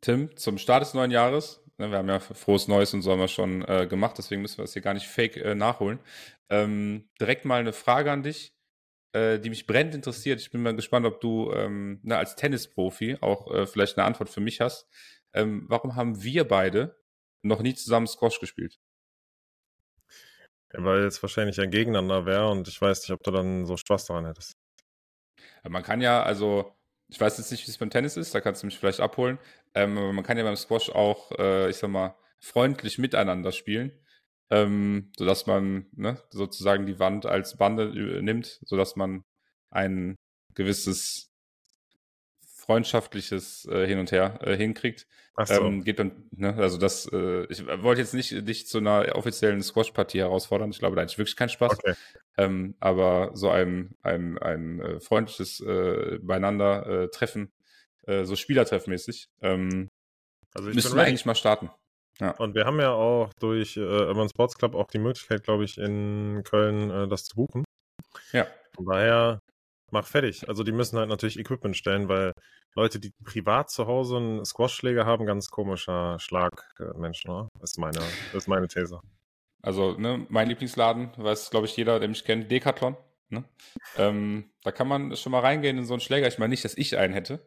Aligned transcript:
Tim, 0.00 0.36
zum 0.36 0.58
Start 0.58 0.82
des 0.82 0.94
neuen 0.94 1.10
Jahres, 1.10 1.62
ne, 1.78 1.90
wir 1.90 1.98
haben 1.98 2.08
ja 2.08 2.20
frohes 2.20 2.68
Neues 2.68 2.94
und 2.94 3.02
so 3.02 3.12
haben 3.12 3.20
wir 3.20 3.28
schon 3.28 3.62
äh, 3.68 3.86
gemacht, 3.86 4.16
deswegen 4.18 4.42
müssen 4.42 4.58
wir 4.58 4.64
das 4.64 4.72
hier 4.72 4.82
gar 4.82 4.94
nicht 4.94 5.06
fake 5.06 5.36
äh, 5.36 5.54
nachholen. 5.54 6.00
Ähm, 6.48 7.08
direkt 7.20 7.44
mal 7.44 7.60
eine 7.60 7.72
Frage 7.72 8.10
an 8.10 8.22
dich, 8.22 8.54
äh, 9.12 9.38
die 9.38 9.50
mich 9.50 9.66
brennend 9.66 9.94
interessiert. 9.94 10.40
Ich 10.40 10.50
bin 10.50 10.62
mal 10.62 10.74
gespannt, 10.74 11.06
ob 11.06 11.20
du 11.20 11.52
ähm, 11.52 12.00
ne, 12.02 12.16
als 12.16 12.36
Tennisprofi 12.36 13.18
auch 13.20 13.50
äh, 13.52 13.66
vielleicht 13.66 13.98
eine 13.98 14.06
Antwort 14.06 14.30
für 14.30 14.40
mich 14.40 14.60
hast. 14.60 14.88
Ähm, 15.32 15.64
warum 15.68 15.96
haben 15.96 16.22
wir 16.22 16.46
beide 16.46 16.96
noch 17.42 17.62
nie 17.62 17.74
zusammen 17.74 18.06
Squash 18.06 18.40
gespielt? 18.40 18.78
Ja, 20.72 20.84
weil 20.84 21.00
es 21.04 21.22
wahrscheinlich 21.22 21.60
ein 21.60 21.70
Gegeneinander 21.70 22.26
wäre 22.26 22.50
und 22.50 22.68
ich 22.68 22.80
weiß 22.80 23.02
nicht, 23.02 23.10
ob 23.10 23.22
du 23.22 23.30
dann 23.30 23.66
so 23.66 23.76
Spaß 23.76 24.06
daran 24.06 24.26
hättest. 24.26 24.56
Man 25.68 25.82
kann 25.82 26.00
ja, 26.00 26.22
also, 26.22 26.76
ich 27.08 27.20
weiß 27.20 27.38
jetzt 27.38 27.50
nicht, 27.50 27.66
wie 27.66 27.70
es 27.70 27.78
beim 27.78 27.90
Tennis 27.90 28.16
ist, 28.16 28.34
da 28.34 28.40
kannst 28.40 28.62
du 28.62 28.66
mich 28.66 28.78
vielleicht 28.78 29.00
abholen. 29.00 29.38
Ähm, 29.74 29.96
aber 29.98 30.12
man 30.12 30.24
kann 30.24 30.36
ja 30.36 30.44
beim 30.44 30.56
Squash 30.56 30.90
auch, 30.90 31.30
äh, 31.38 31.70
ich 31.70 31.76
sag 31.76 31.90
mal, 31.90 32.16
freundlich 32.38 32.98
miteinander 32.98 33.52
spielen, 33.52 33.92
ähm, 34.50 35.12
sodass 35.16 35.46
man 35.46 35.86
ne, 35.92 36.20
sozusagen 36.30 36.86
die 36.86 36.98
Wand 36.98 37.26
als 37.26 37.56
Bande 37.56 37.84
äh, 37.84 38.22
nimmt, 38.22 38.60
sodass 38.64 38.96
man 38.96 39.24
ein 39.70 40.16
gewisses 40.54 41.30
freundschaftliches 42.70 43.66
äh, 43.66 43.86
Hin 43.86 43.98
und 43.98 44.12
Her 44.12 44.38
äh, 44.42 44.56
hinkriegt. 44.56 45.06
Ach 45.36 45.46
so. 45.46 45.62
Ähm, 45.64 45.84
geht 45.84 45.98
dann, 45.98 46.28
ne, 46.32 46.54
also 46.56 46.78
das, 46.78 47.06
äh, 47.12 47.44
ich 47.46 47.66
wollte 47.66 48.00
jetzt 48.00 48.14
nicht 48.14 48.46
dich 48.46 48.66
zu 48.66 48.78
einer 48.78 49.14
offiziellen 49.14 49.62
Squash-Partie 49.62 50.18
herausfordern. 50.18 50.70
Ich 50.70 50.78
glaube, 50.78 50.96
da 50.96 51.04
ich 51.04 51.18
wirklich 51.18 51.36
keinen 51.36 51.48
Spaß. 51.48 51.72
Okay. 51.72 51.94
Ähm, 52.36 52.74
aber 52.80 53.30
so 53.34 53.50
ein, 53.50 53.96
ein, 54.02 54.38
ein 54.38 54.80
äh, 54.80 55.00
freundliches 55.00 55.60
äh, 55.60 56.18
beieinander 56.22 57.08
äh, 58.10 58.20
äh, 58.20 58.24
so 58.24 58.36
Spielertreffmäßig, 58.36 59.28
ähm, 59.42 59.88
also 60.54 60.70
müssen 60.70 60.96
wir 60.96 61.02
eigentlich 61.02 61.26
mal 61.26 61.34
starten. 61.34 61.70
Ja. 62.18 62.32
Und 62.32 62.54
wir 62.54 62.66
haben 62.66 62.80
ja 62.80 62.92
auch 62.92 63.32
durch 63.40 63.76
äh, 63.76 63.80
Urban 63.80 64.28
Sports 64.28 64.58
Club 64.58 64.74
auch 64.74 64.88
die 64.88 64.98
Möglichkeit, 64.98 65.42
glaube 65.42 65.64
ich, 65.64 65.78
in 65.78 66.42
Köln 66.44 66.90
äh, 66.90 67.08
das 67.08 67.24
zu 67.24 67.36
buchen. 67.36 67.64
Ja. 68.32 68.46
Von 68.74 68.86
daher 68.86 69.40
mach 69.90 70.06
fertig. 70.06 70.46
Also 70.48 70.62
die 70.62 70.72
müssen 70.72 70.98
halt 70.98 71.08
natürlich 71.08 71.38
Equipment 71.38 71.76
stellen, 71.76 72.08
weil 72.08 72.32
Leute, 72.74 73.00
die 73.00 73.12
privat 73.24 73.70
zu 73.70 73.86
Hause 73.86 74.18
einen 74.18 74.44
Squash-Schläger 74.44 75.06
haben, 75.06 75.26
ganz 75.26 75.50
komischer 75.50 76.18
Schlagmensch, 76.20 77.24
ne? 77.24 77.48
Ist 77.62 77.78
meine, 77.78 78.00
ist 78.32 78.48
meine 78.48 78.68
These. 78.68 79.00
Also, 79.62 79.92
ne, 79.92 80.26
mein 80.28 80.48
Lieblingsladen, 80.48 81.12
weiß, 81.16 81.50
glaube 81.50 81.66
ich, 81.66 81.76
jeder, 81.76 81.98
der 81.98 82.08
mich 82.08 82.24
kennt, 82.24 82.50
Decathlon. 82.50 82.96
Ne? 83.28 83.44
Ähm, 83.96 84.50
da 84.62 84.72
kann 84.72 84.88
man 84.88 85.16
schon 85.16 85.32
mal 85.32 85.40
reingehen 85.40 85.78
in 85.78 85.84
so 85.84 85.94
einen 85.94 86.00
Schläger. 86.00 86.28
Ich 86.28 86.38
meine 86.38 86.50
nicht, 86.50 86.64
dass 86.64 86.76
ich 86.76 86.96
einen 86.96 87.14
hätte. 87.14 87.46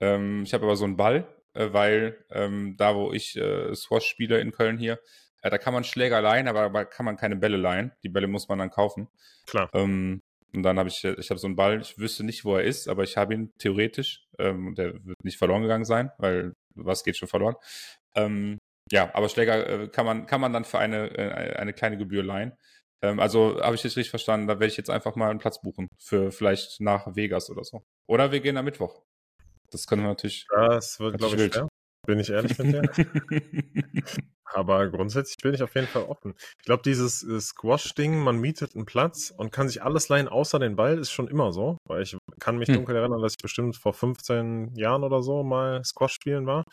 Ähm, 0.00 0.42
ich 0.44 0.54
habe 0.54 0.64
aber 0.64 0.76
so 0.76 0.84
einen 0.84 0.96
Ball, 0.96 1.26
äh, 1.54 1.68
weil 1.72 2.24
ähm, 2.30 2.76
da, 2.76 2.94
wo 2.94 3.12
ich 3.12 3.36
äh, 3.36 3.74
Squash 3.74 4.06
spiele 4.06 4.40
in 4.40 4.52
Köln 4.52 4.78
hier, 4.78 5.00
äh, 5.42 5.50
da 5.50 5.58
kann 5.58 5.74
man 5.74 5.84
Schläger 5.84 6.20
leihen, 6.20 6.48
aber 6.48 6.70
da 6.70 6.84
kann 6.84 7.06
man 7.06 7.16
keine 7.16 7.36
Bälle 7.36 7.56
leihen. 7.56 7.92
Die 8.02 8.08
Bälle 8.08 8.26
muss 8.26 8.48
man 8.48 8.58
dann 8.58 8.70
kaufen. 8.70 9.08
Klar. 9.46 9.68
Ähm, 9.72 10.22
und 10.54 10.62
dann 10.62 10.78
habe 10.78 10.88
ich, 10.88 11.04
ich 11.04 11.30
habe 11.30 11.38
so 11.38 11.46
einen 11.46 11.56
Ball, 11.56 11.80
ich 11.80 11.98
wüsste 11.98 12.24
nicht, 12.24 12.44
wo 12.44 12.56
er 12.56 12.64
ist, 12.64 12.88
aber 12.88 13.02
ich 13.02 13.16
habe 13.16 13.34
ihn 13.34 13.52
theoretisch. 13.58 14.24
Ähm, 14.38 14.74
der 14.74 14.94
wird 15.04 15.22
nicht 15.22 15.38
verloren 15.38 15.62
gegangen 15.62 15.84
sein, 15.84 16.10
weil 16.18 16.54
was 16.74 17.04
geht 17.04 17.16
schon 17.16 17.28
verloren. 17.28 17.56
Ähm, 18.14 18.58
ja, 18.90 19.10
aber 19.14 19.28
Schläger 19.28 19.66
äh, 19.68 19.88
kann 19.88 20.06
man, 20.06 20.26
kann 20.26 20.40
man 20.40 20.52
dann 20.52 20.64
für 20.64 20.78
eine, 20.78 21.10
äh, 21.16 21.56
eine 21.56 21.74
kleine 21.74 21.98
Gebühr 21.98 22.22
leihen. 22.22 22.52
Ähm, 23.02 23.20
also 23.20 23.60
habe 23.60 23.76
ich 23.76 23.82
das 23.82 23.96
richtig 23.96 24.10
verstanden, 24.10 24.46
da 24.46 24.54
werde 24.54 24.66
ich 24.66 24.76
jetzt 24.76 24.90
einfach 24.90 25.14
mal 25.16 25.30
einen 25.30 25.38
Platz 25.38 25.60
buchen 25.60 25.88
für 25.98 26.32
vielleicht 26.32 26.80
nach 26.80 27.14
Vegas 27.14 27.50
oder 27.50 27.64
so. 27.64 27.82
Oder 28.06 28.32
wir 28.32 28.40
gehen 28.40 28.56
am 28.56 28.64
Mittwoch. 28.64 29.02
Das 29.70 29.86
können 29.86 30.02
wir 30.02 30.08
natürlich. 30.08 30.46
Das 30.50 30.98
wird, 31.00 31.18
glaube 31.18 31.34
ich, 31.34 31.40
wild. 31.40 31.54
schwer. 31.54 31.68
Bin 32.06 32.20
ich 32.20 32.30
ehrlich 32.30 32.56
mit 32.58 32.72
dir? 32.72 32.82
Aber 34.54 34.88
grundsätzlich 34.88 35.36
bin 35.42 35.52
ich 35.52 35.62
auf 35.62 35.74
jeden 35.74 35.88
Fall 35.88 36.04
offen. 36.04 36.34
Ich 36.58 36.64
glaube, 36.64 36.82
dieses 36.82 37.22
äh, 37.22 37.38
Squash-Ding, 37.38 38.18
man 38.18 38.38
mietet 38.38 38.74
einen 38.74 38.86
Platz 38.86 39.30
und 39.36 39.52
kann 39.52 39.68
sich 39.68 39.82
alles 39.82 40.08
leihen 40.08 40.26
außer 40.26 40.58
den 40.58 40.74
Ball, 40.74 40.98
ist 40.98 41.10
schon 41.10 41.28
immer 41.28 41.52
so. 41.52 41.76
Weil 41.86 42.02
ich 42.02 42.16
kann 42.40 42.56
mich 42.56 42.68
hm. 42.68 42.76
dunkel 42.76 42.96
erinnern, 42.96 43.20
dass 43.20 43.32
ich 43.32 43.42
bestimmt 43.42 43.76
vor 43.76 43.92
15 43.92 44.74
Jahren 44.74 45.04
oder 45.04 45.22
so 45.22 45.42
mal 45.42 45.84
Squash 45.84 46.14
spielen 46.14 46.46
war. 46.46 46.64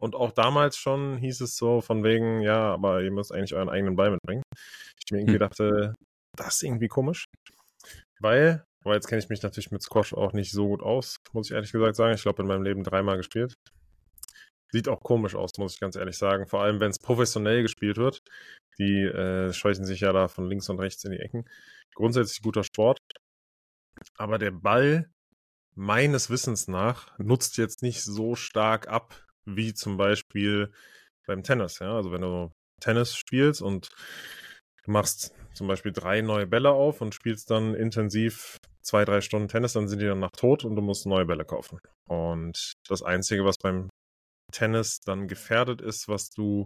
Und 0.00 0.14
auch 0.14 0.32
damals 0.32 0.78
schon 0.78 1.18
hieß 1.18 1.42
es 1.42 1.56
so 1.56 1.80
von 1.80 2.02
wegen, 2.04 2.40
ja, 2.40 2.72
aber 2.72 3.02
ihr 3.02 3.10
müsst 3.10 3.32
eigentlich 3.32 3.54
euren 3.54 3.68
eigenen 3.68 3.96
Ball 3.96 4.10
mitbringen. 4.10 4.42
Ich 4.96 5.12
mir 5.12 5.18
irgendwie 5.18 5.34
hm. 5.34 5.40
dachte, 5.40 5.94
das 6.36 6.56
ist 6.56 6.62
irgendwie 6.62 6.88
komisch. 6.88 7.24
Weil, 8.20 8.64
aber 8.84 8.94
jetzt 8.94 9.08
kenne 9.08 9.20
ich 9.20 9.28
mich 9.28 9.42
natürlich 9.42 9.70
mit 9.70 9.82
Squash 9.82 10.14
auch 10.14 10.32
nicht 10.32 10.52
so 10.52 10.68
gut 10.68 10.82
aus, 10.82 11.16
muss 11.32 11.48
ich 11.48 11.54
ehrlich 11.54 11.72
gesagt 11.72 11.96
sagen. 11.96 12.14
Ich 12.14 12.22
glaube, 12.22 12.42
in 12.42 12.48
meinem 12.48 12.62
Leben 12.62 12.84
dreimal 12.84 13.16
gespielt. 13.16 13.54
Sieht 14.70 14.88
auch 14.88 15.00
komisch 15.00 15.34
aus, 15.34 15.52
muss 15.58 15.74
ich 15.74 15.80
ganz 15.80 15.96
ehrlich 15.96 16.18
sagen. 16.18 16.46
Vor 16.46 16.62
allem, 16.62 16.78
wenn 16.80 16.90
es 16.90 16.98
professionell 16.98 17.62
gespielt 17.62 17.96
wird. 17.96 18.20
Die 18.78 19.02
äh, 19.02 19.52
scheuchen 19.52 19.84
sich 19.84 20.00
ja 20.00 20.12
da 20.12 20.28
von 20.28 20.48
links 20.48 20.68
und 20.68 20.78
rechts 20.78 21.04
in 21.04 21.12
die 21.12 21.18
Ecken. 21.18 21.44
Grundsätzlich 21.94 22.42
guter 22.42 22.62
Sport. 22.62 22.98
Aber 24.16 24.38
der 24.38 24.52
Ball, 24.52 25.10
meines 25.74 26.30
Wissens 26.30 26.68
nach, 26.68 27.18
nutzt 27.18 27.56
jetzt 27.56 27.82
nicht 27.82 28.02
so 28.02 28.36
stark 28.36 28.88
ab, 28.88 29.26
wie 29.44 29.74
zum 29.74 29.96
Beispiel 29.96 30.70
beim 31.26 31.42
Tennis. 31.42 31.80
Ja? 31.80 31.96
Also 31.96 32.12
wenn 32.12 32.20
du 32.20 32.52
Tennis 32.80 33.16
spielst 33.16 33.62
und 33.62 33.88
du 34.88 34.92
machst 34.92 35.34
zum 35.52 35.68
Beispiel 35.68 35.92
drei 35.92 36.22
neue 36.22 36.46
Bälle 36.46 36.70
auf 36.70 37.02
und 37.02 37.14
spielst 37.14 37.50
dann 37.50 37.74
intensiv 37.74 38.56
zwei, 38.80 39.04
drei 39.04 39.20
Stunden 39.20 39.48
Tennis, 39.48 39.74
dann 39.74 39.86
sind 39.86 40.00
die 40.00 40.06
dann 40.06 40.18
nach 40.18 40.30
tot 40.30 40.64
und 40.64 40.76
du 40.76 40.82
musst 40.82 41.04
neue 41.06 41.26
Bälle 41.26 41.44
kaufen. 41.44 41.78
Und 42.08 42.72
das 42.88 43.02
Einzige, 43.02 43.44
was 43.44 43.58
beim 43.58 43.90
Tennis 44.50 45.00
dann 45.00 45.28
gefährdet 45.28 45.82
ist, 45.82 46.08
was 46.08 46.30
du 46.30 46.64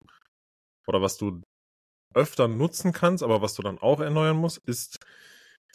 oder 0.86 1.02
was 1.02 1.16
du 1.16 1.42
öfter 2.14 2.46
nutzen 2.46 2.92
kannst, 2.92 3.24
aber 3.24 3.42
was 3.42 3.54
du 3.54 3.62
dann 3.62 3.78
auch 3.78 3.98
erneuern 4.00 4.36
musst, 4.36 4.58
ist 4.66 4.98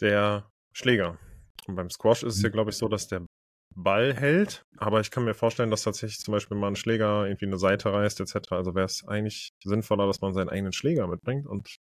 der 0.00 0.50
Schläger. 0.72 1.18
Und 1.66 1.74
beim 1.74 1.90
Squash 1.90 2.22
ist 2.22 2.36
es 2.36 2.42
ja, 2.42 2.48
mhm. 2.48 2.52
glaube 2.52 2.70
ich, 2.70 2.78
so, 2.78 2.88
dass 2.88 3.08
der 3.08 3.26
Ball 3.74 4.14
hält, 4.14 4.62
aber 4.78 5.00
ich 5.00 5.10
kann 5.10 5.24
mir 5.24 5.34
vorstellen, 5.34 5.70
dass 5.70 5.82
tatsächlich 5.82 6.20
zum 6.20 6.32
Beispiel 6.32 6.56
mal 6.56 6.68
ein 6.68 6.76
Schläger 6.76 7.26
irgendwie 7.26 7.46
eine 7.46 7.58
Seite 7.58 7.92
reißt, 7.92 8.20
etc. 8.20 8.52
Also 8.52 8.74
wäre 8.74 8.86
es 8.86 9.06
eigentlich 9.06 9.50
sinnvoller, 9.62 10.06
dass 10.06 10.22
man 10.22 10.32
seinen 10.32 10.48
eigenen 10.48 10.72
Schläger 10.72 11.06
mitbringt 11.06 11.46
und 11.46 11.76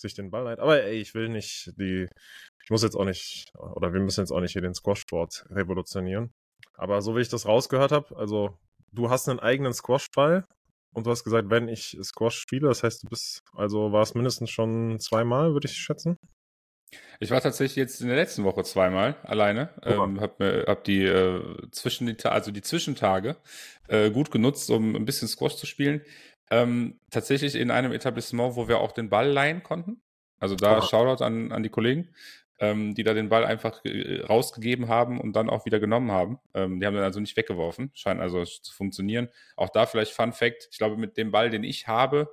sich 0.00 0.14
den 0.14 0.30
Ball 0.30 0.44
leiht. 0.44 0.58
Aber 0.58 0.82
ey, 0.82 0.98
ich 0.98 1.14
will 1.14 1.28
nicht 1.28 1.72
die, 1.78 2.08
ich 2.62 2.70
muss 2.70 2.82
jetzt 2.82 2.96
auch 2.96 3.04
nicht, 3.04 3.52
oder 3.56 3.92
wir 3.92 4.00
müssen 4.00 4.20
jetzt 4.20 4.32
auch 4.32 4.40
nicht 4.40 4.52
hier 4.52 4.62
den 4.62 4.74
Squash-Sport 4.74 5.46
revolutionieren. 5.50 6.32
Aber 6.74 7.02
so 7.02 7.16
wie 7.16 7.20
ich 7.20 7.28
das 7.28 7.46
rausgehört 7.46 7.92
habe, 7.92 8.16
also 8.16 8.58
du 8.92 9.10
hast 9.10 9.28
einen 9.28 9.40
eigenen 9.40 9.72
Squash-Ball 9.72 10.44
und 10.92 11.06
du 11.06 11.10
hast 11.10 11.24
gesagt, 11.24 11.50
wenn 11.50 11.68
ich 11.68 11.96
Squash 12.02 12.38
spiele, 12.38 12.68
das 12.68 12.82
heißt, 12.82 13.04
du 13.04 13.08
bist, 13.08 13.42
also 13.54 13.92
war 13.92 14.02
es 14.02 14.14
mindestens 14.14 14.50
schon 14.50 14.98
zweimal, 14.98 15.52
würde 15.52 15.68
ich 15.68 15.76
schätzen? 15.76 16.16
Ich 17.20 17.30
war 17.30 17.40
tatsächlich 17.40 17.76
jetzt 17.76 18.00
in 18.00 18.08
der 18.08 18.16
letzten 18.16 18.44
Woche 18.44 18.64
zweimal 18.64 19.16
alleine. 19.22 19.70
Ähm, 19.84 20.20
hab, 20.20 20.40
mir, 20.40 20.64
hab 20.66 20.84
die 20.84 21.04
äh, 21.04 21.40
zwischen 21.70 22.06
die, 22.06 22.16
also 22.24 22.50
die 22.50 22.62
Zwischentage 22.62 23.36
äh, 23.88 24.10
gut 24.10 24.30
genutzt, 24.30 24.70
um 24.70 24.96
ein 24.96 25.04
bisschen 25.04 25.28
Squash 25.28 25.56
zu 25.56 25.66
spielen. 25.66 26.02
Ähm, 26.50 26.98
tatsächlich 27.10 27.54
in 27.54 27.70
einem 27.70 27.92
Etablissement, 27.92 28.56
wo 28.56 28.68
wir 28.68 28.80
auch 28.80 28.92
den 28.92 29.08
Ball 29.08 29.28
leihen 29.28 29.62
konnten. 29.62 30.02
Also 30.38 30.56
da 30.56 30.78
oh. 30.78 30.80
Shoutout 30.80 31.22
an, 31.22 31.52
an 31.52 31.62
die 31.62 31.68
Kollegen 31.68 32.08
ähm, 32.60 32.94
die 32.94 33.02
da 33.02 33.14
den 33.14 33.30
Ball 33.30 33.44
einfach 33.44 33.82
äh, 33.84 34.20
rausgegeben 34.20 34.88
haben 34.88 35.18
und 35.18 35.34
dann 35.34 35.50
auch 35.50 35.64
wieder 35.64 35.80
genommen 35.80 36.12
haben. 36.12 36.38
Ähm, 36.54 36.78
die 36.78 36.86
haben 36.86 36.94
dann 36.94 37.04
also 37.04 37.18
nicht 37.18 37.36
weggeworfen. 37.36 37.90
Scheint 37.94 38.20
also 38.20 38.44
zu 38.44 38.72
funktionieren. 38.72 39.30
Auch 39.56 39.70
da 39.70 39.86
vielleicht 39.86 40.12
Fun 40.12 40.32
Fact. 40.32 40.68
Ich 40.70 40.78
glaube, 40.78 40.96
mit 40.96 41.16
dem 41.16 41.30
Ball, 41.30 41.50
den 41.50 41.64
ich 41.64 41.88
habe, 41.88 42.30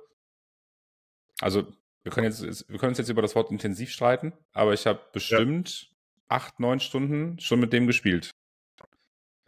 also 1.40 1.66
wir 2.02 2.12
können, 2.12 2.26
jetzt, 2.26 2.68
wir 2.68 2.78
können 2.78 2.90
uns 2.90 2.98
jetzt 2.98 3.08
über 3.08 3.22
das 3.22 3.34
Wort 3.34 3.50
intensiv 3.50 3.90
streiten, 3.90 4.32
aber 4.52 4.74
ich 4.74 4.86
habe 4.86 5.00
bestimmt 5.12 5.82
ja. 5.82 5.88
acht, 6.28 6.60
neun 6.60 6.80
Stunden 6.80 7.38
schon 7.40 7.60
mit 7.60 7.72
dem 7.72 7.86
gespielt. 7.86 8.30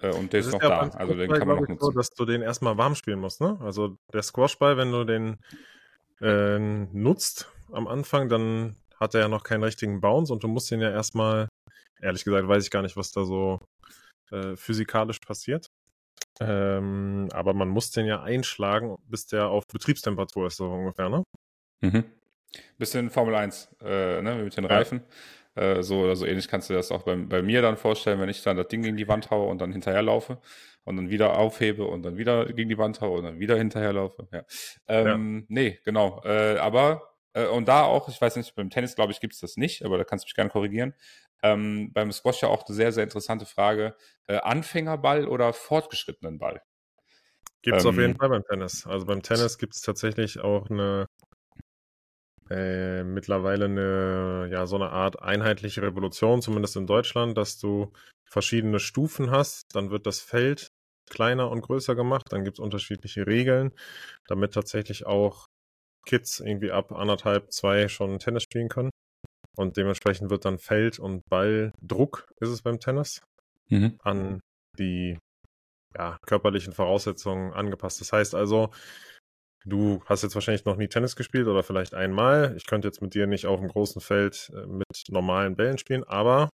Äh, 0.03 0.15
und 0.15 0.33
der 0.33 0.41
das 0.41 0.49
ist 0.49 0.53
noch 0.53 0.61
da. 0.61 0.88
Also 0.91 1.15
den 1.15 1.31
kann 1.31 1.47
man 1.47 1.56
noch 1.56 1.69
nutzen. 1.69 1.84
So, 1.84 1.91
dass 1.91 2.11
du 2.11 2.25
den 2.25 2.43
erstmal 2.43 2.77
warm 2.78 2.94
spielen 2.94 3.21
musst, 3.21 3.41
ne? 3.41 3.59
Also 3.60 3.97
der 4.13 4.22
Squashball, 4.22 4.77
wenn 4.77 4.92
du 4.92 5.04
den 5.04 5.39
äh, 6.21 6.59
nutzt 6.59 7.51
am 7.72 7.86
Anfang, 7.86 8.28
dann 8.28 8.77
hat 8.98 9.15
er 9.15 9.22
ja 9.22 9.28
noch 9.28 9.42
keinen 9.42 9.65
richtigen 9.65 10.01
Bounce 10.01 10.33
und 10.33 10.42
du 10.42 10.48
musst 10.48 10.71
ihn 10.71 10.80
ja 10.80 10.91
erstmal, 10.91 11.48
ehrlich 12.01 12.24
gesagt, 12.24 12.47
weiß 12.47 12.65
ich 12.65 12.71
gar 12.71 12.83
nicht, 12.83 12.97
was 12.97 13.13
da 13.13 13.24
so 13.24 13.60
äh, 14.30 14.57
physikalisch 14.57 15.19
passiert. 15.21 15.69
Ähm, 16.41 17.28
aber 17.33 17.54
man 17.54 17.69
muss 17.69 17.91
den 17.91 18.07
ja 18.07 18.22
einschlagen, 18.22 18.97
bis 19.07 19.27
der 19.27 19.48
auf 19.48 19.65
Betriebstemperatur 19.66 20.47
ist, 20.47 20.57
so 20.57 20.71
ungefähr, 20.71 21.09
ne? 21.09 21.22
Mhm. 21.80 22.04
Bisschen 22.78 23.10
Formel 23.10 23.34
1, 23.34 23.77
äh, 23.83 24.22
ne, 24.22 24.36
mit 24.36 24.57
den 24.57 24.65
Reifen. 24.65 25.03
Äh, 25.54 25.82
so 25.82 26.00
oder 26.02 26.16
so 26.16 26.26
ähnlich 26.26 26.48
kannst 26.48 26.70
du 26.70 26.74
das 26.74 26.92
auch 26.92 27.02
bei, 27.02 27.16
bei 27.16 27.42
mir 27.42 27.60
dann 27.62 27.76
vorstellen, 27.76 28.20
wenn 28.20 28.28
ich 28.28 28.42
dann 28.42 28.56
das 28.56 28.68
Ding 28.68 28.82
gegen 28.82 28.97
die 28.97 29.08
Wand 29.08 29.30
haue 29.30 29.48
und 29.48 29.60
dann 29.60 29.72
hinterherlaufe 29.72 30.38
und 30.84 30.97
dann 30.97 31.10
wieder 31.10 31.36
aufhebe 31.36 31.84
und 31.84 32.02
dann 32.02 32.16
wieder 32.16 32.47
gegen 32.52 32.68
die 32.68 32.78
Wand 32.78 33.00
haue 33.00 33.18
und 33.18 33.24
dann 33.24 33.38
wieder 33.41 33.56
hinterherlaufe. 33.56 34.28
Ja. 34.32 34.44
Ähm, 34.86 35.38
ja. 35.41 35.44
Nee, 35.48 35.80
genau. 35.84 36.22
Äh, 36.24 36.58
aber 36.58 37.14
äh, 37.32 37.47
und 37.47 37.68
da 37.68 37.82
auch, 37.82 38.08
ich 38.08 38.20
weiß 38.20 38.36
nicht, 38.36 38.54
beim 38.54 38.70
Tennis, 38.70 38.94
glaube 38.94 39.12
ich, 39.12 39.20
gibt 39.20 39.34
es 39.34 39.41
das 39.41 39.56
nicht, 39.56 39.84
aber 39.84 39.98
da 39.98 40.04
kannst 40.04 40.24
du 40.24 40.26
mich 40.26 40.34
gerne 40.34 40.50
korrigieren. 40.50 40.94
Ähm, 41.42 41.92
beim 41.92 42.12
Squash 42.12 42.42
ja 42.42 42.48
auch 42.48 42.66
eine 42.66 42.76
sehr, 42.76 42.92
sehr 42.92 43.04
interessante 43.04 43.47
Frage. 43.47 43.97
Äh, 44.26 44.36
Anfängerball 44.36 45.26
oder 45.26 45.52
fortgeschrittenen 45.52 46.38
Ball? 46.38 46.62
Gibt 47.62 47.76
es 47.76 47.84
ähm, 47.84 47.91
auf 47.91 47.97
jeden 47.97 48.16
Fall 48.16 48.28
beim 48.28 48.44
Tennis. 48.44 48.86
Also 48.86 49.06
beim 49.06 49.22
Tennis 49.22 49.58
gibt 49.58 49.74
es 49.74 49.82
tatsächlich 49.82 50.41
auch 50.41 50.70
eine 50.70 51.06
äh, 52.50 53.04
mittlerweile 53.04 53.66
eine, 53.66 54.48
ja, 54.50 54.66
so 54.66 54.76
eine 54.76 54.91
Art 54.91 55.22
einheitliche 55.22 55.82
Revolution, 55.82 56.42
zumindest 56.42 56.76
in 56.76 56.86
Deutschland, 56.86 57.38
dass 57.38 57.58
du 57.58 57.92
verschiedene 58.28 58.80
Stufen 58.80 59.30
hast. 59.30 59.74
Dann 59.74 59.91
wird 59.91 60.06
das 60.06 60.20
Feld 60.20 60.68
kleiner 61.08 61.50
und 61.50 61.62
größer 61.62 61.94
gemacht. 61.94 62.26
Dann 62.30 62.44
gibt 62.44 62.58
es 62.58 62.64
unterschiedliche 62.64 63.26
Regeln, 63.26 63.72
damit 64.26 64.54
tatsächlich 64.54 65.06
auch 65.06 65.47
Kids 66.06 66.41
irgendwie 66.41 66.72
ab 66.72 66.92
anderthalb, 66.92 67.52
zwei 67.52 67.88
schon 67.88 68.18
Tennis 68.18 68.44
spielen 68.44 68.68
können. 68.68 68.91
Und 69.56 69.76
dementsprechend 69.76 70.30
wird 70.30 70.44
dann 70.44 70.58
Feld- 70.58 70.98
und 70.98 71.22
Balldruck, 71.28 72.32
ist 72.41 72.48
es 72.48 72.62
beim 72.62 72.80
Tennis, 72.80 73.20
mhm. 73.68 73.98
an 74.02 74.41
die 74.78 75.18
ja, 75.97 76.16
körperlichen 76.26 76.72
Voraussetzungen 76.72 77.52
angepasst. 77.52 78.00
Das 78.00 78.12
heißt 78.12 78.34
also, 78.34 78.70
du 79.65 80.03
hast 80.07 80.22
jetzt 80.22 80.34
wahrscheinlich 80.34 80.65
noch 80.65 80.77
nie 80.77 80.89
Tennis 80.89 81.16
gespielt 81.16 81.47
oder 81.47 81.62
vielleicht 81.62 81.95
einmal. 81.95 82.54
Ich 82.57 82.66
könnte 82.66 82.89
jetzt 82.89 83.03
mit 83.03 83.15
dir 83.15 83.27
nicht 83.27 83.47
auf 83.47 83.60
dem 83.60 83.68
großen 83.68 84.01
Feld 84.01 84.51
äh, 84.54 84.66
mit 84.66 84.86
normalen 85.09 85.57
Bällen 85.57 85.78
spielen, 85.78 86.04
aber 86.04 86.51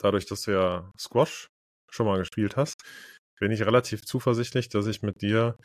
dadurch, 0.00 0.26
dass 0.26 0.42
du 0.42 0.52
ja 0.52 0.90
Squash 0.98 1.48
schon 1.90 2.06
mal 2.06 2.18
gespielt 2.18 2.56
hast, 2.56 2.82
bin 3.38 3.52
ich 3.52 3.64
relativ 3.64 4.04
zuversichtlich, 4.04 4.68
dass 4.68 4.86
ich 4.86 5.02
mit 5.02 5.22
dir 5.22 5.56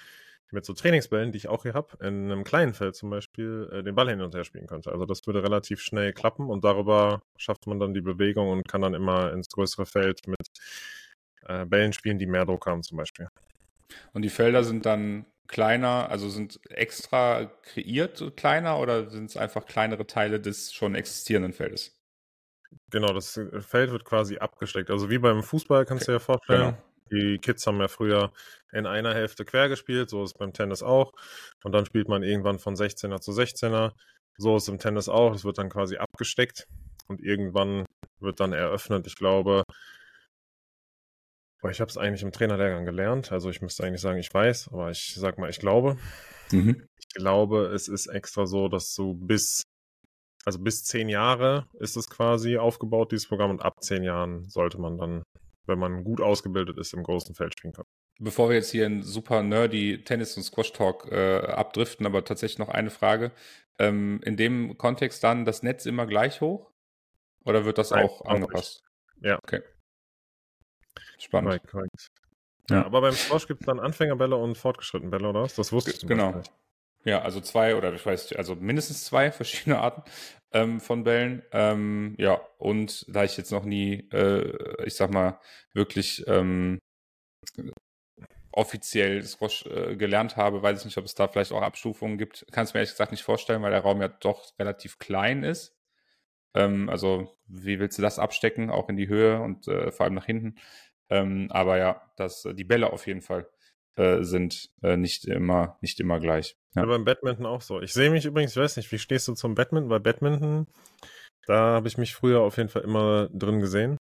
mit 0.51 0.65
so 0.65 0.73
Trainingsbällen, 0.73 1.31
die 1.31 1.37
ich 1.37 1.49
auch 1.49 1.63
hier 1.63 1.73
habe, 1.73 1.97
in 1.99 2.31
einem 2.31 2.43
kleinen 2.43 2.73
Feld 2.73 2.95
zum 2.95 3.09
Beispiel 3.09 3.69
äh, 3.71 3.83
den 3.83 3.95
Ball 3.95 4.09
hin 4.09 4.21
und 4.21 4.33
her 4.33 4.45
spielen 4.45 4.67
könnte. 4.67 4.91
Also 4.91 5.05
das 5.05 5.27
würde 5.27 5.43
relativ 5.43 5.81
schnell 5.81 6.13
klappen 6.13 6.49
und 6.49 6.63
darüber 6.63 7.21
schafft 7.37 7.67
man 7.67 7.79
dann 7.79 7.93
die 7.93 8.01
Bewegung 8.01 8.49
und 8.49 8.67
kann 8.67 8.81
dann 8.81 8.93
immer 8.93 9.33
ins 9.33 9.49
größere 9.49 9.85
Feld 9.85 10.25
mit 10.27 10.47
äh, 11.47 11.65
Bällen 11.65 11.93
spielen, 11.93 12.17
die 12.17 12.27
mehr 12.27 12.45
Druck 12.45 12.65
haben 12.65 12.83
zum 12.83 12.97
Beispiel. 12.97 13.27
Und 14.13 14.21
die 14.21 14.29
Felder 14.29 14.63
sind 14.63 14.85
dann 14.85 15.25
kleiner, 15.47 16.09
also 16.09 16.29
sind 16.29 16.59
extra 16.69 17.45
kreiert 17.63 18.35
kleiner 18.35 18.79
oder 18.79 19.09
sind 19.09 19.29
es 19.29 19.37
einfach 19.37 19.65
kleinere 19.65 20.05
Teile 20.07 20.39
des 20.39 20.73
schon 20.73 20.95
existierenden 20.95 21.53
Feldes? 21.53 21.97
Genau, 22.89 23.13
das 23.13 23.37
äh, 23.37 23.61
Feld 23.61 23.91
wird 23.91 24.05
quasi 24.05 24.37
abgesteckt. 24.37 24.89
Also 24.89 25.09
wie 25.09 25.17
beim 25.17 25.43
Fußball 25.43 25.85
kannst 25.85 26.03
okay. 26.03 26.13
du 26.13 26.17
dir 26.17 26.23
vorstellen. 26.23 26.61
Genau. 26.61 26.83
Die 27.11 27.37
Kids 27.37 27.65
haben 27.65 27.79
ja 27.79 27.87
früher 27.87 28.33
in 28.73 28.85
einer 28.85 29.13
Hälfte 29.13 29.45
quer 29.45 29.69
gespielt, 29.69 30.09
so 30.09 30.23
ist 30.23 30.31
es 30.31 30.37
beim 30.37 30.51
Tennis 30.51 30.83
auch. 30.83 31.13
Und 31.63 31.71
dann 31.71 31.85
spielt 31.85 32.09
man 32.09 32.21
irgendwann 32.23 32.59
von 32.59 32.75
16er 32.75 33.21
zu 33.21 33.31
16er. 33.31 33.91
So 34.37 34.57
ist 34.57 34.63
es 34.63 34.69
im 34.69 34.79
Tennis 34.79 35.07
auch. 35.07 35.33
Es 35.33 35.45
wird 35.45 35.57
dann 35.57 35.69
quasi 35.69 35.97
abgesteckt 35.97 36.67
und 37.07 37.21
irgendwann 37.21 37.85
wird 38.19 38.39
dann 38.39 38.53
eröffnet. 38.53 39.07
Ich 39.07 39.15
glaube, 39.15 39.63
ich 41.63 41.81
habe 41.81 41.89
es 41.89 41.97
eigentlich 41.97 42.23
im 42.23 42.31
Trainerlehrgang 42.31 42.85
gelernt. 42.85 43.31
Also 43.31 43.49
ich 43.49 43.61
müsste 43.61 43.83
eigentlich 43.83 44.01
sagen, 44.01 44.19
ich 44.19 44.33
weiß, 44.33 44.69
aber 44.71 44.91
ich 44.91 45.15
sag 45.15 45.37
mal, 45.37 45.49
ich 45.49 45.59
glaube. 45.59 45.97
Mhm. 46.51 46.87
Ich 46.99 47.09
glaube, 47.09 47.71
es 47.73 47.87
ist 47.87 48.07
extra 48.07 48.45
so, 48.45 48.67
dass 48.67 48.93
du 48.93 49.13
bis, 49.13 49.63
also 50.45 50.59
bis 50.59 50.83
zehn 50.83 51.09
Jahre 51.09 51.67
ist 51.79 51.97
es 51.97 52.09
quasi 52.09 52.57
aufgebaut, 52.57 53.11
dieses 53.11 53.27
Programm, 53.27 53.51
und 53.51 53.61
ab 53.61 53.81
zehn 53.81 54.03
Jahren 54.03 54.47
sollte 54.49 54.79
man 54.79 54.97
dann, 54.97 55.23
wenn 55.65 55.79
man 55.79 56.03
gut 56.03 56.21
ausgebildet 56.21 56.77
ist, 56.77 56.93
im 56.93 57.03
großen 57.03 57.33
Feld 57.33 57.53
spielen 57.57 57.73
können. 57.73 57.87
Bevor 58.19 58.49
wir 58.49 58.55
jetzt 58.55 58.71
hier 58.71 58.85
in 58.85 59.03
super 59.03 59.43
nerdy 59.43 60.03
Tennis- 60.03 60.37
und 60.37 60.43
Squash-Talk 60.43 61.11
äh, 61.11 61.39
abdriften, 61.39 62.05
aber 62.05 62.23
tatsächlich 62.23 62.59
noch 62.59 62.69
eine 62.69 62.89
Frage. 62.89 63.31
Ähm, 63.79 64.21
in 64.23 64.37
dem 64.37 64.77
Kontext 64.77 65.23
dann 65.23 65.45
das 65.45 65.63
Netz 65.63 65.85
immer 65.85 66.07
gleich 66.07 66.41
hoch? 66.41 66.71
Oder 67.45 67.65
wird 67.65 67.77
das 67.77 67.91
Nein, 67.91 68.05
auch 68.05 68.25
angepasst? 68.25 68.83
Ja. 69.21 69.37
Okay. 69.37 69.61
Spannend. 71.19 71.49
Korrekt, 71.49 71.67
korrekt. 71.67 72.07
Ja. 72.69 72.85
Aber 72.85 73.01
beim 73.01 73.13
Squash 73.13 73.47
gibt 73.47 73.61
es 73.61 73.65
dann 73.65 73.79
Anfängerbälle 73.79 74.35
und 74.35 74.57
fortgeschrittene 74.57 75.09
Bälle, 75.09 75.29
oder 75.29 75.43
was? 75.43 75.55
Das 75.55 75.71
wusste 75.71 75.91
ich 75.91 76.05
Genau. 76.05 76.41
Ja, 77.05 77.21
also 77.21 77.39
zwei 77.39 77.75
oder 77.75 77.93
ich 77.93 78.05
weiß, 78.05 78.33
also 78.33 78.55
mindestens 78.55 79.05
zwei 79.05 79.31
verschiedene 79.31 79.79
Arten 79.79 80.03
ähm, 80.51 80.79
von 80.79 81.03
Bällen. 81.03 81.43
Ähm, 81.51 82.15
ja, 82.17 82.41
und 82.57 83.05
da 83.07 83.23
ich 83.23 83.37
jetzt 83.37 83.51
noch 83.51 83.63
nie, 83.63 84.09
äh, 84.11 84.83
ich 84.85 84.95
sag 84.95 85.11
mal, 85.11 85.39
wirklich 85.73 86.25
ähm, 86.27 86.79
offiziell 88.51 89.23
Squash 89.23 89.65
äh, 89.67 89.95
gelernt 89.95 90.35
habe, 90.35 90.61
weiß 90.61 90.79
ich 90.79 90.85
nicht, 90.85 90.97
ob 90.97 91.05
es 91.05 91.15
da 91.15 91.27
vielleicht 91.27 91.51
auch 91.51 91.61
Abstufungen 91.61 92.17
gibt. 92.17 92.45
Kann 92.51 92.65
es 92.65 92.73
mir 92.73 92.79
ehrlich 92.79 92.91
gesagt 92.91 93.11
nicht 93.11 93.23
vorstellen, 93.23 93.61
weil 93.61 93.71
der 93.71 93.81
Raum 93.81 94.01
ja 94.01 94.07
doch 94.07 94.57
relativ 94.59 94.99
klein 94.99 95.43
ist. 95.43 95.77
Ähm, 96.55 96.89
also, 96.89 97.37
wie 97.45 97.79
willst 97.79 97.97
du 97.97 98.01
das 98.01 98.19
abstecken, 98.19 98.71
auch 98.71 98.89
in 98.89 98.97
die 98.97 99.07
Höhe 99.07 99.39
und 99.39 99.67
äh, 99.67 99.91
vor 99.91 100.05
allem 100.05 100.15
nach 100.15 100.25
hinten? 100.25 100.55
Ähm, 101.09 101.47
aber 101.51 101.77
ja, 101.77 102.01
das, 102.17 102.45
äh, 102.45 102.53
die 102.53 102.63
Bälle 102.63 102.91
auf 102.91 103.07
jeden 103.07 103.21
Fall 103.21 103.47
äh, 103.95 104.23
sind 104.23 104.69
äh, 104.83 104.97
nicht 104.97 105.25
immer, 105.25 105.77
nicht 105.81 105.99
immer 105.99 106.19
gleich. 106.19 106.55
Ja. 106.75 106.83
ja. 106.83 106.87
beim 106.87 107.05
Badminton 107.05 107.45
auch 107.45 107.61
so. 107.61 107.81
Ich 107.81 107.93
sehe 107.93 108.09
mich 108.09 108.25
übrigens, 108.25 108.51
ich 108.51 108.61
weiß 108.61 108.77
nicht, 108.77 108.91
wie 108.91 108.99
stehst 108.99 109.27
du 109.27 109.33
zum 109.33 109.55
Badminton? 109.55 109.89
Bei 109.89 109.99
Badminton, 109.99 110.67
da 111.45 111.75
habe 111.75 111.87
ich 111.87 111.97
mich 111.97 112.13
früher 112.13 112.41
auf 112.41 112.57
jeden 112.57 112.69
Fall 112.69 112.83
immer 112.83 113.29
drin 113.29 113.59
gesehen. 113.59 113.97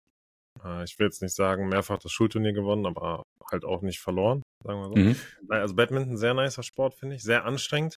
Äh, 0.63 0.83
ich 0.83 0.97
will 0.99 1.07
jetzt 1.07 1.21
nicht 1.21 1.35
sagen, 1.35 1.69
mehrfach 1.69 1.99
das 1.99 2.11
Schulturnier 2.11 2.53
gewonnen, 2.53 2.85
aber 2.85 3.23
halt 3.51 3.63
auch 3.63 3.81
nicht 3.81 3.99
verloren, 3.99 4.41
sagen 4.63 4.79
wir 4.79 4.87
so. 4.87 4.95
Mhm. 4.95 5.15
Also 5.49 5.75
Badminton, 5.75 6.17
sehr 6.17 6.33
nicer 6.33 6.63
Sport, 6.63 6.95
finde 6.95 7.15
ich, 7.15 7.23
sehr 7.23 7.45
anstrengend. 7.45 7.97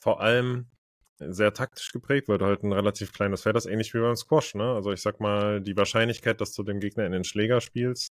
Vor 0.00 0.20
allem 0.20 0.70
sehr 1.18 1.52
taktisch 1.52 1.92
geprägt, 1.92 2.28
weil 2.28 2.38
du 2.38 2.46
halt 2.46 2.62
ein 2.62 2.72
relativ 2.72 3.12
kleines 3.12 3.42
Feld 3.42 3.54
hast, 3.56 3.66
ähnlich 3.66 3.92
wie 3.92 4.00
beim 4.00 4.16
Squash, 4.16 4.54
ne? 4.54 4.72
Also 4.72 4.90
ich 4.90 5.02
sag 5.02 5.20
mal, 5.20 5.60
die 5.60 5.76
Wahrscheinlichkeit, 5.76 6.40
dass 6.40 6.54
du 6.54 6.62
dem 6.62 6.80
Gegner 6.80 7.04
in 7.04 7.12
den 7.12 7.24
Schläger 7.24 7.60
spielst, 7.60 8.10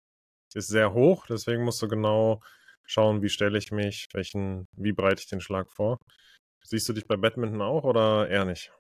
ist 0.56 0.68
sehr 0.68 0.94
hoch, 0.94 1.26
deswegen 1.28 1.64
musst 1.64 1.82
du 1.82 1.88
genau 1.88 2.42
schauen, 2.86 3.22
wie 3.22 3.30
stelle 3.30 3.58
ich 3.58 3.72
mich, 3.72 4.08
welchen, 4.14 4.68
wie 4.76 4.92
bereite 4.92 5.22
ich 5.22 5.28
den 5.28 5.42
Schlag 5.42 5.72
vor. 5.72 6.00
Siehst 6.64 6.90
du 6.90 6.94
dich 6.94 7.08
bei 7.08 7.18
Badminton 7.18 7.62
auch 7.62 7.84
oder 7.84 8.28
eher 8.30 8.46
nicht? 8.46 8.72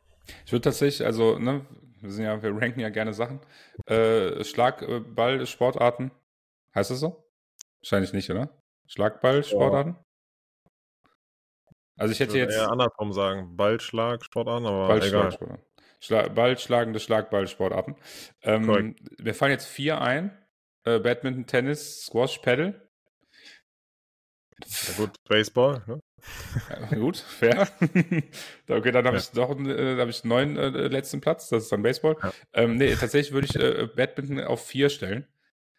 Ich 0.46 0.52
würde 0.52 0.64
tatsächlich, 0.64 1.06
also, 1.06 1.40
ne, 1.40 1.66
wir 2.02 2.12
sind 2.12 2.26
ja, 2.26 2.42
wir 2.42 2.56
ranken 2.56 2.80
ja 2.80 2.90
gerne 2.90 3.14
Sachen. 3.14 3.40
Äh, 3.86 4.44
Schlagball, 4.44 5.46
Sportarten. 5.46 6.12
Heißt 6.76 6.92
das 6.92 7.00
so? 7.00 7.24
Wahrscheinlich 7.82 8.14
nicht, 8.14 8.30
oder? 8.30 8.50
Schlagball, 8.88 9.44
Sportarten? 9.44 9.98
Also 11.98 12.14
ich 12.14 12.20
hätte 12.20 12.34
ich 12.34 12.44
jetzt. 12.44 12.56
eher 12.56 12.72
andersrum 12.72 13.12
sagen, 13.12 13.58
Ballschlag, 13.58 14.24
Sportarten, 14.24 14.66
aber 14.66 14.88
Ballschlag, 14.88 15.42
egal. 15.42 15.60
Schla 16.00 16.28
Ballschlagende 16.30 17.00
Schlagball, 17.00 17.48
Sportarten. 17.48 17.96
Ähm, 18.42 18.96
mir 19.20 19.34
fallen 19.34 19.52
jetzt 19.52 19.68
vier 19.68 20.00
ein. 20.00 20.32
Äh, 20.84 21.00
Badminton, 21.00 21.46
Tennis, 21.46 22.06
Squash, 22.06 22.40
Paddle. 22.40 22.90
Ja, 24.66 24.94
gut, 24.98 25.16
Baseball, 25.28 25.84
ne? 25.88 26.02
Ja, 26.70 26.98
gut, 26.98 27.18
fair. 27.18 27.70
okay, 28.70 28.92
dann 28.92 29.06
habe 29.06 29.16
ja. 29.16 29.22
ich 29.22 29.32
doch 29.32 29.58
äh, 29.58 29.98
hab 29.98 30.10
ich 30.10 30.24
neun 30.24 30.58
äh, 30.58 30.70
letzten 30.70 31.22
Platz, 31.22 31.50
das 31.50 31.64
ist 31.64 31.72
dann 31.72 31.82
Baseball. 31.82 32.18
Ja. 32.22 32.34
Ähm, 32.54 32.76
nee, 32.76 32.94
tatsächlich 32.96 33.34
würde 33.34 33.48
ich 33.48 33.56
äh, 33.56 33.88
Badminton 33.88 34.42
auf 34.42 34.66
vier 34.66 34.90
stellen. 34.90 35.28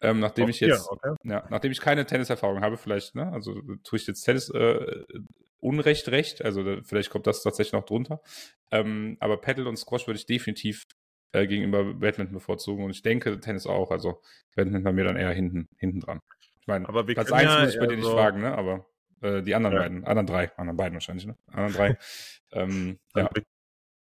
Ähm, 0.01 0.19
nachdem 0.19 0.45
auf 0.45 0.49
ich 0.49 0.59
jetzt, 0.59 0.87
vier, 0.87 0.91
okay. 0.91 1.15
ja, 1.23 1.45
nachdem 1.49 1.71
ich 1.71 1.79
keine 1.79 2.05
Tenniserfahrung 2.05 2.61
habe, 2.61 2.77
vielleicht, 2.77 3.13
ne? 3.13 3.31
Also 3.31 3.61
tue 3.83 3.99
ich 3.99 4.07
jetzt 4.07 4.23
Tennis 4.23 4.49
äh, 4.49 5.03
Unrecht 5.59 6.09
recht, 6.09 6.43
also 6.43 6.63
vielleicht 6.83 7.11
kommt 7.11 7.27
das 7.27 7.43
tatsächlich 7.43 7.73
noch 7.73 7.85
drunter. 7.85 8.19
Ähm, 8.71 9.17
aber 9.19 9.37
Paddle 9.37 9.69
und 9.69 9.77
Squash 9.77 10.07
würde 10.07 10.17
ich 10.17 10.25
definitiv 10.25 10.87
äh, 11.31 11.47
gegenüber 11.47 11.83
Badminton 11.83 12.33
bevorzugen 12.33 12.83
und 12.83 12.91
ich 12.91 13.01
denke 13.01 13.39
Tennis 13.39 13.67
auch. 13.67 13.91
Also 13.91 14.21
Badminton 14.55 14.83
bei 14.83 14.91
mir 14.91 15.03
dann 15.03 15.15
eher 15.15 15.31
hinten, 15.31 15.67
hinten 15.77 15.99
dran. 15.99 16.19
Ich 16.59 16.67
meine, 16.67 16.87
aber 16.87 17.03
Platz 17.05 17.31
1 17.31 17.43
ja 17.43 17.61
muss 17.61 17.73
ich 17.73 17.79
bei 17.79 17.87
dir 17.87 17.97
nicht 17.97 18.07
fragen, 18.07 18.41
ne? 18.41 18.55
Aber 18.55 18.85
äh, 19.21 19.41
die 19.41 19.55
anderen 19.55 19.75
ja. 19.75 19.81
beiden, 19.81 20.05
anderen 20.05 20.27
drei, 20.27 20.51
anderen 20.57 20.77
beiden 20.77 20.93
wahrscheinlich, 20.93 21.25
ne? 21.25 21.35
Anderen 21.47 21.73
drei. 21.73 21.97
ähm, 22.51 22.99
ja. 23.15 23.29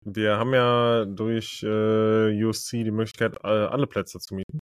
Wir 0.08 0.38
haben 0.38 0.54
ja 0.54 1.04
durch 1.04 1.64
äh, 1.64 2.44
USC 2.44 2.84
die 2.84 2.92
Möglichkeit, 2.92 3.44
alle 3.44 3.88
Plätze 3.88 4.20
zu 4.20 4.36
mieten. 4.36 4.60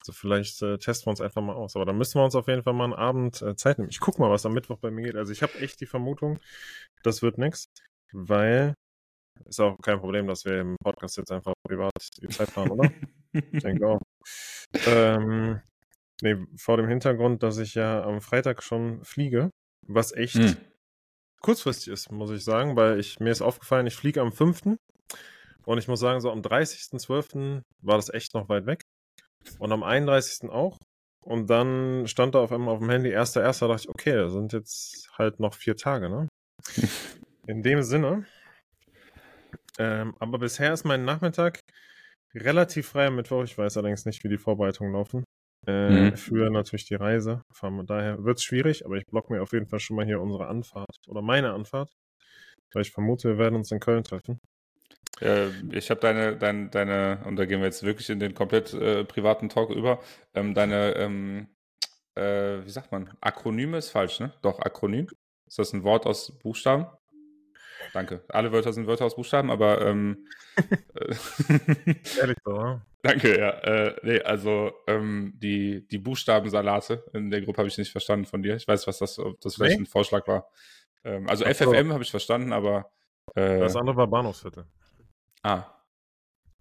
Also 0.00 0.12
vielleicht 0.12 0.62
äh, 0.62 0.78
testen 0.78 1.06
wir 1.06 1.10
uns 1.10 1.20
einfach 1.20 1.42
mal 1.42 1.54
aus. 1.54 1.76
Aber 1.76 1.84
dann 1.84 1.96
müssen 1.96 2.18
wir 2.18 2.24
uns 2.24 2.34
auf 2.34 2.48
jeden 2.48 2.64
Fall 2.64 2.72
mal 2.72 2.84
einen 2.84 2.94
Abend 2.94 3.40
äh, 3.40 3.54
Zeit 3.54 3.78
nehmen. 3.78 3.90
Ich 3.90 4.00
guck 4.00 4.18
mal, 4.18 4.30
was 4.30 4.44
am 4.46 4.52
Mittwoch 4.52 4.78
bei 4.78 4.90
mir 4.90 5.02
geht. 5.02 5.16
Also 5.16 5.30
ich 5.30 5.42
habe 5.42 5.58
echt 5.60 5.80
die 5.80 5.86
Vermutung, 5.86 6.40
das 7.04 7.22
wird 7.22 7.38
nichts, 7.38 7.66
weil 8.12 8.74
ist 9.46 9.60
auch 9.60 9.76
kein 9.82 10.00
Problem, 10.00 10.26
dass 10.26 10.44
wir 10.44 10.60
im 10.60 10.76
Podcast 10.82 11.16
jetzt 11.16 11.32
einfach 11.32 11.54
privat 11.66 11.92
die 12.20 12.28
Zeit 12.28 12.52
planen, 12.52 12.70
oder? 12.70 12.90
ich 13.32 13.62
denke 13.62 13.86
auch. 13.86 14.00
Ähm, 14.86 15.60
nee, 16.22 16.36
vor 16.56 16.76
dem 16.76 16.88
Hintergrund, 16.88 17.42
dass 17.42 17.58
ich 17.58 17.74
ja 17.74 18.02
am 18.02 18.20
Freitag 18.20 18.62
schon 18.62 19.04
fliege, 19.04 19.50
was 19.86 20.12
echt 20.12 20.34
hm. 20.34 20.56
kurzfristig 21.40 21.92
ist, 21.92 22.12
muss 22.12 22.30
ich 22.30 22.44
sagen, 22.44 22.76
weil 22.76 22.98
ich 22.98 23.20
mir 23.20 23.30
ist 23.30 23.42
aufgefallen, 23.42 23.86
ich 23.86 23.96
fliege 23.96 24.20
am 24.20 24.32
5. 24.32 24.76
Und 25.66 25.78
ich 25.78 25.88
muss 25.88 26.00
sagen, 26.00 26.20
so 26.20 26.30
am 26.30 26.40
30.12. 26.40 27.62
war 27.82 27.96
das 27.96 28.12
echt 28.12 28.34
noch 28.34 28.48
weit 28.48 28.66
weg. 28.66 28.82
Und 29.58 29.72
am 29.72 29.82
31. 29.82 30.50
auch. 30.50 30.78
Und 31.24 31.50
dann 31.50 32.06
stand 32.06 32.34
da 32.34 32.40
auf 32.40 32.52
einmal 32.52 32.74
auf 32.74 32.80
dem 32.80 32.90
Handy 32.90 33.10
1.1. 33.10 33.60
Da 33.60 33.68
dachte 33.68 33.82
ich, 33.82 33.88
okay, 33.88 34.14
das 34.14 34.32
sind 34.32 34.52
jetzt 34.52 35.10
halt 35.18 35.38
noch 35.38 35.54
vier 35.54 35.76
Tage, 35.76 36.08
ne? 36.08 36.28
In 37.46 37.62
dem 37.62 37.82
Sinne, 37.82 38.26
ähm, 39.78 40.14
aber 40.18 40.38
bisher 40.38 40.72
ist 40.72 40.84
mein 40.84 41.04
Nachmittag 41.04 41.60
relativ 42.34 42.88
frei 42.88 43.06
am 43.06 43.16
Mittwoch. 43.16 43.44
Ich 43.44 43.56
weiß 43.58 43.76
allerdings 43.76 44.04
nicht, 44.06 44.22
wie 44.24 44.28
die 44.28 44.38
Vorbereitungen 44.38 44.92
laufen. 44.92 45.24
äh, 45.66 46.10
mhm. 46.10 46.16
für 46.16 46.50
natürlich 46.50 46.86
die 46.86 46.94
Reise. 46.94 47.42
Von 47.52 47.86
daher 47.86 48.24
wird 48.24 48.38
es 48.38 48.44
schwierig, 48.44 48.84
aber 48.84 48.96
ich 48.96 49.06
block 49.06 49.30
mir 49.30 49.42
auf 49.42 49.52
jeden 49.52 49.66
Fall 49.66 49.80
schon 49.80 49.96
mal 49.96 50.06
hier 50.06 50.20
unsere 50.20 50.48
Anfahrt 50.48 50.96
oder 51.08 51.22
meine 51.22 51.52
Anfahrt, 51.52 51.90
weil 52.72 52.82
ich 52.82 52.92
vermute, 52.92 53.28
wir 53.30 53.38
werden 53.38 53.56
uns 53.56 53.70
in 53.72 53.80
Köln 53.80 54.04
treffen. 54.04 54.40
Äh, 55.20 55.50
ich 55.72 55.90
habe 55.90 56.00
deine, 56.00 56.36
deine, 56.36 56.70
deine, 56.70 57.22
und 57.26 57.36
da 57.36 57.44
gehen 57.46 57.60
wir 57.60 57.66
jetzt 57.66 57.82
wirklich 57.82 58.10
in 58.10 58.20
den 58.20 58.34
komplett 58.34 58.72
äh, 58.74 59.04
privaten 59.04 59.48
Talk 59.48 59.70
über, 59.70 60.00
ähm, 60.34 60.54
deine, 60.54 60.94
ähm, 60.96 61.48
äh, 62.16 62.64
wie 62.64 62.70
sagt 62.70 62.92
man, 62.92 63.12
Akronyme 63.20 63.78
ist 63.78 63.90
falsch, 63.90 64.20
ne? 64.20 64.32
Doch, 64.42 64.60
Akronym. 64.60 65.08
Ist 65.46 65.58
das 65.58 65.72
ein 65.72 65.82
Wort 65.84 66.06
aus 66.06 66.38
Buchstaben? 66.38 66.86
Danke. 67.92 68.22
Alle 68.28 68.52
Wörter 68.52 68.72
sind 68.72 68.86
Wörter 68.86 69.04
aus 69.04 69.16
Buchstaben, 69.16 69.50
aber 69.50 69.80
ähm, 69.80 70.26
äh, 70.94 71.14
Ehrlich 72.18 72.36
so, 72.44 72.56
ja. 72.56 72.80
Danke, 73.02 73.38
ja. 73.38 73.50
Äh, 73.50 73.96
nee, 74.02 74.20
also 74.20 74.72
ähm, 74.86 75.34
die, 75.36 75.86
die 75.88 75.98
Buchstabensalate 75.98 77.04
in 77.12 77.30
der 77.30 77.40
Gruppe 77.40 77.58
habe 77.58 77.68
ich 77.68 77.78
nicht 77.78 77.90
verstanden 77.90 78.26
von 78.26 78.42
dir. 78.42 78.56
Ich 78.56 78.68
weiß, 78.68 78.86
was 78.86 78.98
das, 78.98 79.18
ob 79.18 79.40
das 79.40 79.54
vielleicht 79.54 79.78
nee? 79.78 79.84
ein 79.84 79.86
Vorschlag 79.86 80.26
war. 80.26 80.50
Ähm, 81.04 81.28
also 81.28 81.44
Ach 81.44 81.50
FFM 81.50 81.88
so. 81.88 81.92
habe 81.94 82.02
ich 82.02 82.10
verstanden, 82.10 82.52
aber. 82.52 82.90
Äh, 83.34 83.58
das 83.58 83.76
andere 83.76 83.96
war 83.96 84.06
Bahnhofsviertel. 84.06 84.66
Ah. 85.42 85.64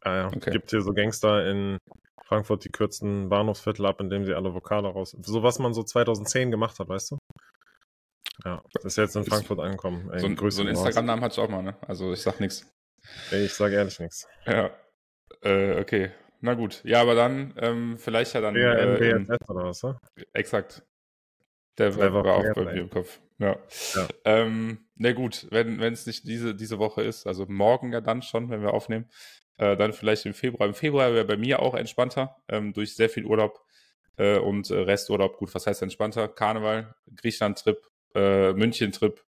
Ah 0.01 0.15
ja, 0.15 0.27
okay. 0.27 0.51
gibt 0.51 0.69
hier 0.69 0.81
so 0.81 0.93
Gangster 0.93 1.45
in 1.45 1.77
Frankfurt, 2.23 2.63
die 2.63 2.69
kürzen 2.69 3.27
Bahnhofsviertel 3.27 3.85
ab, 3.85 3.99
indem 3.99 4.23
sie 4.23 4.33
alle 4.33 4.53
Vokale 4.53 4.87
raus. 4.87 5.17
So 5.21 5.43
was 5.43 5.59
man 5.59 5.73
so 5.73 5.83
2010 5.83 6.51
gemacht 6.51 6.79
hat, 6.79 6.87
weißt 6.87 7.11
du? 7.11 7.17
Ja, 8.45 8.63
das 8.73 8.85
ist 8.85 8.97
jetzt 8.97 9.15
in 9.15 9.25
Frankfurt 9.25 9.59
angekommen. 9.59 10.09
Ey, 10.11 10.19
so, 10.19 10.49
so 10.49 10.61
einen 10.61 10.69
Instagram-Namen 10.71 11.23
hatte 11.23 11.33
ich 11.33 11.39
auch 11.39 11.49
mal, 11.49 11.61
ne? 11.61 11.75
Also 11.81 12.13
ich 12.13 12.21
sag 12.21 12.39
nichts. 12.39 12.65
Ich 13.31 13.53
sag 13.53 13.71
ehrlich 13.71 13.99
nichts. 13.99 14.27
Ja. 14.45 14.71
Äh, 15.41 15.79
okay. 15.79 16.11
Na 16.41 16.53
gut. 16.53 16.81
Ja, 16.83 17.01
aber 17.01 17.15
dann, 17.15 17.53
ähm, 17.57 17.97
vielleicht 17.97 18.33
ja 18.33 18.41
dann. 18.41 18.55
Ja, 18.55 18.73
äh, 18.73 19.21
oder 19.47 19.65
was, 19.65 19.83
ne? 19.83 19.99
Exakt. 20.33 20.83
Der 21.77 21.95
war, 21.97 22.13
war 22.13 22.35
auch 22.35 22.53
bei 22.55 22.73
mir 22.73 22.81
im 22.81 22.89
Kopf. 22.89 23.19
Ja. 23.39 23.57
ja. 23.95 24.07
Ähm, 24.25 24.85
na 24.95 25.13
gut, 25.13 25.47
wenn 25.49 25.81
es 25.81 26.05
nicht 26.05 26.27
diese, 26.27 26.53
diese 26.53 26.77
Woche 26.77 27.03
ist, 27.03 27.25
also 27.25 27.45
morgen 27.47 27.93
ja 27.93 28.01
dann 28.01 28.21
schon, 28.21 28.49
wenn 28.49 28.61
wir 28.61 28.73
aufnehmen, 28.73 29.09
äh, 29.57 29.77
dann 29.77 29.93
vielleicht 29.93 30.25
im 30.25 30.33
Februar. 30.33 30.67
Im 30.67 30.73
Februar 30.73 31.13
wäre 31.13 31.25
bei 31.25 31.37
mir 31.37 31.61
auch 31.61 31.73
entspannter, 31.73 32.35
ähm, 32.49 32.73
durch 32.73 32.95
sehr 32.95 33.09
viel 33.09 33.25
Urlaub 33.25 33.63
äh, 34.17 34.37
und 34.37 34.69
äh, 34.69 34.79
Resturlaub. 34.79 35.37
Gut, 35.37 35.55
was 35.55 35.67
heißt 35.67 35.81
entspannter? 35.81 36.27
Karneval, 36.27 36.95
Griechenland-Trip, 37.15 37.81
äh, 38.15 38.53
München-Trip. 38.53 39.23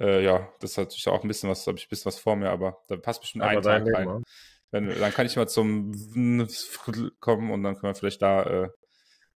Äh, 0.00 0.24
ja, 0.24 0.48
das 0.60 0.76
hat 0.76 0.86
natürlich 0.86 1.08
auch 1.08 1.22
ein 1.22 1.28
bisschen 1.28 1.48
was, 1.48 1.66
habe 1.66 1.78
ich 1.78 1.86
ein 1.86 1.90
bisschen 1.90 2.06
was 2.06 2.18
vor 2.18 2.36
mir, 2.36 2.50
aber 2.50 2.78
da 2.88 2.96
passt 2.96 3.20
bestimmt 3.20 3.44
aber 3.44 3.56
ein 3.56 3.62
Tag 3.62 3.94
rein. 3.94 4.06
Ne? 4.06 4.22
Wenn, 4.70 4.88
dann 4.88 5.12
kann 5.12 5.26
ich 5.26 5.36
mal 5.36 5.48
zum 5.48 5.92
kommen 7.20 7.50
und 7.50 7.62
dann 7.62 7.74
können 7.74 7.92
wir 7.92 7.94
vielleicht 7.94 8.22
da 8.22 8.64
äh, 8.64 8.68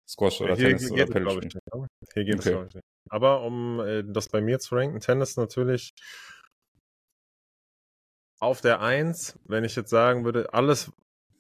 Squash 0.08 0.42
oder 0.42 0.56
hier, 0.56 0.68
Tennis 0.68 0.90
hier 0.90 1.04
oder 1.04 1.06
Paddle 1.08 1.32
spielen. 1.32 1.44
Nicht, 1.44 1.74
ne? 1.74 1.88
Hier 2.14 2.24
geht 2.24 2.40
okay. 2.40 2.68
es. 2.76 2.82
Aber 3.10 3.44
um 3.44 3.80
äh, 3.80 4.04
das 4.06 4.30
bei 4.30 4.42
mir 4.42 4.60
zu 4.60 4.76
ranken, 4.76 5.00
Tennis 5.00 5.38
natürlich 5.38 5.94
auf 8.40 8.62
der 8.62 8.82
1, 8.82 9.40
wenn 9.46 9.64
ich 9.64 9.76
jetzt 9.76 9.90
sagen 9.90 10.26
würde, 10.26 10.54
alles 10.54 10.92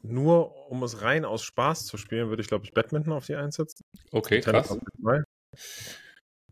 nur 0.02 0.70
um 0.70 0.84
es 0.84 1.02
rein 1.02 1.26
aus 1.26 1.44
Spaß 1.44 1.86
zu 1.86 1.98
spielen, 1.98 2.30
würde 2.30 2.42
ich 2.42 2.48
glaube 2.48 2.66
ich 2.66 2.74
Badminton 2.74 3.14
auf 3.14 3.26
die 3.26 3.36
1 3.36 3.56
setzen. 3.56 3.84
Okay, 4.12 4.42
krass. 4.42 4.78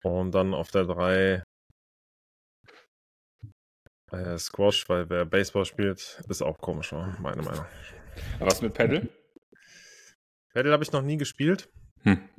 Und 0.04 0.32
dann 0.32 0.54
auf 0.54 0.72
der 0.72 0.86
3 0.86 1.44
äh, 4.12 4.38
Squash, 4.38 4.90
weil 4.90 5.10
wer 5.10 5.26
Baseball 5.26 5.66
spielt, 5.66 6.22
ist 6.28 6.42
auch 6.42 6.58
komisch, 6.58 6.92
meine 6.92 7.42
Meinung. 7.42 7.66
Was 8.40 8.62
mit 8.62 8.74
Paddle? 8.74 9.08
Paddle 10.54 10.72
habe 10.72 10.84
ich 10.84 10.92
noch 10.92 11.02
nie 11.02 11.18
gespielt. 11.18 11.70
Hm. 12.02 12.30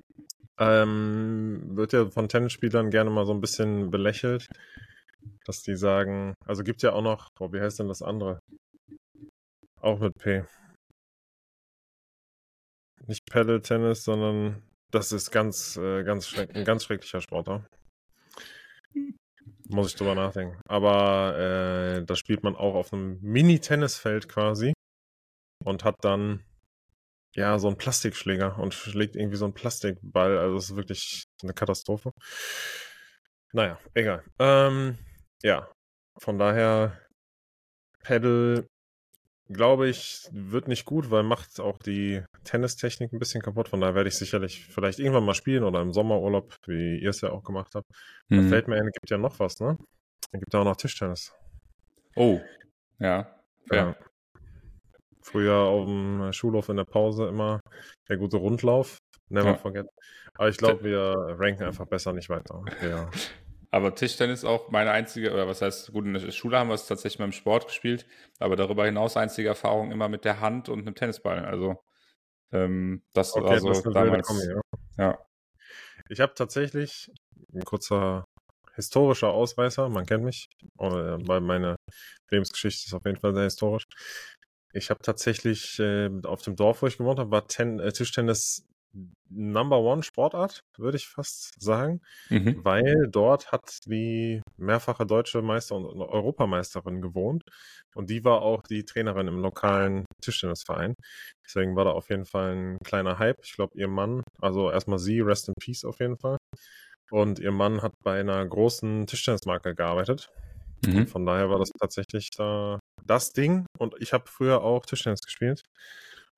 Ähm, 0.58 1.76
wird 1.76 1.92
ja 1.92 2.10
von 2.10 2.28
Tennisspielern 2.28 2.90
gerne 2.90 3.10
mal 3.10 3.24
so 3.24 3.32
ein 3.32 3.40
bisschen 3.40 3.90
belächelt, 3.90 4.48
dass 5.46 5.62
die 5.62 5.76
sagen, 5.76 6.34
also 6.44 6.62
gibt 6.62 6.82
ja 6.82 6.92
auch 6.92 7.02
noch, 7.02 7.30
boah, 7.34 7.52
wie 7.52 7.60
heißt 7.60 7.78
denn 7.78 7.88
das 7.88 8.02
andere? 8.02 8.38
Auch 9.80 9.98
mit 9.98 10.14
P. 10.18 10.44
Nicht 13.06 13.24
Paddle 13.30 13.62
Tennis, 13.62 14.04
sondern 14.04 14.62
das 14.92 15.10
ist 15.10 15.30
ganz, 15.30 15.76
äh, 15.76 16.04
ganz 16.04 16.36
ein 16.36 16.64
ganz 16.64 16.84
schrecklicher 16.84 17.20
Sport. 17.20 17.64
Muss 19.68 19.88
ich 19.88 19.96
drüber 19.96 20.14
nachdenken. 20.14 20.60
Aber 20.68 21.36
äh, 21.38 22.04
da 22.04 22.14
spielt 22.14 22.42
man 22.42 22.54
auch 22.54 22.74
auf 22.74 22.92
einem 22.92 23.18
Mini-Tennisfeld 23.22 24.28
quasi 24.28 24.74
und 25.64 25.84
hat 25.84 25.96
dann 26.02 26.44
ja 27.34 27.58
so 27.58 27.68
einen 27.68 27.78
Plastikschläger 27.78 28.58
und 28.58 28.74
schlägt 28.74 29.16
irgendwie 29.16 29.36
so 29.36 29.46
einen 29.46 29.54
Plastikball. 29.54 30.36
Also 30.36 30.54
das 30.56 30.70
ist 30.70 30.76
wirklich 30.76 31.24
eine 31.42 31.54
Katastrophe. 31.54 32.12
Naja, 33.52 33.78
egal. 33.94 34.22
Ähm, 34.38 34.98
ja, 35.42 35.70
von 36.18 36.38
daher 36.38 36.98
Pedal 38.02 38.66
glaube 39.52 39.88
ich, 39.88 40.28
wird 40.32 40.68
nicht 40.68 40.84
gut, 40.84 41.10
weil 41.10 41.22
macht 41.22 41.60
auch 41.60 41.78
die 41.78 42.22
Tennistechnik 42.44 43.12
ein 43.12 43.18
bisschen 43.18 43.42
kaputt. 43.42 43.68
Von 43.68 43.80
daher 43.80 43.94
werde 43.94 44.08
ich 44.08 44.16
sicherlich 44.16 44.66
vielleicht 44.66 44.98
irgendwann 44.98 45.24
mal 45.24 45.34
spielen 45.34 45.64
oder 45.64 45.80
im 45.80 45.92
Sommerurlaub, 45.92 46.56
wie 46.66 46.98
ihr 46.98 47.10
es 47.10 47.20
ja 47.20 47.30
auch 47.30 47.42
gemacht 47.42 47.74
habt. 47.74 47.86
Mhm. 48.28 48.42
Da 48.42 48.48
fällt 48.48 48.68
mir 48.68 48.76
ein, 48.76 48.90
gibt 48.92 49.10
ja 49.10 49.18
noch 49.18 49.38
was, 49.38 49.60
ne? 49.60 49.76
Da 50.30 50.38
gibt 50.38 50.52
ja 50.52 50.60
auch 50.60 50.64
noch 50.64 50.76
Tischtennis. 50.76 51.34
Oh, 52.16 52.40
ja. 52.98 53.34
ja. 53.70 53.76
ja. 53.76 53.96
Früher 55.22 55.56
auf 55.56 55.86
dem 55.86 56.32
Schulhof 56.32 56.68
in 56.68 56.76
der 56.76 56.84
Pause 56.84 57.28
immer 57.28 57.60
der 58.08 58.16
gute 58.16 58.38
Rundlauf. 58.38 58.98
Never 59.28 59.50
ja. 59.50 59.56
forget. 59.56 59.88
Aber 60.34 60.48
ich 60.48 60.56
glaube, 60.56 60.84
wir 60.84 61.14
ranken 61.38 61.64
einfach 61.64 61.86
besser 61.86 62.12
nicht 62.12 62.28
weiter. 62.28 62.62
Ja. 62.82 63.10
Aber 63.74 63.94
Tischtennis 63.94 64.44
auch 64.44 64.70
meine 64.70 64.90
einzige, 64.90 65.32
oder 65.32 65.48
was 65.48 65.62
heißt, 65.62 65.92
gut, 65.92 66.04
in 66.04 66.12
der 66.12 66.30
Schule 66.30 66.58
haben 66.58 66.68
wir 66.68 66.74
es 66.74 66.86
tatsächlich 66.86 67.18
beim 67.18 67.32
Sport 67.32 67.66
gespielt, 67.68 68.06
aber 68.38 68.54
darüber 68.54 68.84
hinaus 68.84 69.16
einzige 69.16 69.48
Erfahrung 69.48 69.90
immer 69.90 70.10
mit 70.10 70.26
der 70.26 70.40
Hand 70.40 70.68
und 70.68 70.80
einem 70.80 70.94
Tennisball. 70.94 71.46
Also 71.46 71.82
ähm, 72.52 73.02
das 73.14 73.34
okay, 73.34 73.46
war 73.46 73.58
so 73.60 73.68
das 73.68 73.82
damals. 73.82 74.26
Kombi, 74.28 74.46
ja. 74.46 74.60
ja. 74.98 75.18
Ich 76.10 76.20
habe 76.20 76.34
tatsächlich 76.34 77.10
ein 77.54 77.64
kurzer 77.64 78.26
historischer 78.74 79.28
Ausreißer, 79.28 79.88
man 79.88 80.04
kennt 80.04 80.24
mich, 80.24 80.48
weil 80.76 81.40
meine 81.40 81.76
Lebensgeschichte 82.30 82.88
ist 82.88 82.94
auf 82.94 83.06
jeden 83.06 83.20
Fall 83.20 83.34
sehr 83.34 83.44
historisch. 83.44 83.84
Ich 84.74 84.90
habe 84.90 85.00
tatsächlich 85.02 85.78
äh, 85.78 86.10
auf 86.24 86.42
dem 86.42 86.56
Dorf, 86.56 86.82
wo 86.82 86.86
ich 86.86 86.98
gewohnt 86.98 87.18
habe, 87.18 87.30
war 87.30 87.46
Ten 87.46 87.80
äh, 87.80 87.92
Tischtennis 87.92 88.66
Number 89.28 89.78
One 89.80 90.02
Sportart, 90.02 90.60
würde 90.76 90.96
ich 90.96 91.08
fast 91.08 91.60
sagen, 91.60 92.00
mhm. 92.28 92.62
weil 92.64 93.08
dort 93.10 93.50
hat 93.50 93.78
die 93.86 94.42
mehrfache 94.58 95.06
deutsche 95.06 95.40
Meister 95.40 95.76
und 95.76 95.86
Europameisterin 95.86 97.00
gewohnt 97.00 97.42
und 97.94 98.10
die 98.10 98.24
war 98.24 98.42
auch 98.42 98.62
die 98.62 98.84
Trainerin 98.84 99.28
im 99.28 99.38
lokalen 99.38 100.04
Tischtennisverein. 100.22 100.94
Deswegen 101.44 101.76
war 101.76 101.84
da 101.84 101.92
auf 101.92 102.10
jeden 102.10 102.26
Fall 102.26 102.54
ein 102.54 102.78
kleiner 102.84 103.18
Hype. 103.18 103.38
Ich 103.42 103.54
glaube, 103.54 103.76
ihr 103.76 103.88
Mann, 103.88 104.22
also 104.40 104.70
erstmal 104.70 104.98
sie, 104.98 105.20
Rest 105.20 105.48
in 105.48 105.54
Peace 105.60 105.84
auf 105.84 106.00
jeden 106.00 106.18
Fall. 106.18 106.36
Und 107.10 107.38
ihr 107.38 107.52
Mann 107.52 107.82
hat 107.82 107.92
bei 108.02 108.20
einer 108.20 108.46
großen 108.46 109.06
Tischtennismarke 109.06 109.74
gearbeitet. 109.74 110.30
Mhm. 110.86 111.06
Von 111.06 111.26
daher 111.26 111.50
war 111.50 111.58
das 111.58 111.70
tatsächlich 111.78 112.30
da 112.30 112.80
das 113.04 113.32
Ding. 113.32 113.66
Und 113.78 113.94
ich 114.00 114.12
habe 114.12 114.24
früher 114.26 114.62
auch 114.62 114.86
Tischtennis 114.86 115.20
gespielt. 115.20 115.62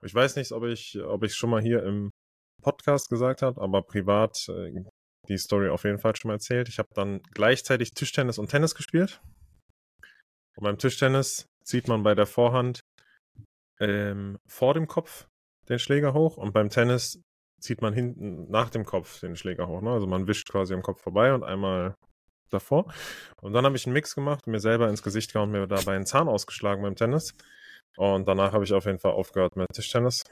Ich 0.03 0.15
weiß 0.15 0.37
nicht, 0.37 0.53
ob 0.53 0.65
ich, 0.65 0.99
ob 1.01 1.23
ich 1.23 1.35
schon 1.35 1.51
mal 1.51 1.63
hier 1.63 1.83
im 1.85 2.11
Podcast 2.65 3.09
gesagt 3.11 3.43
habe, 3.43 3.61
aber 3.61 3.83
privat 3.83 4.49
äh, 4.49 4.73
die 5.29 5.39
Story 5.39 5.69
auf 5.69 5.85
jeden 5.85 5.99
Fall 5.99 6.17
schon 6.17 6.29
mal 6.29 6.35
erzählt. 6.35 6.69
Ich 6.69 6.79
habe 6.79 6.89
dann 6.95 7.23
gleichzeitig 7.33 7.95
Tischtennis 7.95 8.39
und 8.39 8.51
Tennis 8.51 8.75
gespielt. 8.75 9.21
Und 10.57 10.65
beim 10.65 10.79
Tischtennis 10.79 11.47
zieht 11.65 11.89
man 11.89 12.03
bei 12.03 12.15
der 12.15 12.27
Vorhand 12.27 12.81
ähm, 13.81 14.39
vor 14.47 14.75
dem 14.75 14.87
Kopf 14.87 15.27
den 15.69 15.79
Schläger 15.79 16.13
hoch 16.13 16.37
und 16.37 16.53
beim 16.53 16.69
Tennis 16.69 17.21
zieht 17.61 17.81
man 17.81 17.95
hinten 17.95 18.51
nach 18.51 18.69
dem 18.69 18.85
Kopf 18.85 19.21
den 19.21 19.37
Schläger 19.37 19.67
hoch. 19.67 19.81
Ne? 19.81 19.91
Also 19.91 20.07
man 20.07 20.27
wischt 20.27 20.51
quasi 20.51 20.75
am 20.75 20.83
Kopf 20.83 21.01
vorbei 21.01 21.33
und 21.33 21.43
einmal 21.43 21.95
davor. 22.51 22.93
Und 23.41 23.55
dann 23.55 23.65
habe 23.65 23.77
ich 23.77 23.87
einen 23.87 23.95
Mix 23.95 24.15
gemacht, 24.15 24.47
mir 24.47 24.61
selber 24.61 24.89
ins 24.89 25.03
Gesicht 25.03 25.33
gehauen, 25.33 25.51
mir 25.51 25.67
dabei 25.67 25.97
einen 25.97 26.07
Zahn 26.07 26.29
ausgeschlagen 26.29 26.83
beim 26.83 26.97
Tennis. 26.97 27.35
Und 27.97 28.29
danach 28.29 28.53
habe 28.53 28.65
ich 28.65 28.73
auf 28.73 28.85
jeden 28.87 28.99
Fall 28.99 29.13
aufgehört 29.13 29.57
mit 29.57 29.69
Tischtennis. 29.73 30.23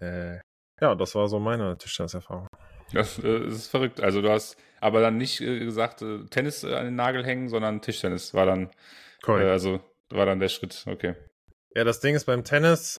Äh, 0.00 0.38
ja, 0.80 0.94
das 0.94 1.14
war 1.14 1.28
so 1.28 1.38
meine 1.38 1.76
Tischtenniserfahrung. 1.76 2.46
Das, 2.92 3.18
äh, 3.18 3.46
ist 3.46 3.68
verrückt. 3.68 4.00
Also 4.00 4.22
du 4.22 4.30
hast 4.30 4.56
aber 4.80 5.00
dann 5.00 5.16
nicht 5.18 5.40
äh, 5.40 5.58
gesagt, 5.60 6.02
äh, 6.02 6.24
Tennis 6.30 6.64
an 6.64 6.84
den 6.84 6.94
Nagel 6.94 7.24
hängen, 7.24 7.48
sondern 7.48 7.82
Tischtennis 7.82 8.34
war 8.34 8.46
dann. 8.46 8.70
Äh, 9.26 9.32
also 9.32 9.80
war 10.10 10.26
dann 10.26 10.40
der 10.40 10.48
Schritt, 10.48 10.84
okay. 10.86 11.14
Ja, 11.74 11.84
das 11.84 12.00
Ding 12.00 12.14
ist 12.14 12.24
beim 12.24 12.44
Tennis 12.44 12.98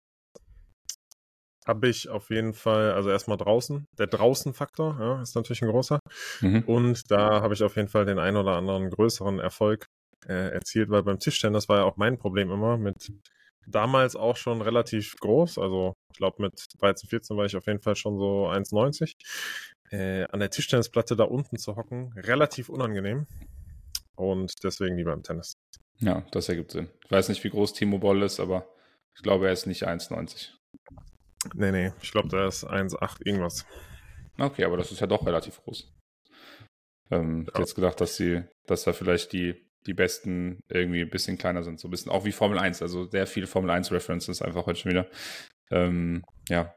habe 1.69 1.89
ich 1.89 2.09
auf 2.09 2.31
jeden 2.31 2.55
Fall, 2.55 2.93
also 2.93 3.11
erstmal 3.11 3.37
draußen, 3.37 3.85
der 3.99 4.07
Draußen-Faktor 4.07 4.97
ja, 4.99 5.23
ist 5.23 5.37
natürlich 5.37 5.63
ein 5.63 5.69
großer. 5.69 6.01
Mhm. 6.41 6.63
Und 6.63 7.11
da 7.11 7.43
habe 7.43 7.53
ich 7.53 7.63
auf 7.63 7.77
jeden 7.77 7.89
Fall 7.89 8.07
den 8.07 8.19
ein 8.19 8.37
oder 8.37 8.57
anderen 8.57 8.89
größeren 8.89 9.39
Erfolg 9.39 9.85
äh, 10.27 10.51
erzielt, 10.51 10.89
weil 10.89 11.03
beim 11.03 11.19
Tischtennis 11.19 11.69
war 11.69 11.79
ja 11.79 11.85
auch 11.85 11.99
mein 11.99 12.19
Problem 12.19 12.51
immer 12.51 12.79
mit 12.79 13.13
damals 13.71 14.17
auch 14.17 14.37
schon 14.37 14.63
relativ 14.63 15.17
groß. 15.17 15.59
Also 15.59 15.95
ich 16.13 16.19
glaube 16.19 16.43
mit 16.43 16.65
13, 16.81 17.09
14 17.09 17.37
war 17.37 17.45
ich 17.47 17.57
auf 17.57 17.67
jeden 17.67 17.81
Fall 17.81 17.97
schon 17.97 18.19
so 18.19 18.49
1,90. 18.49 19.15
Äh, 19.91 20.25
an 20.25 20.41
der 20.41 20.51
Tischtennisplatte 20.51 21.17
da 21.17 21.25
unten 21.25 21.57
zu 21.57 21.77
hocken, 21.77 22.13
relativ 22.17 22.69
unangenehm. 22.69 23.27
Und 24.17 24.53
deswegen 24.63 24.97
lieber 24.97 25.13
im 25.13 25.23
Tennis. 25.23 25.55
Ja, 26.01 26.25
das 26.33 26.49
ergibt 26.49 26.73
Sinn. 26.73 26.89
Ich 27.05 27.11
weiß 27.11 27.29
nicht, 27.29 27.43
wie 27.45 27.51
groß 27.51 27.73
Timo 27.73 27.99
Boll 27.99 28.23
ist, 28.23 28.41
aber 28.41 28.69
ich 29.15 29.23
glaube, 29.23 29.47
er 29.47 29.53
ist 29.53 29.67
nicht 29.67 29.87
1,90. 29.87 30.51
Nee, 31.55 31.73
nee, 31.73 31.93
ich 32.03 32.11
glaube, 32.11 32.29
der 32.29 32.47
ist 32.47 32.67
1,8 32.67 33.25
irgendwas. 33.25 33.65
Okay, 34.39 34.65
aber 34.65 34.77
das 34.77 34.93
ist 34.93 35.01
ja 35.01 35.07
doch 35.07 35.27
relativ 35.27 35.63
groß. 35.63 35.93
Ähm, 37.11 37.39
ja. 37.39 37.43
Ich 37.43 37.49
hätte 37.49 37.61
jetzt 37.61 37.75
gedacht, 37.75 38.01
dass 38.01 38.17
sie, 38.17 38.45
dass 38.67 38.85
da 38.85 38.93
vielleicht 38.93 39.33
die, 39.33 39.68
die 39.89 39.95
besten 39.95 40.63
irgendwie 40.69 41.01
ein 41.01 41.11
bisschen 41.11 41.39
kleiner 41.39 41.65
sind. 41.65 41.81
So 41.81 41.89
ein 41.89 41.91
bisschen 41.91 42.13
auch 42.13 42.25
wie 42.27 42.33
Formel 42.33 42.59
1. 42.59 42.83
Also 42.83 43.07
sehr 43.07 43.27
viele 43.27 43.47
Formel 43.47 43.71
1 43.71 43.91
References 43.91 44.43
einfach 44.43 44.67
heute 44.67 44.79
schon 44.79 44.91
wieder. 44.91 45.07
Ähm, 45.71 46.23
ja. 46.49 46.75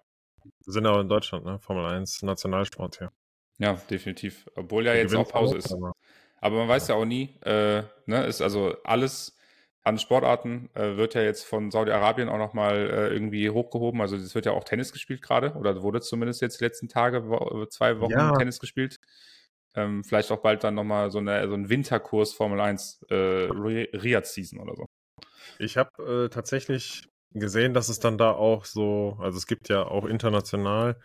Sind 0.61 0.87
auch 0.87 1.01
in 1.01 1.09
Deutschland, 1.09 1.45
ne? 1.45 1.59
Formel 1.59 1.85
1 1.85 2.23
Nationalsport 2.23 2.97
hier. 2.97 3.11
Ja, 3.59 3.73
definitiv. 3.89 4.47
Obwohl 4.55 4.85
ja 4.85 4.93
jetzt 4.95 5.13
auch 5.13 5.27
Pause 5.27 5.57
ist. 5.57 5.73
Aber, 5.73 5.93
aber 6.37 6.55
man 6.57 6.69
weiß 6.69 6.87
ja 6.87 6.95
auch 6.95 7.05
nie, 7.05 7.37
äh, 7.43 7.83
ne, 8.05 8.25
ist 8.25 8.41
also 8.41 8.75
alles 8.83 9.37
an 9.83 9.99
Sportarten 9.99 10.69
äh, 10.73 10.95
wird 10.95 11.15
ja 11.15 11.21
jetzt 11.21 11.43
von 11.43 11.69
Saudi-Arabien 11.69 12.29
auch 12.29 12.37
nochmal 12.37 12.77
äh, 12.77 13.07
irgendwie 13.13 13.49
hochgehoben. 13.49 13.99
Also 13.99 14.15
es 14.15 14.33
wird 14.35 14.45
ja 14.45 14.53
auch 14.53 14.63
Tennis 14.63 14.93
gespielt 14.93 15.21
gerade 15.21 15.53
oder 15.53 15.81
wurde 15.81 16.01
zumindest 16.01 16.41
jetzt 16.41 16.61
die 16.61 16.63
letzten 16.63 16.87
Tage, 16.87 17.27
wo, 17.27 17.65
zwei 17.65 17.99
Wochen 17.99 18.11
ja. 18.11 18.31
Tennis 18.37 18.59
gespielt. 18.59 18.99
Ähm, 19.75 20.03
vielleicht 20.03 20.31
auch 20.31 20.41
bald 20.41 20.63
dann 20.63 20.75
nochmal 20.75 21.11
so, 21.11 21.19
eine, 21.19 21.47
so 21.47 21.53
ein 21.53 21.69
Winterkurs 21.69 22.33
Formel 22.33 22.59
1 22.59 23.05
äh, 23.09 23.15
Riyadh-Season 23.15 24.59
oder 24.59 24.75
so. 24.75 24.85
Ich 25.59 25.77
habe 25.77 26.25
äh, 26.25 26.29
tatsächlich 26.29 27.07
gesehen, 27.33 27.73
dass 27.73 27.89
es 27.89 27.99
dann 27.99 28.17
da 28.17 28.31
auch 28.31 28.65
so, 28.65 29.17
also 29.19 29.37
es 29.37 29.47
gibt 29.47 29.69
ja 29.69 29.83
auch 29.83 30.05
international 30.05 30.99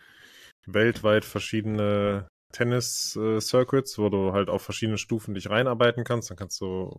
weltweit 0.65 1.23
verschiedene 1.23 2.27
Tennis-Circuits, 2.53 3.99
wo 3.99 4.09
du 4.09 4.33
halt 4.33 4.49
auf 4.49 4.61
verschiedene 4.61 4.97
Stufen 4.97 5.33
dich 5.33 5.49
reinarbeiten 5.49 6.03
kannst. 6.03 6.29
Dann 6.29 6.37
kannst 6.37 6.59
du 6.61 6.97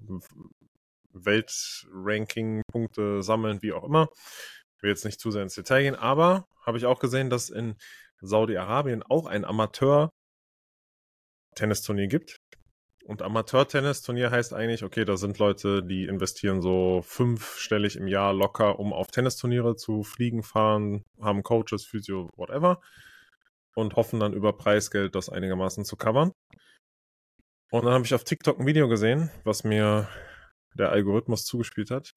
Weltranking-Punkte 1.12 3.22
sammeln, 3.22 3.62
wie 3.62 3.72
auch 3.72 3.84
immer. 3.84 4.08
Ich 4.76 4.82
will 4.82 4.90
jetzt 4.90 5.04
nicht 5.04 5.20
zu 5.20 5.30
sehr 5.30 5.42
ins 5.42 5.54
Detail 5.54 5.82
gehen, 5.82 5.96
aber 5.96 6.46
habe 6.64 6.78
ich 6.78 6.86
auch 6.86 7.00
gesehen, 7.00 7.30
dass 7.30 7.50
in 7.50 7.76
Saudi-Arabien 8.20 9.02
auch 9.02 9.26
ein 9.26 9.44
Amateur-Tennisturnier 11.58 12.06
gibt. 12.08 12.40
Und 13.04 13.22
Amateur-Tennisturnier 13.22 14.30
heißt 14.30 14.52
eigentlich, 14.52 14.84
okay, 14.84 15.04
da 15.04 15.16
sind 15.16 15.38
Leute, 15.38 15.82
die 15.82 16.04
investieren 16.04 16.60
so 16.60 17.00
fünfstellig 17.02 17.96
im 17.96 18.06
Jahr 18.06 18.34
locker, 18.34 18.78
um 18.78 18.92
auf 18.92 19.08
Tennisturniere 19.08 19.76
zu 19.76 20.02
fliegen, 20.02 20.42
fahren, 20.42 21.04
haben 21.20 21.42
Coaches, 21.42 21.86
Physio, 21.86 22.30
whatever. 22.36 22.80
Und 23.74 23.96
hoffen 23.96 24.20
dann 24.20 24.34
über 24.34 24.52
Preisgeld 24.52 25.14
das 25.14 25.28
einigermaßen 25.28 25.84
zu 25.84 25.96
covern. 25.96 26.32
Und 27.70 27.84
dann 27.84 27.94
habe 27.94 28.04
ich 28.04 28.14
auf 28.14 28.24
TikTok 28.24 28.58
ein 28.58 28.66
Video 28.66 28.88
gesehen, 28.88 29.30
was 29.44 29.62
mir 29.64 30.08
der 30.74 30.90
Algorithmus 30.90 31.44
zugespielt 31.44 31.90
hat, 31.90 32.12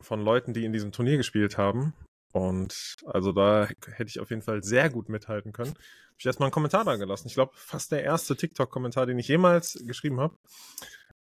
von 0.00 0.20
Leuten, 0.20 0.52
die 0.52 0.64
in 0.64 0.72
diesem 0.72 0.92
Turnier 0.92 1.16
gespielt 1.16 1.58
haben. 1.58 1.94
Und 2.34 2.96
also 3.06 3.30
da 3.30 3.68
hätte 3.68 4.08
ich 4.08 4.18
auf 4.18 4.30
jeden 4.30 4.42
Fall 4.42 4.64
sehr 4.64 4.90
gut 4.90 5.08
mithalten 5.08 5.52
können. 5.52 5.70
Habe 5.70 6.18
ich 6.18 6.26
erstmal 6.26 6.48
einen 6.48 6.52
Kommentar 6.52 6.84
da 6.84 6.96
gelassen. 6.96 7.28
Ich 7.28 7.34
glaube, 7.34 7.52
fast 7.54 7.92
der 7.92 8.02
erste 8.02 8.34
TikTok-Kommentar, 8.34 9.06
den 9.06 9.20
ich 9.20 9.28
jemals 9.28 9.80
geschrieben 9.86 10.18
habe. 10.18 10.36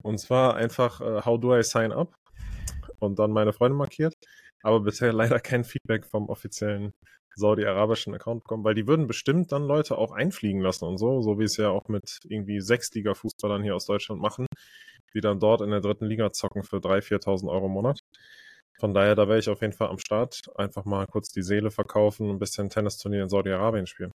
Und 0.02 0.18
zwar 0.18 0.56
einfach, 0.56 1.02
uh, 1.02 1.24
how 1.24 1.40
do 1.40 1.56
I 1.56 1.62
sign 1.62 1.92
up? 1.92 2.16
Und 2.98 3.20
dann 3.20 3.30
meine 3.30 3.54
Freunde 3.54 3.78
markiert. 3.78 4.16
Aber 4.64 4.80
bisher 4.80 5.14
leider 5.14 5.40
kein 5.40 5.64
Feedback 5.64 6.08
vom 6.08 6.30
offiziellen 6.30 6.94
saudi-arabischen 7.36 8.16
Account 8.16 8.44
bekommen, 8.44 8.64
weil 8.64 8.74
die 8.74 8.88
würden 8.88 9.06
bestimmt 9.06 9.52
dann 9.52 9.68
Leute 9.68 10.00
auch 10.00 10.14
einfliegen 10.14 10.62
lassen 10.62 10.86
und 10.86 10.98
so, 10.98 11.22
so 11.22 11.38
wie 11.38 11.44
es 11.44 11.58
ja 11.58 11.70
auch 11.70 11.90
mit 11.90 12.22
irgendwie 12.24 12.60
Sechsliga-Fußballern 12.60 13.62
hier 13.62 13.76
aus 13.76 13.86
Deutschland 13.86 14.20
machen, 14.20 14.48
die 15.14 15.22
dann 15.22 15.40
dort 15.40 15.62
in 15.62 15.70
der 15.70 15.82
dritten 15.82 16.06
Liga 16.06 16.32
zocken 16.32 16.64
für 16.64 16.78
3.000, 16.78 17.24
4.000 17.24 17.52
Euro 17.52 17.68
im 17.68 17.72
Monat. 17.72 18.00
Von 18.80 18.94
daher, 18.94 19.16
da 19.16 19.28
wäre 19.28 19.40
ich 19.40 19.50
auf 19.50 19.62
jeden 19.62 19.74
Fall 19.74 19.90
am 19.90 20.00
Start. 20.00 20.42
Einfach 20.56 20.86
mal 20.86 21.08
kurz 21.08 21.30
die 21.30 21.44
Seele 21.44 21.72
verkaufen 21.72 22.30
und 22.30 22.36
ein 22.36 22.40
bisschen 22.40 22.70
Tennisturnier 22.70 23.24
in 23.24 23.30
Saudi-Arabien 23.30 23.88
spielen. 23.88 24.12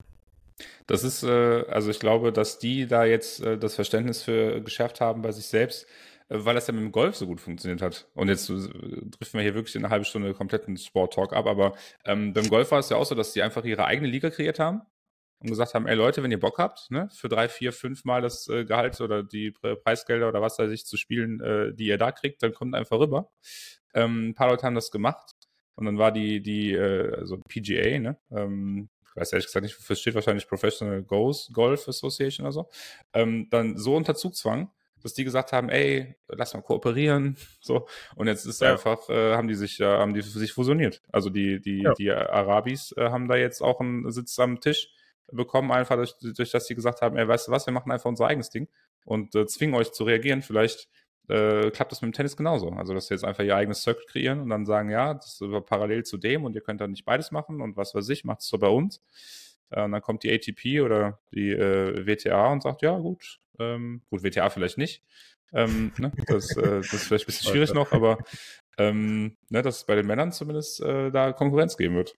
Das 0.87 1.05
ist, 1.05 1.23
äh, 1.23 1.65
also 1.69 1.91
ich 1.91 2.01
glaube, 2.01 2.33
dass 2.33 2.59
die 2.59 2.87
da 2.87 3.05
jetzt 3.05 3.43
äh, 3.43 3.59
das 3.59 3.75
Verständnis 3.75 4.23
für 4.23 4.61
geschärft 4.63 5.01
haben 5.01 5.23
bei 5.23 5.33
sich 5.33 5.47
selbst, 5.47 5.87
äh, 6.29 6.39
weil 6.39 6.55
das 6.55 6.67
ja 6.67 6.73
mit 6.73 6.83
dem 6.83 6.93
Golf 6.93 7.17
so 7.17 7.27
gut 7.27 7.41
funktioniert 7.41 7.83
hat. 7.83 8.09
Und 8.15 8.29
jetzt 8.29 8.49
driften 8.49 9.39
wir 9.39 9.43
hier 9.43 9.55
wirklich 9.55 9.75
in 9.77 9.85
eine 9.85 9.91
halbe 9.93 10.07
Stunde 10.07 10.33
kompletten 10.33 10.77
Sport-Talk 10.77 11.35
ab, 11.35 11.47
aber 11.47 11.75
ähm, 12.05 12.33
beim 12.33 12.49
Golf 12.49 12.71
war 12.71 12.79
es 12.79 12.89
ja 12.89 12.97
auch 12.97 13.05
so, 13.05 13.15
dass 13.15 13.33
die 13.33 13.43
einfach 13.43 13.65
ihre 13.65 13.85
eigene 13.85 14.09
Liga 14.09 14.31
kreiert 14.31 14.59
haben 14.59 14.83
und 15.39 15.51
gesagt 15.51 15.75
haben, 15.75 15.87
ey 15.87 15.95
Leute, 15.95 16.23
wenn 16.23 16.31
ihr 16.31 16.41
Bock 16.41 16.59
habt, 16.59 16.91
ne, 16.91 17.09
für 17.13 17.29
drei, 17.29 17.49
vier, 17.49 17.73
fünf 17.73 18.05
Mal 18.05 18.23
das 18.23 18.49
äh, 18.49 18.65
Gehalt 18.65 19.01
oder 19.01 19.23
die 19.23 19.51
Preisgelder 19.51 20.29
oder 20.29 20.41
was 20.41 20.57
da 20.57 20.69
sich 20.69 20.87
zu 20.87 20.97
spielen, 20.97 21.41
äh, 21.41 21.75
die 21.75 21.87
ihr 21.87 21.99
da 21.99 22.13
kriegt, 22.13 22.43
dann 22.43 22.55
kommt 22.55 22.75
einfach 22.75 22.99
rüber. 22.99 23.31
Ähm, 23.95 24.31
ein 24.31 24.35
paar 24.35 24.49
Leute 24.49 24.65
haben 24.65 24.75
das 24.75 24.91
gemacht 24.91 25.33
und 25.75 25.87
dann 25.87 25.99
war 25.99 26.13
die, 26.13 26.41
die, 26.41 26.73
äh, 26.73 27.15
also 27.17 27.39
PGA, 27.49 27.99
ne, 27.99 28.19
ähm, 28.31 28.89
ich 29.09 29.17
weiß 29.17 29.33
ehrlich 29.33 29.47
gesagt 29.47 29.63
nicht, 29.63 29.79
wofür 29.79 29.97
steht 29.97 30.15
wahrscheinlich 30.15 30.49
Professional 30.49 31.03
Goals, 31.03 31.51
Golf 31.53 31.89
Association 31.89 32.47
oder 32.47 32.53
so, 32.53 32.69
ähm, 33.13 33.49
dann 33.51 33.77
so 33.77 33.95
unter 33.95 34.15
Zugzwang, 34.15 34.71
dass 35.03 35.15
die 35.15 35.25
gesagt 35.25 35.53
haben, 35.53 35.69
ey, 35.69 36.17
lass 36.29 36.55
mal 36.55 36.63
kooperieren, 36.63 37.37
so. 37.61 37.87
Und 38.15 38.27
jetzt 38.27 38.47
ist 38.47 38.61
ja. 38.61 38.73
einfach, 38.73 39.09
äh, 39.09 39.35
haben 39.35 39.49
die 39.49 39.55
sich, 39.55 39.81
äh, 39.81 39.85
haben 39.85 40.15
die 40.15 40.23
sich 40.23 40.53
fusioniert. 40.53 41.03
Also 41.13 41.31
die, 41.31 41.61
die, 41.61 41.83
ja. 41.83 41.93
die 41.95 42.11
Arabis 42.11 42.93
äh, 42.97 43.11
haben 43.11 43.29
da 43.29 43.37
jetzt 43.37 43.63
auch 43.63 43.81
einen 43.81 44.11
Sitz 44.11 44.39
am 44.39 44.61
Tisch 44.61 44.91
bekommen, 45.33 45.73
einfach 45.73 45.97
durch, 45.97 46.15
durch 46.21 46.51
dass 46.51 46.67
sie 46.67 46.75
gesagt 46.75 47.03
haben, 47.03 47.17
ey, 47.17 47.27
weißt 47.27 47.49
du 47.49 47.53
was, 47.53 47.67
wir 47.67 47.73
machen 47.73 47.91
einfach 47.91 48.09
unser 48.09 48.27
eigenes 48.27 48.51
Ding 48.51 48.69
und 49.05 49.35
äh, 49.35 49.47
zwingen 49.47 49.75
euch 49.75 49.93
zu 49.93 50.05
reagieren. 50.05 50.43
Vielleicht 50.43 50.89
äh, 51.29 51.71
klappt 51.71 51.93
das 51.93 52.03
mit 52.03 52.13
dem 52.13 52.13
Tennis 52.13 52.37
genauso. 52.37 52.71
Also, 52.71 52.95
dass 52.95 53.09
sie 53.09 53.15
jetzt 53.15 53.25
einfach 53.25 53.45
ihr 53.45 53.57
eigenes 53.57 53.83
Circuit 53.83 54.07
kreieren 54.07 54.41
und 54.41 54.51
dann 54.51 54.67
sagen, 54.67 54.91
ja, 54.91 55.15
das 55.15 55.41
ist 55.41 55.67
parallel 55.67 56.05
zu 56.05 56.19
dem 56.19 56.45
und 56.45 56.55
ihr 56.55 56.61
könnt 56.61 56.81
dann 56.81 56.91
nicht 56.91 57.05
beides 57.05 57.31
machen 57.31 57.61
und 57.61 57.77
was 57.77 57.95
weiß 57.95 58.09
ich, 58.11 58.25
macht 58.25 58.41
es 58.41 58.49
so 58.49 58.59
bei 58.59 58.69
uns. 58.69 59.03
Äh, 59.71 59.83
und 59.83 59.93
dann 59.93 60.03
kommt 60.03 60.23
die 60.23 60.33
ATP 60.33 60.83
oder 60.83 61.21
die 61.33 61.51
äh, 61.51 62.07
WTA 62.07 62.53
und 62.53 62.63
sagt, 62.63 62.83
ja, 62.83 62.97
gut, 62.97 63.41
ähm, 63.59 64.03
gut, 64.11 64.23
WTA 64.23 64.51
vielleicht 64.51 64.79
nicht. 64.79 65.03
Ähm, 65.53 65.93
ne? 65.99 66.13
das, 66.27 66.57
äh, 66.57 66.77
das 66.79 66.93
ist 66.93 67.05
vielleicht 67.05 67.25
ein 67.25 67.27
bisschen 67.27 67.51
schwierig 67.53 67.73
noch, 67.73 67.93
aber 67.93 68.19
ähm, 68.79 69.37
ne, 69.49 69.63
dass 69.63 69.79
es 69.79 69.85
bei 69.85 69.95
den 69.95 70.07
Männern 70.07 70.33
zumindest 70.33 70.81
äh, 70.83 71.11
da 71.11 71.33
Konkurrenz 71.33 71.77
geben 71.77 71.97
wird. 71.97 72.15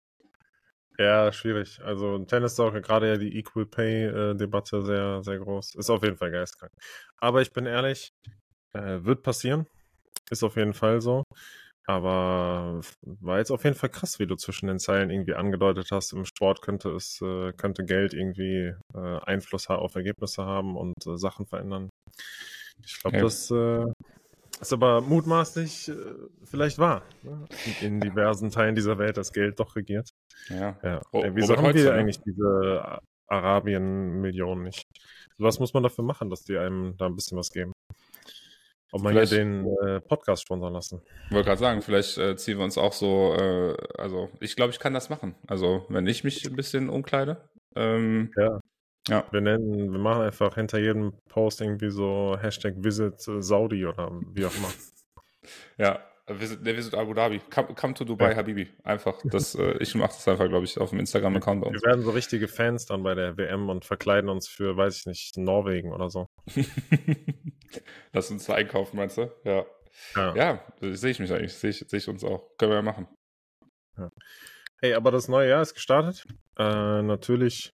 Ja, 0.99 1.33
schwierig. 1.33 1.81
Also 1.85 2.19
Tennis 2.25 2.53
ist 2.53 2.61
auch 2.61 2.73
gerade 2.73 3.09
ja 3.09 3.17
die 3.17 3.39
Equal 3.39 3.67
Pay-Debatte 3.67 4.79
äh, 4.79 4.83
sehr, 4.83 5.23
sehr 5.23 5.39
groß. 5.39 5.77
Ist 5.77 5.91
auf 5.91 6.03
jeden 6.03 6.17
Fall 6.17 6.33
geistkrank. 6.33 6.73
Aber 7.19 7.41
ich 7.41 7.53
bin 7.53 7.67
ehrlich, 7.67 8.11
äh, 8.73 8.99
wird 9.05 9.23
passieren. 9.23 9.67
Ist 10.31 10.43
auf 10.43 10.57
jeden 10.57 10.75
Fall 10.75 11.01
so. 11.01 11.23
Aber 11.87 12.81
war 13.03 13.39
jetzt 13.39 13.51
auf 13.51 13.65
jeden 13.65 13.77
Fall 13.77 13.89
krass, 13.89 14.19
wie 14.19 14.27
du 14.27 14.37
zwischen 14.37 14.67
den 14.67 14.79
Zeilen 14.79 15.09
irgendwie 15.09 15.35
angedeutet 15.35 15.89
hast. 15.93 16.13
Im 16.13 16.27
Sport 16.27 16.63
könnte 16.63 16.91
es, 16.91 17.21
äh, 17.23 17.53
könnte 17.53 17.85
Geld 17.85 18.13
irgendwie 18.13 18.75
äh, 18.95 19.19
Einfluss 19.23 19.69
auf 19.69 19.95
Ergebnisse 19.95 20.45
haben 20.45 20.77
und 20.77 20.95
äh, 21.07 21.17
Sachen 21.17 21.47
verändern. 21.47 21.89
Ich 22.85 23.01
glaube, 23.01 23.17
ja. 23.17 23.23
das 23.23 23.51
äh, 23.51 23.87
ist 24.61 24.73
aber 24.73 25.01
mutmaßlich 25.01 25.89
äh, 25.89 25.95
vielleicht 26.45 26.79
wahr. 26.79 27.03
Ne? 27.23 27.47
In 27.81 28.01
diversen 28.01 28.51
Teilen 28.51 28.75
dieser 28.75 28.99
Welt 28.99 29.17
das 29.17 29.33
Geld 29.33 29.61
doch 29.61 29.77
regiert. 29.77 30.11
Ja. 30.49 30.77
ja. 30.83 31.01
Oh, 31.13 31.25
wieso 31.33 31.57
haben 31.57 31.75
wir 31.75 31.95
eigentlich 31.95 32.21
diese 32.21 33.01
Arabien-Millionen 33.27 34.65
nicht? 34.65 34.87
Was 35.39 35.61
muss 35.61 35.73
man 35.75 35.83
dafür 35.83 36.05
machen, 36.05 36.31
dass 36.31 36.43
die 36.43 36.57
einem 36.57 36.97
da 36.97 37.07
ein 37.07 37.15
bisschen 37.15 37.39
was 37.39 37.51
geben? 37.51 37.73
Ob 38.91 39.03
man 39.03 39.13
vielleicht, 39.13 39.33
hier 39.33 39.45
den 39.45 39.67
äh, 39.87 40.01
Podcast 40.01 40.43
sponsern 40.43 40.73
lassen. 40.73 41.03
Ich 41.27 41.33
wollte 41.33 41.49
gerade 41.49 41.61
sagen, 41.61 41.83
vielleicht 41.83 42.17
äh, 42.17 42.37
ziehen 42.37 42.57
wir 42.57 42.65
uns 42.65 42.79
auch 42.79 42.95
so, 42.95 43.35
äh, 43.35 43.77
also 43.99 44.31
ich 44.41 44.57
glaube, 44.57 44.73
ich 44.73 44.79
kann 44.79 44.95
das 44.95 45.11
machen. 45.11 45.35
Also 45.47 45.85
wenn 45.91 46.07
ich 46.07 46.25
mich 46.25 46.47
ein 46.47 46.57
bisschen 46.57 46.89
umkleide. 46.89 47.49
Ähm, 47.77 48.33
ja. 48.37 48.61
Ja. 49.09 49.25
Wir 49.31 49.41
nennen, 49.41 49.93
wir 49.93 49.99
machen 49.99 50.23
einfach 50.23 50.55
hinter 50.55 50.79
jedem 50.79 51.13
Post 51.29 51.61
irgendwie 51.61 51.91
so 51.91 52.37
Hashtag 52.41 52.75
Visit 52.77 53.21
Saudi 53.21 53.87
oder 53.87 54.11
wie 54.33 54.45
auch 54.45 54.55
immer. 54.55 54.69
ja, 55.79 56.01
Visit, 56.29 56.67
der 56.67 56.77
Visit 56.77 56.95
Abu 56.95 57.15
Dhabi. 57.15 57.41
Come, 57.51 57.75
come 57.75 57.95
to 57.95 58.05
Dubai, 58.05 58.33
ja. 58.33 58.37
Habibi. 58.37 58.69
Einfach. 58.85 59.19
Das, 59.25 59.55
äh, 59.55 59.79
ich 59.81 59.95
mache 59.95 60.09
das 60.09 60.29
einfach, 60.29 60.49
glaube 60.49 60.65
ich, 60.65 60.79
auf 60.79 60.91
dem 60.91 61.01
Instagram-Account. 61.01 61.65
Wir 61.65 61.83
werden 61.83 62.03
so 62.03 62.11
richtige 62.11 62.49
Fans 62.49 62.87
dann 62.87 63.03
bei 63.03 63.15
der 63.15 63.37
WM 63.39 63.69
und 63.71 63.85
verkleiden 63.85 64.29
uns 64.29 64.47
für, 64.47 64.77
weiß 64.77 64.99
ich 64.99 65.07
nicht, 65.07 65.37
Norwegen 65.39 65.93
oder 65.93 66.11
so. 66.11 66.29
Lass 68.13 68.31
uns 68.31 68.45
da 68.45 68.55
einkaufen, 68.55 68.97
meinst 68.97 69.17
du? 69.17 69.33
Ja. 69.45 69.65
Ja, 70.15 70.35
ja 70.37 70.65
sehe 70.81 71.11
ich 71.11 71.19
mich 71.19 71.33
eigentlich. 71.33 71.55
Sehe 71.55 71.71
ich, 71.71 71.85
seh 71.87 71.97
ich 71.97 72.09
uns 72.09 72.23
auch. 72.25 72.57
Können 72.59 72.73
wir 72.73 72.77
ja 72.77 72.83
machen. 72.83 73.09
Ja. 73.97 74.11
Hey, 74.81 74.95
aber 74.95 75.11
das 75.11 75.29
neue 75.29 75.49
Jahr 75.49 75.63
ist 75.63 75.75
gestartet. 75.75 76.25
Äh, 76.59 77.03
natürlich 77.03 77.73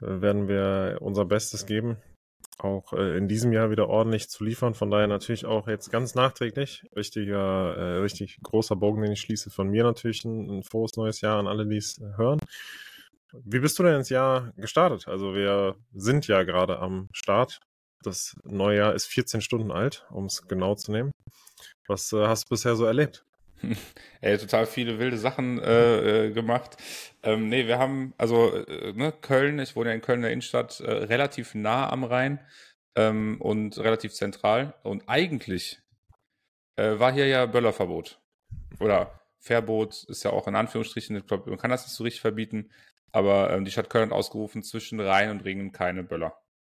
werden 0.00 0.48
wir 0.48 0.98
unser 1.00 1.24
Bestes 1.24 1.66
geben. 1.66 1.98
auch 2.58 2.92
äh, 2.92 3.16
in 3.16 3.26
diesem 3.28 3.52
Jahr 3.52 3.70
wieder 3.70 3.88
ordentlich 3.88 4.28
zu 4.28 4.44
liefern. 4.44 4.74
Von 4.74 4.90
daher 4.90 5.06
natürlich 5.06 5.46
auch 5.46 5.66
jetzt 5.66 5.90
ganz 5.90 6.14
nachträglich. 6.14 6.84
Richtiger, 6.94 7.76
äh, 7.76 7.98
richtig 8.00 8.38
großer 8.42 8.76
Bogen, 8.76 9.02
den 9.02 9.12
ich 9.12 9.20
schließe. 9.22 9.50
Von 9.50 9.68
mir 9.68 9.82
natürlich 9.84 10.24
ein, 10.24 10.58
ein 10.58 10.62
frohes 10.62 10.96
neues 10.96 11.20
Jahr 11.22 11.38
an 11.38 11.46
alle, 11.46 11.66
die 11.66 11.78
es 11.78 12.00
hören. 12.16 12.38
Wie 13.32 13.60
bist 13.60 13.78
du 13.78 13.82
denn 13.82 13.96
ins 13.96 14.08
Jahr 14.10 14.52
gestartet? 14.56 15.08
Also 15.08 15.34
wir 15.34 15.76
sind 15.94 16.26
ja 16.26 16.42
gerade 16.42 16.80
am 16.80 17.08
Start. 17.12 17.60
Das 18.02 18.34
neue 18.44 18.78
Jahr 18.78 18.94
ist 18.94 19.06
14 19.06 19.40
Stunden 19.40 19.70
alt, 19.70 20.06
um 20.10 20.24
es 20.26 20.46
genau 20.48 20.74
zu 20.74 20.92
nehmen. 20.92 21.12
Was 21.86 22.12
äh, 22.12 22.26
hast 22.26 22.44
du 22.44 22.50
bisher 22.50 22.76
so 22.76 22.84
erlebt? 22.84 23.24
Ey, 24.20 24.38
total 24.38 24.66
viele 24.66 24.98
wilde 24.98 25.18
Sachen 25.18 25.58
äh, 25.58 26.26
äh, 26.26 26.32
gemacht. 26.32 26.76
Ähm, 27.22 27.48
nee, 27.48 27.66
wir 27.66 27.78
haben, 27.78 28.14
also 28.18 28.54
äh, 28.54 28.92
ne, 28.92 29.12
Köln, 29.12 29.58
ich 29.58 29.76
wohne 29.76 29.90
ja 29.90 29.94
in 29.94 30.00
Köln 30.00 30.18
in 30.18 30.22
der 30.22 30.32
Innenstadt, 30.32 30.80
äh, 30.80 30.90
relativ 30.90 31.54
nah 31.54 31.90
am 31.90 32.04
Rhein 32.04 32.40
ähm, 32.94 33.40
und 33.40 33.78
relativ 33.78 34.12
zentral. 34.12 34.74
Und 34.82 35.08
eigentlich 35.08 35.80
äh, 36.76 36.98
war 36.98 37.12
hier 37.12 37.26
ja 37.26 37.46
Böllerverbot. 37.46 38.20
Oder 38.78 39.20
Verbot 39.38 40.04
ist 40.04 40.22
ja 40.22 40.30
auch 40.30 40.46
in 40.48 40.56
Anführungsstrichen, 40.56 41.16
ich 41.16 41.26
glaube, 41.26 41.50
man 41.50 41.58
kann 41.58 41.70
das 41.70 41.86
nicht 41.86 41.94
so 41.94 42.04
richtig 42.04 42.20
verbieten, 42.20 42.70
aber 43.12 43.50
ähm, 43.50 43.64
die 43.64 43.70
Stadt 43.70 43.90
Köln 43.90 44.10
hat 44.10 44.16
ausgerufen, 44.16 44.62
zwischen 44.62 45.00
Rhein 45.00 45.30
und 45.30 45.44
Ringen 45.44 45.72
keine 45.72 46.02
Böller. 46.02 46.36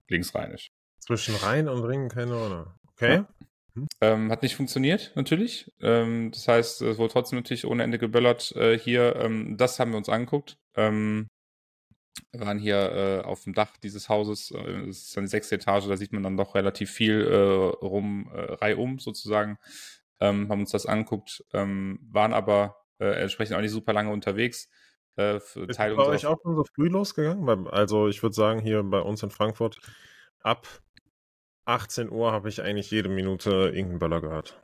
Linksrheinisch. 0.08 0.70
Zwischen 0.98 1.34
Rhein 1.36 1.68
und 1.68 1.84
Ringen 1.84 2.08
keine 2.08 2.32
Böller. 2.32 2.78
Okay. 2.92 3.14
Ja. 3.14 3.28
Mhm. 3.74 3.88
Ähm, 4.00 4.30
hat 4.30 4.42
nicht 4.42 4.56
funktioniert, 4.56 5.12
natürlich. 5.14 5.72
Ähm, 5.80 6.30
das 6.32 6.48
heißt, 6.48 6.82
es 6.82 6.98
wurde 6.98 7.12
trotzdem 7.12 7.38
natürlich 7.38 7.66
ohne 7.66 7.82
Ende 7.82 7.98
geböllert 7.98 8.52
äh, 8.56 8.78
hier. 8.78 9.16
Ähm, 9.16 9.56
das 9.56 9.78
haben 9.78 9.92
wir 9.92 9.98
uns 9.98 10.08
angeguckt. 10.08 10.58
Ähm, 10.74 11.28
wir 12.32 12.40
waren 12.40 12.58
hier 12.58 12.92
äh, 12.92 13.20
auf 13.24 13.44
dem 13.44 13.54
Dach 13.54 13.76
dieses 13.82 14.08
Hauses, 14.08 14.50
äh, 14.50 14.86
das 14.86 14.98
ist 14.98 15.18
eine 15.18 15.28
sechste 15.28 15.54
Etage, 15.54 15.86
da 15.88 15.96
sieht 15.96 16.12
man 16.12 16.22
dann 16.22 16.36
doch 16.36 16.54
relativ 16.54 16.90
viel 16.90 17.22
äh, 17.26 17.84
rum, 17.84 18.30
äh, 18.32 18.52
reihum 18.54 18.98
sozusagen. 18.98 19.58
Ähm, 20.20 20.48
haben 20.50 20.60
uns 20.60 20.70
das 20.70 20.86
angeguckt, 20.86 21.44
ähm, 21.52 21.98
waren 22.10 22.32
aber 22.32 22.76
äh, 22.98 23.22
entsprechend 23.22 23.56
auch 23.56 23.60
nicht 23.60 23.72
super 23.72 23.92
lange 23.92 24.12
unterwegs. 24.12 24.68
Äh, 25.16 25.36
ist 25.36 25.54
bei 25.54 25.92
euch 25.94 26.26
auch 26.26 26.38
schon 26.42 26.56
so 26.56 26.64
früh 26.74 26.88
losgegangen? 26.88 27.68
Also 27.68 28.08
ich 28.08 28.22
würde 28.22 28.34
sagen, 28.34 28.60
hier 28.60 28.82
bei 28.82 29.00
uns 29.00 29.22
in 29.22 29.30
Frankfurt 29.30 29.78
ab 30.40 30.66
18 31.64 32.10
Uhr 32.10 32.32
habe 32.32 32.48
ich 32.48 32.62
eigentlich 32.62 32.90
jede 32.90 33.08
Minute 33.08 33.50
irgendeinen 33.50 33.98
Böller 33.98 34.20
gehört. 34.20 34.60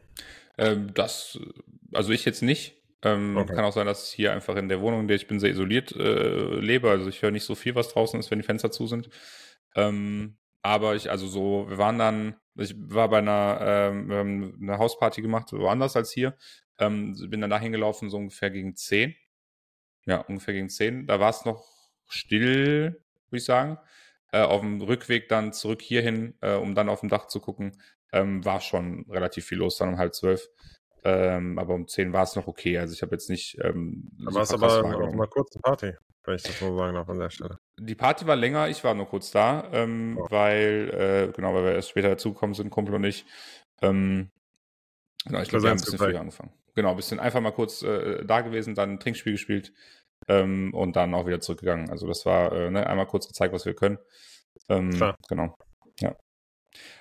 Ähm, 0.56 0.92
das, 0.94 1.38
also 1.92 2.12
ich 2.12 2.24
jetzt 2.24 2.42
nicht. 2.42 2.76
Ähm, 3.02 3.36
okay. 3.36 3.54
Kann 3.54 3.64
auch 3.64 3.72
sein, 3.72 3.86
dass 3.86 4.08
ich 4.08 4.14
hier 4.14 4.32
einfach 4.32 4.56
in 4.56 4.68
der 4.68 4.80
Wohnung, 4.80 5.00
in 5.00 5.08
der 5.08 5.16
ich 5.16 5.28
bin, 5.28 5.38
sehr 5.38 5.50
isoliert 5.50 5.92
äh, 5.92 6.56
lebe. 6.58 6.90
Also 6.90 7.08
ich 7.08 7.22
höre 7.22 7.30
nicht 7.30 7.44
so 7.44 7.54
viel, 7.54 7.74
was 7.74 7.88
draußen 7.88 8.18
ist, 8.18 8.30
wenn 8.30 8.40
die 8.40 8.44
Fenster 8.44 8.70
zu 8.70 8.86
sind. 8.86 9.08
Ähm, 9.76 10.36
aber 10.62 10.96
ich, 10.96 11.10
also 11.10 11.28
so, 11.28 11.66
wir 11.68 11.78
waren 11.78 11.98
dann, 11.98 12.34
ich 12.56 12.74
war 12.76 13.08
bei 13.08 13.18
einer, 13.18 13.58
ähm, 13.60 14.58
einer 14.60 14.78
Hausparty 14.78 15.22
gemacht, 15.22 15.52
woanders 15.52 15.94
als 15.94 16.10
hier. 16.10 16.36
Ähm, 16.80 17.14
bin 17.30 17.40
dann 17.40 17.50
dahin 17.50 17.72
gelaufen, 17.72 18.10
so 18.10 18.16
ungefähr 18.16 18.50
gegen 18.50 18.74
10. 18.74 19.14
Ja, 20.06 20.18
ungefähr 20.22 20.54
gegen 20.54 20.68
10. 20.68 21.06
Da 21.06 21.20
war 21.20 21.30
es 21.30 21.44
noch 21.44 21.64
still, 22.08 23.00
würde 23.30 23.36
ich 23.36 23.44
sagen. 23.44 23.78
Äh, 24.30 24.42
auf 24.42 24.60
dem 24.60 24.80
Rückweg 24.82 25.28
dann 25.28 25.52
zurück 25.52 25.80
hierhin, 25.80 26.34
äh, 26.42 26.54
um 26.54 26.74
dann 26.74 26.90
auf 26.90 27.00
dem 27.00 27.08
Dach 27.08 27.28
zu 27.28 27.40
gucken, 27.40 27.72
ähm, 28.12 28.44
war 28.44 28.60
schon 28.60 29.06
relativ 29.08 29.46
viel 29.46 29.58
los, 29.58 29.78
dann 29.78 29.90
um 29.90 29.98
halb 29.98 30.14
zwölf. 30.14 30.48
Ähm, 31.04 31.58
aber 31.58 31.74
um 31.74 31.88
zehn 31.88 32.12
war 32.12 32.24
es 32.24 32.36
noch 32.36 32.46
okay. 32.46 32.78
Also 32.78 32.92
ich 32.92 33.02
habe 33.02 33.14
jetzt 33.14 33.30
nicht. 33.30 33.56
Ähm, 33.62 34.10
aber 34.26 34.42
es 34.42 34.52
aber 34.52 34.78
auf 34.78 35.12
einer 35.12 35.26
kurzen 35.28 35.62
Party, 35.62 35.92
wenn 36.24 36.34
ich 36.34 36.42
das 36.42 36.58
so 36.58 36.76
sagen 36.76 36.94
darf 36.94 37.08
an 37.08 37.18
der 37.18 37.30
Stelle. 37.30 37.58
Die 37.78 37.94
Party 37.94 38.26
war 38.26 38.36
länger, 38.36 38.68
ich 38.68 38.82
war 38.84 38.94
nur 38.94 39.06
kurz 39.06 39.30
da, 39.30 39.68
ähm, 39.72 40.18
oh. 40.20 40.26
weil, 40.30 41.28
äh, 41.30 41.32
genau, 41.34 41.54
weil 41.54 41.64
wir 41.64 41.72
erst 41.72 41.90
später 41.90 42.10
dazugekommen 42.10 42.54
sind, 42.54 42.70
Kumpel 42.70 42.94
und 42.96 43.04
ich. 43.04 43.24
Ähm, 43.80 44.30
genau, 45.24 45.40
ich 45.40 45.48
glaube, 45.48 45.64
wir 45.64 45.70
haben 45.70 45.78
ein 45.78 45.84
bisschen 45.84 45.98
früher 45.98 46.20
angefangen. 46.20 46.52
Genau, 46.74 46.90
ein 46.90 46.96
bisschen 46.96 47.20
einfach 47.20 47.40
mal 47.40 47.52
kurz 47.52 47.82
äh, 47.82 48.24
da 48.24 48.40
gewesen, 48.40 48.74
dann 48.74 48.94
ein 48.94 49.00
Trinkspiel 49.00 49.32
gespielt, 49.32 49.72
ähm, 50.26 50.72
und 50.74 50.96
dann 50.96 51.14
auch 51.14 51.26
wieder 51.26 51.40
zurückgegangen. 51.40 51.90
Also 51.90 52.06
das 52.06 52.26
war 52.26 52.52
äh, 52.52 52.70
ne, 52.70 52.86
einmal 52.86 53.06
kurz 53.06 53.28
gezeigt, 53.28 53.54
was 53.54 53.66
wir 53.66 53.74
können. 53.74 53.98
Ähm, 54.68 54.90
Klar. 54.90 55.16
Genau. 55.28 55.56
Ja. 56.00 56.16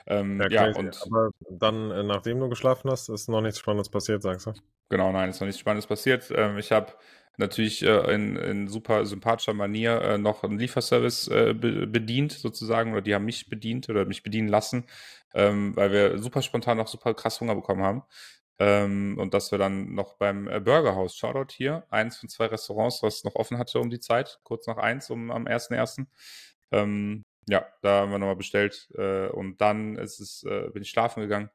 Ähm, 0.06 0.40
ja, 0.42 0.50
ja 0.50 0.78
und 0.78 1.02
aber 1.04 1.32
dann, 1.50 1.92
äh, 1.92 2.04
nachdem 2.04 2.40
du 2.40 2.50
geschlafen 2.50 2.90
hast, 2.90 3.10
ist 3.10 3.30
noch 3.30 3.42
nichts 3.42 3.60
Spannendes 3.60 3.90
passiert, 3.90 4.22
sagst 4.22 4.48
du? 4.48 4.54
Genau, 4.90 5.12
nein, 5.12 5.30
ist 5.30 5.42
noch 5.42 5.48
nichts 5.48 5.60
Spannendes 5.60 5.88
passiert. 5.88 6.32
Ähm, 6.34 6.58
ich 6.58 6.72
habe 6.72 6.94
natürlich 7.38 7.84
äh, 7.84 8.14
in, 8.14 8.36
in, 8.36 8.68
super 8.68 9.06
sympathischer 9.06 9.54
Manier 9.54 10.02
äh, 10.02 10.18
noch 10.18 10.44
einen 10.44 10.58
Lieferservice 10.58 11.28
äh, 11.28 11.54
be 11.54 11.86
bedient, 11.88 12.32
sozusagen, 12.32 12.94
oder 12.94 13.02
die 13.02 13.14
haben 13.14 13.26
mich 13.26 13.50
bedient 13.50 13.90
oder 13.90 14.06
mich 14.06 14.24
bedienen 14.24 14.48
lassen, 14.48 14.86
ähm, 15.34 15.76
weil 15.76 15.92
wir 15.92 16.18
super 16.18 16.42
spontan 16.42 16.78
noch 16.78 16.88
super 16.88 17.14
krass 17.14 17.40
Hunger 17.42 17.56
bekommen 17.56 17.84
haben. 17.84 18.04
Ähm, 18.60 19.18
und 19.20 19.34
dass 19.34 19.52
wir 19.52 19.60
dann 19.60 19.94
noch 19.94 20.16
beim 20.16 20.48
äh, 20.48 20.60
Burgerhaus, 20.60 21.16
Shoutout 21.16 21.54
hier, 21.54 21.86
eins 21.90 22.18
von 22.18 22.30
zwei 22.30 22.48
Restaurants, 22.48 23.04
was 23.04 23.24
noch 23.24 23.36
offen 23.36 23.58
hatte 23.60 23.80
um 23.80 23.90
die 23.90 24.00
Zeit, 24.00 24.40
kurz 24.44 24.66
nach 24.68 24.78
eins, 24.78 25.10
um 25.12 25.30
am 25.30 25.46
1.1. 25.46 26.08
Ähm, 26.72 27.24
ja, 27.48 27.66
da 27.82 28.02
haben 28.02 28.12
wir 28.12 28.20
nochmal 28.20 28.36
bestellt 28.36 28.90
äh, 28.96 29.28
und 29.28 29.62
dann 29.62 29.96
ist 29.96 30.20
es, 30.20 30.44
äh, 30.44 30.70
bin 30.74 30.82
ich 30.82 30.90
schlafen 30.90 31.22
gegangen 31.22 31.50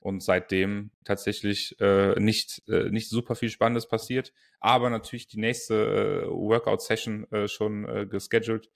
und 0.00 0.22
seitdem 0.22 0.90
tatsächlich 1.04 1.78
äh, 1.80 2.18
nicht, 2.20 2.62
äh, 2.68 2.90
nicht 2.90 3.08
super 3.08 3.34
viel 3.34 3.50
Spannendes 3.50 3.88
passiert, 3.88 4.32
aber 4.60 4.90
natürlich 4.90 5.28
die 5.28 5.38
nächste 5.40 6.24
äh, 6.24 6.28
Workout-Session 6.28 7.30
äh, 7.32 7.48
schon 7.48 7.88
äh, 7.88 8.06
gescheduled. 8.06 8.70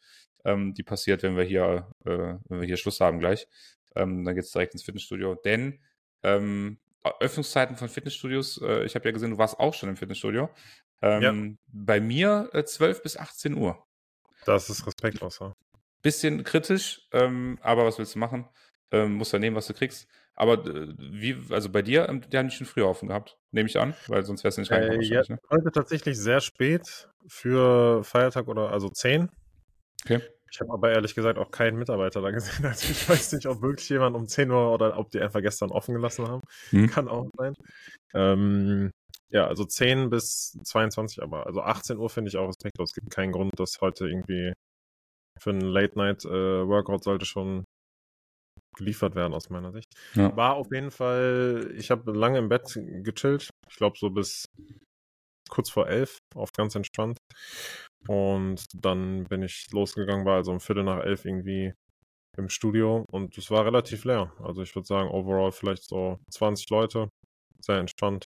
Ähm, 0.45 0.75
die 0.75 0.83
passiert, 0.83 1.23
wenn 1.23 1.37
wir 1.37 1.45
hier, 1.45 1.93
äh, 2.05 2.35
wenn 2.49 2.61
wir 2.61 2.67
hier 2.67 2.77
Schluss 2.77 3.01
haben 3.01 3.21
gleich. 3.21 3.47
Ähm, 3.95 4.25
dann 4.25 4.35
geht's 4.35 4.51
direkt 4.51 4.75
ins 4.75 4.83
Fitnessstudio. 4.83 5.37
Denn 5.37 5.79
ähm, 6.23 6.79
Öffnungszeiten 7.21 7.77
von 7.77 7.89
Fitnessstudios, 7.89 8.61
äh, 8.63 8.85
ich 8.85 8.95
habe 8.95 9.07
ja 9.07 9.13
gesehen, 9.13 9.31
du 9.31 9.39
warst 9.39 9.59
auch 9.59 9.75
schon 9.75 9.89
im 9.89 9.97
Fitnessstudio. 9.97 10.49
Ähm, 11.01 11.23
ja. 11.23 11.57
Bei 11.73 12.01
mir 12.01 12.49
äh, 12.53 12.65
12 12.65 13.03
bis 13.03 13.17
18 13.17 13.55
Uhr. 13.55 13.85
Das 14.45 14.71
ist 14.71 14.87
respektlos, 14.87 15.39
ja. 15.41 15.55
Bisschen 16.03 16.45
kritisch, 16.45 17.09
ähm, 17.13 17.59
aber 17.63 17.85
was 17.85 17.99
willst 17.99 18.15
du 18.15 18.19
machen? 18.19 18.49
Ähm, 18.91 19.15
musst 19.15 19.33
ja 19.33 19.39
nehmen, 19.39 19.57
was 19.57 19.67
du 19.67 19.75
kriegst. 19.75 20.09
Aber 20.35 20.55
äh, 20.67 20.95
wie, 20.99 21.37
also 21.51 21.71
bei 21.71 21.83
dir, 21.83 22.09
ähm, 22.09 22.23
die 22.29 22.37
haben 22.37 22.49
die 22.49 22.55
schon 22.55 22.67
früher 22.67 22.89
offen 22.89 23.09
gehabt, 23.09 23.39
nehme 23.51 23.69
ich 23.69 23.79
an, 23.79 23.95
weil 24.09 24.25
sonst 24.25 24.45
wärst 24.45 24.59
du 24.59 24.63
nicht 24.63 24.71
reingekommen. 24.71 25.03
Äh, 25.03 25.07
ja, 25.07 25.23
ne? 25.29 25.39
Heute 25.51 25.71
tatsächlich 25.73 26.19
sehr 26.19 26.41
spät 26.41 27.09
für 27.27 28.03
Feiertag 28.05 28.49
oder 28.49 28.71
also 28.71 28.89
10. 28.89 29.29
Okay. 30.05 30.21
Ich 30.53 30.61
habe 30.61 30.73
aber 30.73 30.93
ehrlich 30.93 31.15
gesagt 31.15 31.39
auch 31.39 31.51
keinen 31.51 31.79
Mitarbeiter 31.79 32.21
da 32.21 32.31
gesehen. 32.31 32.65
Also 32.67 32.91
ich 32.91 33.09
weiß 33.09 33.33
nicht, 33.33 33.47
ob 33.47 33.63
wirklich 33.63 33.89
jemand 33.89 34.15
um 34.15 34.29
10 34.29 34.51
Uhr 34.51 34.73
oder 34.73 34.99
ob 34.99 35.11
die 35.11 35.21
einfach 35.21 35.41
gestern 35.41 35.71
offen 35.71 35.95
gelassen 35.95 36.29
haben. 36.29 36.43
Hm. 36.71 36.89
Kann 36.89 37.09
auch 37.09 37.27
sein. 37.37 37.55
Ähm, 38.15 38.91
ja, 39.31 39.47
also 39.47 39.65
10 39.65 40.11
bis 40.11 40.59
22, 40.63 41.23
aber 41.23 41.47
also 41.47 41.63
18 41.63 41.97
Uhr 41.97 42.11
finde 42.11 42.29
ich 42.29 42.37
auch 42.37 42.49
respektlos. 42.49 42.91
Es 42.91 42.95
gibt 42.95 43.11
keinen 43.11 43.33
Grund, 43.33 43.53
dass 43.59 43.81
heute 43.81 44.07
irgendwie 44.07 44.53
für 45.41 45.51
einen 45.51 45.63
Late-Night-Workout 45.63 47.01
äh, 47.01 47.05
sollte 47.05 47.25
schon 47.25 47.65
geliefert 48.77 49.15
werden 49.15 49.33
aus 49.33 49.49
meiner 49.49 49.73
Sicht. 49.73 49.89
Ja. 50.15 50.37
War 50.37 50.55
auf 50.55 50.71
jeden 50.71 50.91
Fall, 50.91 51.73
ich 51.77 51.91
habe 51.91 52.13
lange 52.13 52.39
im 52.39 52.51
Bett 52.51 52.79
gechillt. 53.03 53.49
Ich 53.71 53.77
glaube 53.77 53.97
so 53.99 54.11
bis 54.11 54.45
kurz 55.49 55.71
vor 55.71 55.89
elf, 55.89 56.19
auf 56.35 56.53
ganz 56.53 56.75
entspannt. 56.75 57.19
Und 58.09 58.65
dann 58.75 59.25
bin 59.25 59.43
ich 59.43 59.69
losgegangen, 59.71 60.27
war 60.27 60.37
also 60.37 60.53
um 60.53 60.61
Viertel 60.61 60.85
nach 60.85 61.05
elf 61.05 61.25
irgendwie 61.25 61.73
im 62.37 62.49
Studio 62.49 63.05
und 63.11 63.37
es 63.37 63.51
war 63.51 63.65
relativ 63.65 64.05
leer. 64.05 64.33
Also 64.43 64.63
ich 64.63 64.75
würde 64.75 64.87
sagen, 64.87 65.11
overall 65.11 65.53
vielleicht 65.53 65.85
so 65.85 66.19
20 66.31 66.69
Leute, 66.71 67.09
sehr 67.61 67.79
entspannt. 67.79 68.25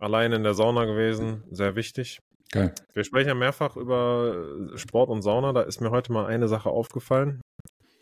Allein 0.00 0.32
in 0.32 0.42
der 0.42 0.54
Sauna 0.54 0.84
gewesen, 0.84 1.44
sehr 1.50 1.76
wichtig. 1.76 2.18
Geil. 2.50 2.74
Wir 2.92 3.04
sprechen 3.04 3.28
ja 3.28 3.34
mehrfach 3.34 3.76
über 3.76 4.76
Sport 4.76 5.08
und 5.10 5.22
Sauna. 5.22 5.52
Da 5.52 5.62
ist 5.62 5.80
mir 5.80 5.90
heute 5.90 6.12
mal 6.12 6.26
eine 6.26 6.48
Sache 6.48 6.70
aufgefallen. 6.70 7.40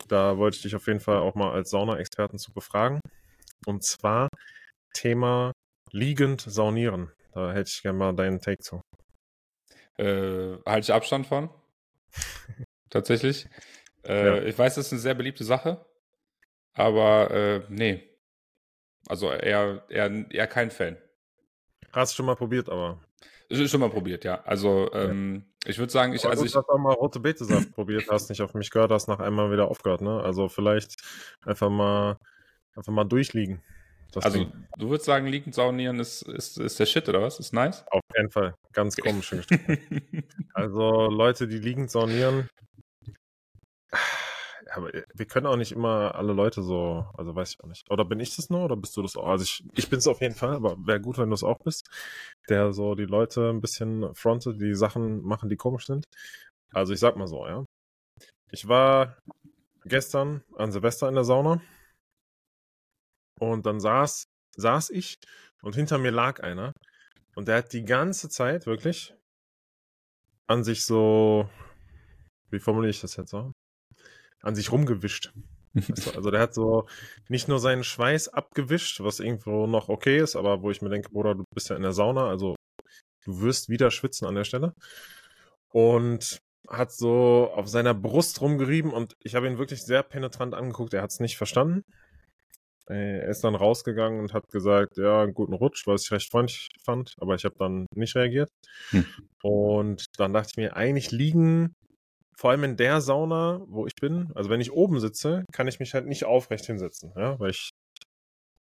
Da 0.07 0.37
wollte 0.37 0.57
ich 0.57 0.63
dich 0.63 0.75
auf 0.75 0.87
jeden 0.87 0.99
Fall 0.99 1.17
auch 1.17 1.35
mal 1.35 1.51
als 1.51 1.69
Sauna-Experten 1.69 2.37
zu 2.37 2.51
befragen. 2.51 2.99
Und 3.65 3.83
zwar 3.83 4.27
Thema 4.93 5.53
liegend 5.91 6.41
saunieren. 6.41 7.11
Da 7.33 7.53
hätte 7.53 7.69
ich 7.69 7.81
gerne 7.81 7.97
mal 7.97 8.13
deinen 8.13 8.41
Take 8.41 8.61
zu. 8.61 8.81
Äh, 9.97 10.57
halte 10.65 10.85
ich 10.85 10.93
Abstand 10.93 11.27
von. 11.27 11.49
Tatsächlich. 12.89 13.47
Äh, 14.05 14.25
ja. 14.25 14.43
Ich 14.43 14.57
weiß, 14.57 14.75
das 14.75 14.87
ist 14.87 14.93
eine 14.93 15.01
sehr 15.01 15.15
beliebte 15.15 15.43
Sache, 15.43 15.85
aber 16.73 17.31
äh, 17.31 17.61
nee. 17.69 18.09
Also 19.07 19.31
eher, 19.31 19.83
eher, 19.89 20.31
eher 20.31 20.47
kein 20.47 20.71
Fan. 20.71 20.97
Hast 21.91 22.13
du 22.13 22.17
schon 22.17 22.25
mal 22.25 22.35
probiert, 22.35 22.69
aber. 22.69 22.99
Schon 23.51 23.81
mal 23.81 23.89
probiert, 23.89 24.23
ja. 24.23 24.41
Also 24.45 24.91
ähm, 24.93 25.45
ja. 25.63 25.69
ich 25.69 25.77
würde 25.77 25.91
sagen, 25.91 26.13
ich. 26.13 26.23
Aber 26.23 26.31
also 26.31 26.41
gut, 26.41 26.47
ich 26.47 26.53
dass 26.53 26.65
du 26.65 26.71
auch 26.71 26.79
mal 26.79 26.93
rote 26.93 27.19
Betesaft 27.19 27.71
probiert 27.73 28.05
hast, 28.09 28.29
nicht 28.29 28.41
auf 28.41 28.53
mich 28.55 28.71
gehört 28.71 28.91
hast, 28.91 29.07
nach 29.07 29.19
einmal 29.19 29.51
wieder 29.51 29.67
aufgehört, 29.67 30.01
ne? 30.01 30.21
Also 30.21 30.49
vielleicht 30.49 31.01
einfach 31.45 31.69
mal 31.69 32.17
einfach 32.75 32.91
mal 32.91 33.03
durchliegen. 33.03 33.61
Also 34.21 34.37
Ding. 34.37 34.51
du 34.77 34.89
würdest 34.89 35.05
sagen, 35.05 35.27
liegend 35.27 35.55
saunieren 35.55 35.99
ist, 35.99 36.23
ist, 36.23 36.57
ist 36.57 36.79
der 36.79 36.85
Shit, 36.85 37.09
oder 37.09 37.21
was? 37.21 37.39
Ist 37.39 37.53
nice? 37.53 37.85
Auf 37.91 38.01
jeden 38.15 38.29
Fall. 38.29 38.55
Ganz 38.73 38.95
komisch. 38.97 39.33
also 40.53 41.09
Leute, 41.09 41.47
die 41.47 41.59
liegend 41.59 41.89
saunieren, 41.89 42.47
aber 44.75 44.91
wir 45.13 45.25
können 45.25 45.45
auch 45.45 45.55
nicht 45.55 45.71
immer 45.71 46.15
alle 46.15 46.33
Leute 46.33 46.63
so, 46.63 47.05
also 47.13 47.35
weiß 47.35 47.51
ich 47.51 47.63
auch 47.63 47.67
nicht. 47.67 47.89
Oder 47.91 48.05
bin 48.05 48.19
ich 48.19 48.35
das 48.35 48.49
nur 48.49 48.65
oder 48.65 48.75
bist 48.75 48.97
du 48.97 49.01
das 49.01 49.15
auch? 49.15 49.27
Also 49.27 49.43
ich, 49.43 49.63
ich 49.73 49.89
bin 49.89 49.99
es 49.99 50.07
auf 50.07 50.21
jeden 50.21 50.35
Fall, 50.35 50.55
aber 50.55 50.75
wäre 50.85 50.99
gut, 50.99 51.17
wenn 51.17 51.29
du 51.29 51.35
es 51.35 51.43
auch 51.43 51.59
bist, 51.59 51.87
der 52.49 52.73
so 52.73 52.95
die 52.95 53.05
Leute 53.05 53.49
ein 53.49 53.61
bisschen 53.61 54.13
frontet, 54.15 54.59
die 54.59 54.73
Sachen 54.73 55.21
machen, 55.21 55.49
die 55.49 55.57
komisch 55.57 55.85
sind. 55.85 56.05
Also 56.73 56.93
ich 56.93 56.99
sag 56.99 57.17
mal 57.17 57.27
so, 57.27 57.45
ja. 57.45 57.65
Ich 58.51 58.67
war 58.67 59.17
gestern 59.85 60.43
an 60.55 60.71
Silvester 60.71 61.07
in 61.07 61.15
der 61.15 61.23
Sauna 61.23 61.61
und 63.39 63.65
dann 63.65 63.79
saß, 63.79 64.25
saß 64.55 64.89
ich 64.91 65.15
und 65.61 65.75
hinter 65.75 65.97
mir 65.97 66.11
lag 66.11 66.41
einer 66.41 66.73
und 67.35 67.47
der 67.47 67.57
hat 67.57 67.73
die 67.73 67.85
ganze 67.85 68.29
Zeit 68.29 68.65
wirklich 68.65 69.15
an 70.47 70.63
sich 70.63 70.85
so, 70.85 71.49
wie 72.49 72.59
formuliere 72.59 72.91
ich 72.91 73.01
das 73.01 73.15
jetzt 73.15 73.31
so? 73.31 73.51
An 74.41 74.55
sich 74.55 74.71
rumgewischt. 74.71 75.33
also 76.15 76.29
der 76.29 76.41
hat 76.41 76.53
so 76.53 76.87
nicht 77.29 77.47
nur 77.47 77.59
seinen 77.59 77.83
Schweiß 77.83 78.27
abgewischt, 78.29 78.99
was 78.99 79.19
irgendwo 79.19 79.65
noch 79.65 79.89
okay 79.89 80.19
ist, 80.19 80.35
aber 80.35 80.61
wo 80.61 80.69
ich 80.69 80.81
mir 80.81 80.89
denke, 80.89 81.09
Bruder, 81.09 81.33
du 81.33 81.43
bist 81.53 81.69
ja 81.69 81.75
in 81.75 81.81
der 81.81 81.93
Sauna, 81.93 82.27
also 82.27 82.55
du 83.25 83.41
wirst 83.41 83.69
wieder 83.69 83.89
schwitzen 83.89 84.27
an 84.27 84.35
der 84.35 84.43
Stelle. 84.43 84.73
Und 85.69 86.39
hat 86.69 86.91
so 86.91 87.51
auf 87.53 87.67
seiner 87.67 87.93
Brust 87.93 88.39
rumgerieben 88.41 88.91
und 88.91 89.15
ich 89.19 89.35
habe 89.35 89.47
ihn 89.47 89.57
wirklich 89.57 89.83
sehr 89.83 90.03
penetrant 90.03 90.53
angeguckt. 90.53 90.93
Er 90.93 91.01
hat 91.01 91.11
es 91.11 91.19
nicht 91.19 91.37
verstanden. 91.37 91.83
Äh, 92.89 93.19
er 93.19 93.29
ist 93.29 93.43
dann 93.43 93.55
rausgegangen 93.55 94.19
und 94.19 94.33
hat 94.33 94.49
gesagt, 94.49 94.97
ja, 94.97 95.23
einen 95.23 95.33
guten 95.33 95.53
Rutsch, 95.53 95.87
was 95.87 96.03
ich 96.03 96.11
recht 96.11 96.31
freundlich 96.31 96.69
fand, 96.83 97.15
aber 97.19 97.35
ich 97.35 97.45
habe 97.45 97.55
dann 97.57 97.85
nicht 97.95 98.15
reagiert. 98.15 98.49
Hm. 98.89 99.05
Und 99.41 100.05
dann 100.17 100.33
dachte 100.33 100.49
ich 100.51 100.57
mir, 100.57 100.75
eigentlich 100.75 101.11
liegen, 101.11 101.73
vor 102.35 102.51
allem 102.51 102.63
in 102.63 102.77
der 102.77 103.01
Sauna, 103.01 103.61
wo 103.67 103.85
ich 103.87 103.95
bin, 103.95 104.31
also 104.35 104.49
wenn 104.49 104.61
ich 104.61 104.71
oben 104.71 104.99
sitze, 104.99 105.45
kann 105.51 105.67
ich 105.67 105.79
mich 105.79 105.93
halt 105.93 106.07
nicht 106.07 106.25
aufrecht 106.25 106.65
hinsetzen, 106.65 107.13
ja, 107.15 107.39
weil 107.39 107.51
ich 107.51 107.71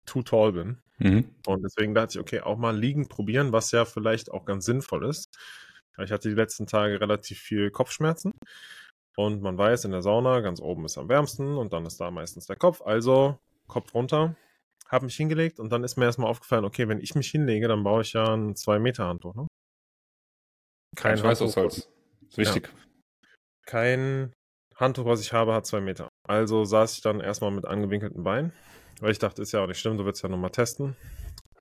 too 0.05 0.23
tall 0.23 0.51
bin. 0.51 0.77
Mhm. 0.97 1.29
Und 1.47 1.63
deswegen 1.63 1.93
dachte 1.93 2.17
ich, 2.17 2.19
okay, 2.19 2.41
auch 2.41 2.57
mal 2.57 2.77
liegen 2.77 3.07
probieren, 3.07 3.51
was 3.51 3.71
ja 3.71 3.85
vielleicht 3.85 4.31
auch 4.31 4.45
ganz 4.45 4.65
sinnvoll 4.65 5.05
ist. 5.07 5.25
Ich 6.03 6.11
hatte 6.11 6.29
die 6.29 6.35
letzten 6.35 6.67
Tage 6.67 6.99
relativ 6.99 7.39
viel 7.39 7.71
Kopfschmerzen. 7.71 8.31
Und 9.15 9.41
man 9.41 9.57
weiß, 9.57 9.85
in 9.85 9.91
der 9.91 10.01
Sauna 10.01 10.39
ganz 10.39 10.61
oben 10.61 10.85
ist 10.85 10.97
am 10.97 11.09
wärmsten 11.09 11.57
und 11.57 11.73
dann 11.73 11.85
ist 11.85 11.99
da 11.99 12.11
meistens 12.11 12.45
der 12.45 12.55
Kopf. 12.55 12.81
Also 12.81 13.37
Kopf 13.71 13.93
runter, 13.95 14.35
habe 14.87 15.05
mich 15.05 15.15
hingelegt 15.15 15.59
und 15.59 15.71
dann 15.71 15.83
ist 15.83 15.97
mir 15.97 16.05
erstmal 16.05 16.29
aufgefallen, 16.29 16.65
okay, 16.65 16.87
wenn 16.87 16.99
ich 16.99 17.15
mich 17.15 17.31
hinlege, 17.31 17.67
dann 17.67 17.83
baue 17.83 18.03
ich 18.03 18.13
ja 18.13 18.25
ein 18.33 18.53
2-Meter-Handtuch. 18.53 19.33
Ne? 19.33 19.47
Kein 20.95 21.17
Schweißausholz. 21.17 21.89
Ist 22.27 22.37
wichtig. 22.37 22.67
Ja. 22.67 23.29
Kein 23.65 24.33
Handtuch, 24.75 25.05
was 25.05 25.21
ich 25.21 25.33
habe, 25.33 25.53
hat 25.53 25.65
2 25.65 25.81
Meter. 25.81 26.09
Also 26.27 26.65
saß 26.65 26.95
ich 26.95 27.01
dann 27.01 27.21
erstmal 27.21 27.51
mit 27.51 27.65
angewinkelten 27.65 28.23
Beinen, 28.23 28.53
weil 28.99 29.11
ich 29.11 29.19
dachte, 29.19 29.41
ist 29.41 29.53
ja 29.53 29.63
auch 29.63 29.67
nicht 29.67 29.79
schlimm, 29.79 29.97
du 29.97 30.05
willst 30.05 30.21
ja 30.21 30.29
nochmal 30.29 30.51
testen. 30.51 30.95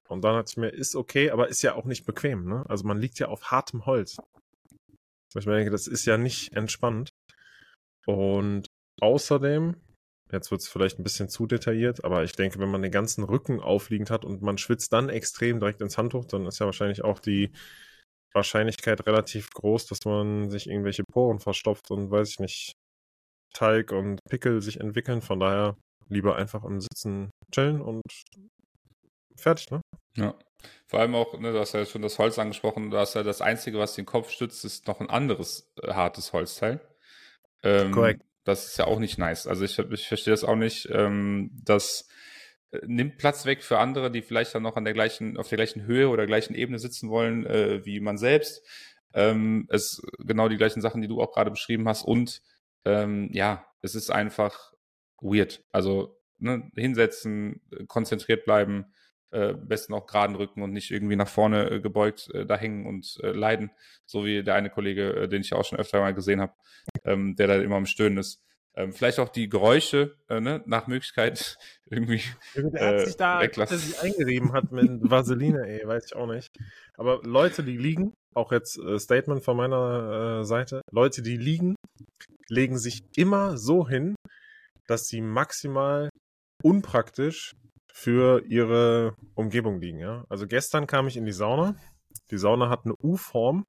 Und 0.08 0.22
dann 0.24 0.34
hatte 0.34 0.50
ich 0.50 0.56
mir, 0.56 0.70
ist 0.70 0.96
okay, 0.96 1.30
aber 1.30 1.48
ist 1.48 1.62
ja 1.62 1.74
auch 1.74 1.84
nicht 1.84 2.04
bequem. 2.04 2.48
Ne? 2.48 2.64
Also 2.68 2.84
man 2.84 2.98
liegt 2.98 3.20
ja 3.20 3.28
auf 3.28 3.52
hartem 3.52 3.86
Holz. 3.86 4.16
Ich 5.36 5.46
mir 5.46 5.54
denke, 5.54 5.70
das 5.70 5.86
ist 5.86 6.04
ja 6.06 6.18
nicht 6.18 6.52
entspannt. 6.52 7.10
Und 8.06 8.66
außerdem, 9.00 9.76
jetzt 10.32 10.50
wird 10.50 10.60
es 10.60 10.68
vielleicht 10.68 10.98
ein 10.98 11.04
bisschen 11.04 11.28
zu 11.28 11.46
detailliert, 11.46 12.04
aber 12.04 12.24
ich 12.24 12.32
denke, 12.32 12.58
wenn 12.58 12.70
man 12.70 12.82
den 12.82 12.92
ganzen 12.92 13.24
Rücken 13.24 13.60
aufliegend 13.60 14.10
hat 14.10 14.24
und 14.24 14.42
man 14.42 14.58
schwitzt 14.58 14.92
dann 14.92 15.08
extrem 15.08 15.60
direkt 15.60 15.80
ins 15.80 15.98
Handtuch, 15.98 16.24
dann 16.24 16.46
ist 16.46 16.58
ja 16.58 16.66
wahrscheinlich 16.66 17.02
auch 17.02 17.18
die 17.18 17.50
Wahrscheinlichkeit 18.32 19.06
relativ 19.06 19.50
groß, 19.50 19.86
dass 19.86 19.98
man 20.04 20.50
sich 20.50 20.68
irgendwelche 20.68 21.04
Poren 21.04 21.40
verstopft 21.40 21.90
und 21.90 22.10
weiß 22.10 22.30
ich 22.30 22.38
nicht, 22.38 22.72
Teig 23.52 23.92
und 23.92 24.20
Pickel 24.28 24.62
sich 24.62 24.80
entwickeln. 24.80 25.22
Von 25.22 25.40
daher 25.40 25.76
lieber 26.08 26.36
einfach 26.36 26.64
im 26.64 26.80
Sitzen 26.80 27.30
chillen 27.52 27.80
und 27.80 28.02
fertig, 29.36 29.70
ne? 29.70 29.80
Ja. 30.16 30.34
Vor 30.86 31.00
allem 31.00 31.14
auch, 31.14 31.38
ne, 31.38 31.52
du 31.52 31.58
hast 31.58 31.72
ja 31.72 31.86
schon 31.86 32.02
das 32.02 32.18
Holz 32.18 32.38
angesprochen, 32.38 32.90
du 32.90 32.98
hast 32.98 33.14
ja 33.14 33.22
das 33.22 33.40
Einzige, 33.40 33.78
was 33.78 33.94
den 33.94 34.06
Kopf 34.06 34.30
stützt, 34.30 34.64
ist 34.64 34.86
noch 34.86 35.00
ein 35.00 35.08
anderes 35.08 35.72
äh, 35.82 35.92
hartes 35.92 36.32
Holzteil. 36.32 36.80
Ähm, 37.62 37.92
Korrekt. 37.92 38.22
Das 38.44 38.66
ist 38.66 38.78
ja 38.78 38.86
auch 38.86 38.98
nicht 38.98 39.18
nice. 39.18 39.46
Also 39.46 39.64
ich, 39.64 39.78
ich 39.78 40.08
verstehe 40.08 40.32
das 40.32 40.44
auch 40.44 40.56
nicht. 40.56 40.88
Ähm, 40.90 41.50
das 41.62 42.08
äh, 42.70 42.80
nimmt 42.86 43.18
Platz 43.18 43.44
weg 43.44 43.62
für 43.62 43.78
andere, 43.78 44.10
die 44.10 44.22
vielleicht 44.22 44.54
dann 44.54 44.62
noch 44.62 44.76
an 44.76 44.84
der 44.84 44.94
gleichen, 44.94 45.36
auf 45.36 45.48
der 45.48 45.56
gleichen 45.56 45.84
Höhe 45.84 46.08
oder 46.08 46.26
gleichen 46.26 46.54
Ebene 46.54 46.78
sitzen 46.78 47.10
wollen 47.10 47.46
äh, 47.46 47.84
wie 47.84 48.00
man 48.00 48.18
selbst. 48.18 48.62
Ähm, 49.12 49.66
es 49.70 50.00
genau 50.18 50.48
die 50.48 50.56
gleichen 50.56 50.80
Sachen, 50.80 51.02
die 51.02 51.08
du 51.08 51.20
auch 51.20 51.32
gerade 51.32 51.50
beschrieben 51.50 51.88
hast. 51.88 52.02
Und 52.02 52.42
ähm, 52.84 53.28
ja, 53.32 53.66
es 53.82 53.94
ist 53.94 54.10
einfach 54.10 54.72
weird. 55.20 55.62
Also 55.70 56.18
ne, 56.38 56.70
hinsetzen, 56.74 57.60
konzentriert 57.88 58.44
bleiben 58.44 58.86
äh, 59.32 59.54
besten 59.54 59.94
auch 59.94 60.06
geraden 60.06 60.36
Rücken 60.36 60.62
und 60.62 60.72
nicht 60.72 60.90
irgendwie 60.90 61.16
nach 61.16 61.28
vorne 61.28 61.70
äh, 61.70 61.80
gebeugt 61.80 62.30
äh, 62.34 62.46
da 62.46 62.56
hängen 62.56 62.86
und 62.86 63.18
äh, 63.22 63.30
leiden, 63.30 63.70
so 64.04 64.24
wie 64.24 64.42
der 64.42 64.54
eine 64.54 64.70
Kollege, 64.70 65.14
äh, 65.14 65.28
den 65.28 65.42
ich 65.42 65.52
auch 65.52 65.64
schon 65.64 65.78
öfter 65.78 66.00
mal 66.00 66.14
gesehen 66.14 66.40
habe, 66.40 66.52
ähm, 67.04 67.36
der 67.36 67.46
da 67.46 67.56
immer 67.56 67.76
am 67.76 67.86
Stöhnen 67.86 68.18
ist. 68.18 68.42
Ähm, 68.74 68.92
vielleicht 68.92 69.18
auch 69.18 69.28
die 69.28 69.48
Geräusche 69.48 70.16
äh, 70.28 70.40
ne, 70.40 70.62
nach 70.66 70.86
Möglichkeit 70.86 71.58
irgendwie 71.90 72.22
der 72.54 72.86
hat 72.86 73.06
sich 73.06 73.16
da, 73.16 73.40
weglassen. 73.40 73.78
Der 73.78 73.86
sich 73.86 74.00
eingerieben 74.00 74.52
hat 74.52 74.70
mit 74.72 74.88
Vaseline, 75.10 75.66
ey, 75.66 75.86
weiß 75.86 76.06
ich 76.06 76.16
auch 76.16 76.26
nicht. 76.26 76.48
Aber 76.96 77.20
Leute, 77.24 77.64
die 77.64 77.76
liegen, 77.76 78.12
auch 78.34 78.52
jetzt 78.52 78.80
Statement 78.98 79.42
von 79.42 79.56
meiner 79.56 80.44
Seite, 80.44 80.82
Leute, 80.92 81.22
die 81.22 81.36
liegen, 81.36 81.74
legen 82.48 82.78
sich 82.78 83.02
immer 83.16 83.56
so 83.58 83.88
hin, 83.88 84.14
dass 84.86 85.08
sie 85.08 85.20
maximal 85.20 86.10
unpraktisch 86.62 87.52
für 87.92 88.44
ihre 88.46 89.14
Umgebung 89.34 89.80
liegen. 89.80 89.98
Ja? 89.98 90.24
Also 90.28 90.46
gestern 90.46 90.86
kam 90.86 91.06
ich 91.08 91.16
in 91.16 91.24
die 91.24 91.32
Sauna. 91.32 91.76
Die 92.30 92.38
Sauna 92.38 92.68
hat 92.68 92.84
eine 92.84 92.94
U-Form. 93.02 93.64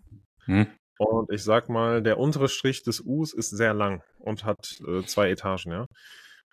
Hm. 0.45 0.67
Und 0.97 1.31
ich 1.31 1.43
sag 1.43 1.69
mal, 1.69 2.03
der 2.03 2.19
untere 2.19 2.47
Strich 2.47 2.83
des 2.83 3.01
U's 3.01 3.33
ist 3.33 3.49
sehr 3.49 3.73
lang 3.73 4.03
und 4.19 4.43
hat 4.45 4.79
äh, 4.87 5.03
zwei 5.03 5.31
Etagen. 5.31 5.71
Ja? 5.71 5.85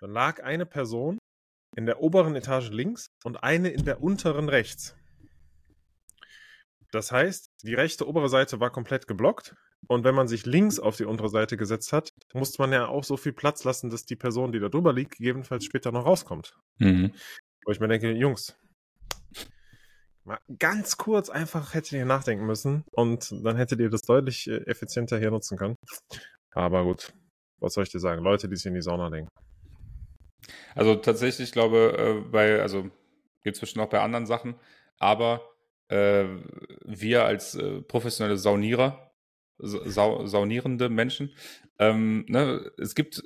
Dann 0.01 0.11
lag 0.11 0.43
eine 0.43 0.67
Person 0.67 1.19
in 1.77 1.87
der 1.87 2.01
oberen 2.01 2.35
Etage 2.35 2.71
links 2.71 3.09
und 3.25 3.43
eine 3.43 3.69
in 3.69 3.85
der 3.85 4.03
unteren 4.03 4.49
rechts. 4.49 4.97
Das 6.93 7.13
heißt, 7.13 7.51
die 7.63 7.75
rechte 7.75 8.09
obere 8.09 8.29
Seite 8.29 8.61
war 8.61 8.71
komplett 8.71 9.07
geblockt. 9.07 9.55
Und 9.87 10.05
wenn 10.05 10.15
man 10.15 10.29
sich 10.29 10.45
links 10.45 10.81
auf 10.81 10.97
die 10.97 11.05
untere 11.05 11.29
Seite 11.29 11.57
gesetzt 11.57 11.93
hat, 11.93 12.11
musste 12.35 12.61
man 12.61 12.73
ja 12.73 12.89
auch 12.89 13.05
so 13.05 13.17
viel 13.17 13.33
Platz 13.33 13.65
lassen, 13.65 13.91
dass 13.91 14.05
die 14.05 14.17
Person, 14.17 14.51
die 14.51 14.59
da 14.59 14.69
drüber 14.69 14.93
liegt, 14.93 15.17
gegebenenfalls 15.17 15.65
später 15.65 15.93
noch 15.93 16.05
rauskommt. 16.05 16.55
Mhm. 16.79 17.13
Wo 17.69 17.73
ich 17.73 17.81
mir 17.81 17.89
denke, 17.89 18.11
Jungs, 18.13 18.57
mal 20.25 20.39
ganz 20.59 20.97
kurz 20.97 21.29
einfach 21.29 21.75
hättet 21.75 21.93
ihr 21.93 22.07
nachdenken 22.07 22.47
müssen 22.47 22.83
und 22.93 23.31
dann 23.45 23.59
hättet 23.59 23.79
ihr 23.81 23.91
das 23.91 24.01
deutlich 24.01 24.49
äh, 24.49 24.65
effizienter 24.65 25.19
hier 25.19 25.31
nutzen 25.31 25.59
können. 25.59 25.77
Aber 26.53 26.83
gut, 26.85 27.13
was 27.59 27.75
soll 27.75 27.85
ich 27.85 27.91
dir 27.91 27.99
sagen? 27.99 28.23
Leute, 28.23 28.49
die 28.49 28.57
sich 28.57 28.65
in 28.65 28.73
die 28.73 28.81
Sauna 28.81 29.11
denken. 29.11 29.29
Also 30.75 30.95
tatsächlich, 30.95 31.49
ich 31.49 31.53
glaube, 31.53 32.23
äh, 32.25 32.31
bei, 32.31 32.63
also 32.63 32.85
gibt 33.43 33.57
es 33.57 33.61
bestimmt 33.61 33.85
auch 33.85 33.91
bei 33.91 34.01
anderen 34.01 34.25
Sachen, 34.25 34.55
aber 34.97 35.43
äh, 35.89 36.25
wir 36.87 37.27
als 37.27 37.55
äh, 37.55 37.83
professionelle 37.83 38.39
Saunierer, 38.39 39.13
Sa 39.59 40.27
saunierende 40.27 40.89
Menschen, 40.89 41.35
ähm, 41.79 42.25
ne, 42.29 42.73
es 42.79 42.95
gibt 42.95 43.23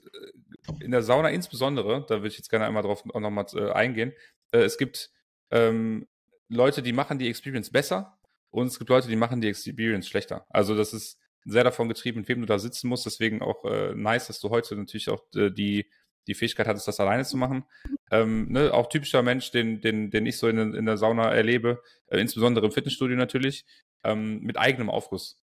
in 0.81 0.90
der 0.90 1.03
Sauna 1.03 1.29
insbesondere, 1.31 2.05
da 2.09 2.16
würde 2.16 2.29
ich 2.29 2.38
jetzt 2.38 2.51
gerne 2.51 2.66
einmal 2.66 2.83
drauf 2.83 3.05
auch 3.12 3.20
nochmal 3.20 3.46
äh, 3.55 3.70
eingehen, 3.72 4.12
äh, 4.53 4.61
es 4.61 4.79
gibt 4.79 5.11
ähm, 5.51 6.07
Leute, 6.48 6.83
die 6.83 6.92
machen 6.92 7.18
die 7.18 7.29
Experience 7.29 7.70
besser 7.70 8.18
und 8.51 8.66
es 8.66 8.79
gibt 8.79 8.90
Leute, 8.90 9.09
die 9.09 9.16
machen 9.16 9.40
die 9.40 9.48
Experience 9.48 10.09
schlechter. 10.09 10.46
Also 10.51 10.77
das 10.77 10.92
ist 10.92 11.18
sehr 11.44 11.64
davon 11.64 11.88
getrieben, 11.88 12.20
mit 12.20 12.29
wem 12.29 12.40
du 12.40 12.46
da 12.46 12.59
sitzen 12.59 12.88
musst. 12.88 13.07
Deswegen 13.07 13.42
auch 13.42 13.64
äh, 13.64 13.94
nice, 13.94 14.29
dass 14.29 14.40
du 14.40 14.51
heute 14.51 14.77
natürlich 14.77 15.09
auch 15.09 15.22
äh, 15.35 15.51
die, 15.51 15.90
die 16.27 16.35
Fähigkeit 16.35 16.66
hattest, 16.66 16.87
das 16.87 17.01
alleine 17.01 17.25
zu 17.25 17.37
machen. 17.37 17.64
Ähm, 18.11 18.53
ne, 18.53 18.72
auch 18.72 18.88
typischer 18.88 19.22
Mensch, 19.22 19.51
den, 19.51 19.81
den, 19.81 20.11
den 20.11 20.27
ich 20.27 20.38
so 20.38 20.48
in, 20.48 20.75
in 20.75 20.87
der 20.87 20.96
Sauna 20.96 21.33
erlebe, 21.33 21.83
äh, 22.07 22.20
insbesondere 22.20 22.66
im 22.66 22.72
Fitnessstudio 22.72 23.16
natürlich, 23.16 23.64
ähm, 24.05 24.40
mit 24.40 24.59
eigenem 24.59 24.90
Aufguss. 24.90 25.42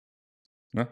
Ne? 0.73 0.89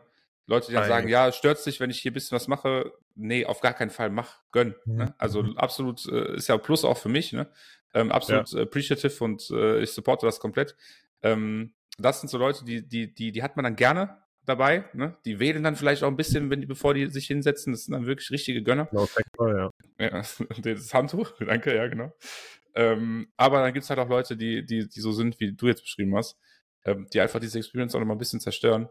Leute, 0.47 0.69
die 0.69 0.73
dann 0.73 0.83
Nein. 0.83 0.91
sagen, 0.91 1.09
ja, 1.09 1.31
stört 1.31 1.65
dich, 1.65 1.79
wenn 1.79 1.91
ich 1.91 2.01
hier 2.01 2.11
ein 2.11 2.15
bisschen 2.15 2.35
was 2.35 2.49
mache? 2.49 2.93
Nee, 3.21 3.45
auf 3.45 3.61
gar 3.61 3.75
keinen 3.75 3.91
Fall, 3.91 4.11
mach, 4.11 4.41
gönn. 4.53 4.77
Mhm. 4.85 4.97
Ne? 4.97 5.15
Also 5.19 5.43
mhm. 5.43 5.59
absolut, 5.59 6.07
äh, 6.07 6.37
ist 6.37 6.49
ja 6.49 6.57
Plus 6.57 6.85
auch 6.85 6.99
für 6.99 7.09
mich, 7.09 7.33
ne? 7.33 7.51
Ähm, 7.95 8.13
absolut 8.13 8.51
ja. 8.53 8.63
appreciative 8.63 9.25
und 9.25 9.51
äh, 9.51 9.81
ich 9.81 9.91
supporte 9.91 10.25
das 10.25 10.41
komplett. 10.41 10.77
Ähm, 11.23 11.73
das 11.99 12.21
sind 12.21 12.29
so 12.29 12.39
Leute, 12.39 12.65
die, 12.65 12.87
die, 12.87 13.13
die, 13.13 13.33
die 13.33 13.43
hat 13.43 13.57
man 13.57 13.65
dann 13.65 13.77
gerne 13.77 14.19
dabei, 14.45 14.85
ne? 14.93 15.17
Die 15.25 15.41
wählen 15.41 15.63
dann 15.65 15.75
vielleicht 15.75 16.05
auch 16.05 16.09
ein 16.09 16.17
bisschen, 16.17 16.49
wenn 16.49 16.61
die, 16.61 16.67
bevor 16.67 16.95
die 16.95 17.07
sich 17.07 17.27
hinsetzen, 17.27 17.73
das 17.73 17.85
sind 17.85 17.95
dann 17.95 18.07
wirklich 18.07 18.31
richtige 18.31 18.63
Gönner. 18.63 18.89
No, 18.93 19.09
ja. 19.41 19.71
ja. 19.99 20.23
Das 20.63 20.95
Handtuch, 20.95 21.33
danke, 21.41 21.75
ja, 21.75 21.89
genau. 21.89 22.13
Ähm, 22.75 23.33
aber 23.37 23.63
dann 23.63 23.73
gibt 23.73 23.83
es 23.83 23.91
halt 23.91 23.99
auch 23.99 24.09
Leute, 24.09 24.37
die, 24.37 24.65
die, 24.65 24.89
die 24.89 25.01
so 25.01 25.11
sind, 25.11 25.41
wie 25.41 25.53
du 25.53 25.67
jetzt 25.67 25.83
beschrieben 25.83 26.15
hast, 26.17 26.39
ähm, 26.85 27.09
die 27.13 27.21
einfach 27.21 27.41
diese 27.41 27.59
Experience 27.59 27.95
auch 27.95 27.99
nochmal 27.99 28.15
ein 28.15 28.21
bisschen 28.21 28.41
zerstören. 28.41 28.89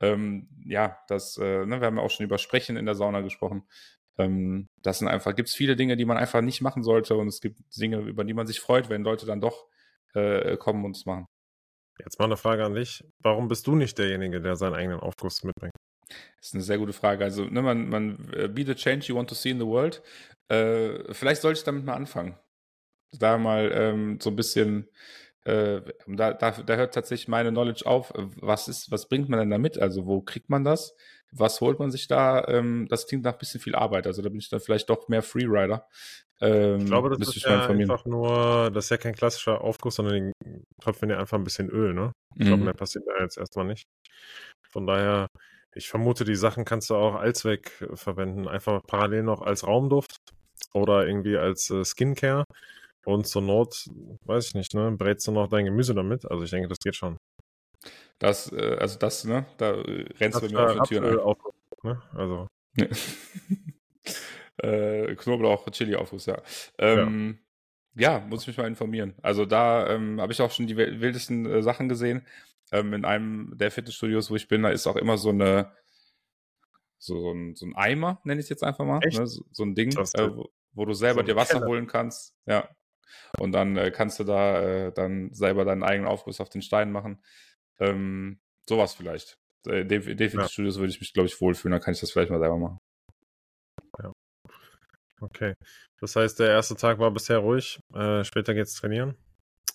Ähm, 0.00 0.48
ja, 0.64 0.98
das, 1.08 1.38
äh, 1.38 1.64
ne, 1.66 1.80
wir 1.80 1.86
haben 1.86 1.96
ja 1.96 2.02
auch 2.02 2.10
schon 2.10 2.24
über 2.24 2.38
Sprechen 2.38 2.76
in 2.76 2.86
der 2.86 2.94
Sauna 2.94 3.20
gesprochen. 3.22 3.66
Ähm, 4.18 4.68
das 4.82 4.98
sind 4.98 5.08
einfach, 5.08 5.34
gibt 5.34 5.48
es 5.48 5.54
viele 5.54 5.76
Dinge, 5.76 5.96
die 5.96 6.04
man 6.04 6.16
einfach 6.16 6.40
nicht 6.40 6.60
machen 6.60 6.82
sollte 6.82 7.16
und 7.16 7.28
es 7.28 7.40
gibt 7.40 7.60
Dinge, 7.76 7.98
über 8.00 8.24
die 8.24 8.34
man 8.34 8.46
sich 8.46 8.60
freut, 8.60 8.88
wenn 8.88 9.04
Leute 9.04 9.26
dann 9.26 9.40
doch 9.40 9.66
äh, 10.14 10.56
kommen 10.56 10.84
und 10.84 10.96
es 10.96 11.06
machen. 11.06 11.26
Jetzt 11.98 12.18
mal 12.18 12.26
eine 12.26 12.36
Frage 12.36 12.64
an 12.64 12.74
dich. 12.74 13.04
Warum 13.22 13.48
bist 13.48 13.66
du 13.66 13.74
nicht 13.74 13.96
derjenige, 13.98 14.40
der 14.40 14.56
seinen 14.56 14.74
eigenen 14.74 15.00
Aufguss 15.00 15.44
mitbringt? 15.44 15.74
Das 16.08 16.48
ist 16.48 16.54
eine 16.54 16.62
sehr 16.62 16.78
gute 16.78 16.92
Frage. 16.92 17.24
Also, 17.24 17.44
ne, 17.44 17.62
man, 17.62 17.88
man, 17.88 18.30
uh, 18.36 18.48
be 18.48 18.64
the 18.64 18.74
change 18.74 19.06
you 19.06 19.16
want 19.16 19.28
to 19.28 19.34
see 19.34 19.50
in 19.50 19.58
the 19.58 19.66
world. 19.66 20.02
Äh, 20.48 21.12
vielleicht 21.12 21.42
sollte 21.42 21.58
ich 21.58 21.64
damit 21.64 21.84
mal 21.84 21.94
anfangen. 21.94 22.38
Da 23.18 23.38
mal 23.38 23.70
ähm, 23.72 24.20
so 24.20 24.30
ein 24.30 24.36
bisschen, 24.36 24.88
äh, 25.46 25.80
da, 26.08 26.32
da, 26.32 26.50
da 26.50 26.74
hört 26.74 26.94
tatsächlich 26.94 27.28
meine 27.28 27.50
Knowledge 27.50 27.86
auf. 27.86 28.12
Was 28.16 28.66
ist, 28.66 28.90
was 28.90 29.08
bringt 29.08 29.28
man 29.28 29.38
denn 29.38 29.50
da 29.50 29.58
mit? 29.58 29.78
Also, 29.78 30.06
wo 30.06 30.20
kriegt 30.20 30.50
man 30.50 30.64
das? 30.64 30.94
Was 31.30 31.60
holt 31.60 31.78
man 31.78 31.90
sich 31.92 32.08
da? 32.08 32.44
Ähm, 32.48 32.86
das 32.88 33.06
klingt 33.06 33.24
nach 33.24 33.34
ein 33.34 33.38
bisschen 33.38 33.60
viel 33.60 33.76
Arbeit. 33.76 34.06
Also, 34.06 34.22
da 34.22 34.28
bin 34.28 34.40
ich 34.40 34.48
dann 34.48 34.60
vielleicht 34.60 34.90
doch 34.90 35.08
mehr 35.08 35.22
Freerider. 35.22 35.86
Ähm, 36.40 36.80
ich 36.80 36.86
glaube, 36.86 37.16
das 37.16 37.28
ist 37.28 37.44
ja 37.44 37.66
einfach 37.66 38.04
nur, 38.06 38.70
das 38.72 38.86
ist 38.86 38.90
ja 38.90 38.96
kein 38.96 39.14
klassischer 39.14 39.60
Aufguss, 39.60 39.94
sondern 39.94 40.32
die 40.44 40.62
tropfen 40.80 41.10
ja 41.10 41.18
einfach 41.18 41.38
ein 41.38 41.44
bisschen 41.44 41.70
Öl, 41.70 41.94
ne? 41.94 42.12
Ich 42.34 42.44
mhm. 42.44 42.48
glaube, 42.48 42.64
mehr 42.64 42.74
passiert 42.74 43.04
da 43.06 43.22
jetzt 43.22 43.38
erstmal 43.38 43.66
nicht. 43.66 43.84
Von 44.68 44.86
daher, 44.86 45.28
ich 45.74 45.88
vermute, 45.88 46.24
die 46.24 46.34
Sachen 46.34 46.64
kannst 46.64 46.90
du 46.90 46.96
auch 46.96 47.14
allzweck 47.14 47.70
verwenden. 47.94 48.48
Einfach 48.48 48.82
parallel 48.86 49.22
noch 49.22 49.42
als 49.42 49.64
Raumduft 49.66 50.16
oder 50.74 51.06
irgendwie 51.06 51.36
als 51.36 51.70
äh, 51.70 51.84
Skincare. 51.84 52.44
Und 53.06 53.28
zur 53.28 53.40
Not, 53.40 53.88
weiß 54.24 54.48
ich 54.48 54.54
nicht, 54.54 54.74
ne, 54.74 54.90
brätst 54.90 55.28
du 55.28 55.30
noch 55.30 55.48
dein 55.48 55.64
Gemüse 55.64 55.94
damit. 55.94 56.28
Also 56.28 56.42
ich 56.42 56.50
denke, 56.50 56.66
das 56.66 56.80
geht 56.80 56.96
schon. 56.96 57.18
Das, 58.18 58.50
äh, 58.50 58.78
also 58.80 58.98
das, 58.98 59.24
ne, 59.24 59.46
da 59.58 59.76
rennst 60.18 60.42
du 60.42 60.48
mir 60.48 60.80
auf 60.80 60.88
die 60.88 60.96
Tür 60.96 61.24
Auf, 61.24 61.38
ne? 61.84 62.02
Also. 62.12 62.48
äh, 64.58 65.14
Knoblauch, 65.14 65.70
Chili-Aufguss, 65.70 66.26
ja. 66.26 66.42
Ähm, 66.78 67.38
ja. 67.94 68.18
ja. 68.18 68.26
muss 68.26 68.42
ich 68.42 68.48
mich 68.48 68.58
mal 68.58 68.66
informieren. 68.66 69.14
Also 69.22 69.46
da 69.46 69.88
ähm, 69.88 70.20
habe 70.20 70.32
ich 70.32 70.42
auch 70.42 70.50
schon 70.50 70.66
die 70.66 70.76
wildesten 70.76 71.46
äh, 71.46 71.62
Sachen 71.62 71.88
gesehen. 71.88 72.26
Ähm, 72.72 72.92
in 72.92 73.04
einem 73.04 73.56
der 73.56 73.70
Fitnessstudios, 73.70 74.32
wo 74.32 74.34
ich 74.34 74.48
bin, 74.48 74.64
da 74.64 74.70
ist 74.70 74.88
auch 74.88 74.96
immer 74.96 75.16
so 75.16 75.28
eine 75.28 75.70
so, 76.98 77.20
so, 77.20 77.30
ein, 77.30 77.54
so 77.54 77.66
ein 77.66 77.76
Eimer, 77.76 78.20
nenne 78.24 78.40
ich 78.40 78.46
es 78.46 78.50
jetzt 78.50 78.64
einfach 78.64 78.84
mal. 78.84 78.98
Ne? 78.98 79.28
So, 79.28 79.44
so, 79.52 79.62
ein 79.62 79.76
Ding, 79.76 79.92
äh, 79.92 80.28
wo, 80.34 80.50
wo, 80.72 80.84
du 80.84 80.92
selber 80.92 81.20
so 81.20 81.26
dir 81.26 81.36
Wasser 81.36 81.60
Keller. 81.60 81.66
holen 81.66 81.86
kannst. 81.86 82.34
Ja. 82.46 82.68
Und 83.38 83.52
dann 83.52 83.76
äh, 83.76 83.90
kannst 83.90 84.18
du 84.18 84.24
da 84.24 84.60
äh, 84.62 84.92
dann 84.92 85.32
selber 85.32 85.64
deinen 85.64 85.82
eigenen 85.82 86.08
Aufguss 86.08 86.40
auf 86.40 86.48
den 86.48 86.62
Stein 86.62 86.92
machen. 86.92 87.22
Ähm, 87.78 88.40
sowas 88.68 88.94
vielleicht. 88.94 89.38
Äh, 89.66 89.84
Definitiv-Studios 89.84 90.76
ja. 90.76 90.80
würde 90.80 90.90
ich 90.90 91.00
mich, 91.00 91.12
glaube 91.12 91.26
ich, 91.26 91.40
wohlfühlen. 91.40 91.72
Dann 91.72 91.80
kann 91.80 91.94
ich 91.94 92.00
das 92.00 92.10
vielleicht 92.10 92.30
mal 92.30 92.40
selber 92.40 92.58
machen. 92.58 92.78
Ja. 94.02 94.12
Okay. 95.20 95.54
Das 96.00 96.14
heißt, 96.16 96.38
der 96.40 96.50
erste 96.50 96.76
Tag 96.76 96.98
war 96.98 97.10
bisher 97.10 97.38
ruhig. 97.38 97.80
Äh, 97.94 98.24
später 98.24 98.54
geht's 98.54 98.74
trainieren. 98.74 99.16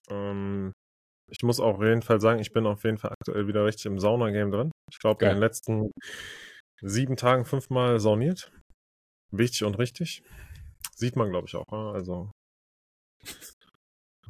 Ähm, 0.09 0.71
ich 1.29 1.43
muss 1.43 1.59
auch 1.59 1.75
auf 1.77 1.83
jeden 1.83 2.01
Fall 2.01 2.19
sagen, 2.19 2.39
ich 2.39 2.51
bin 2.51 2.65
auf 2.65 2.83
jeden 2.83 2.97
Fall 2.97 3.11
aktuell 3.11 3.47
wieder 3.47 3.65
richtig 3.65 3.85
im 3.85 3.99
Sauna-Game 3.99 4.51
drin. 4.51 4.71
Ich 4.91 4.99
glaube, 4.99 5.25
in 5.25 5.31
den 5.31 5.39
letzten 5.39 5.91
sieben 6.81 7.15
Tagen 7.15 7.45
fünfmal 7.45 7.99
sauniert. 7.99 8.51
Wichtig 9.31 9.63
und 9.63 9.75
richtig. 9.79 10.23
Sieht 10.93 11.15
man, 11.15 11.29
glaube 11.29 11.47
ich, 11.47 11.55
auch. 11.55 11.65
Ne? 11.71 11.91
Also, 11.93 12.31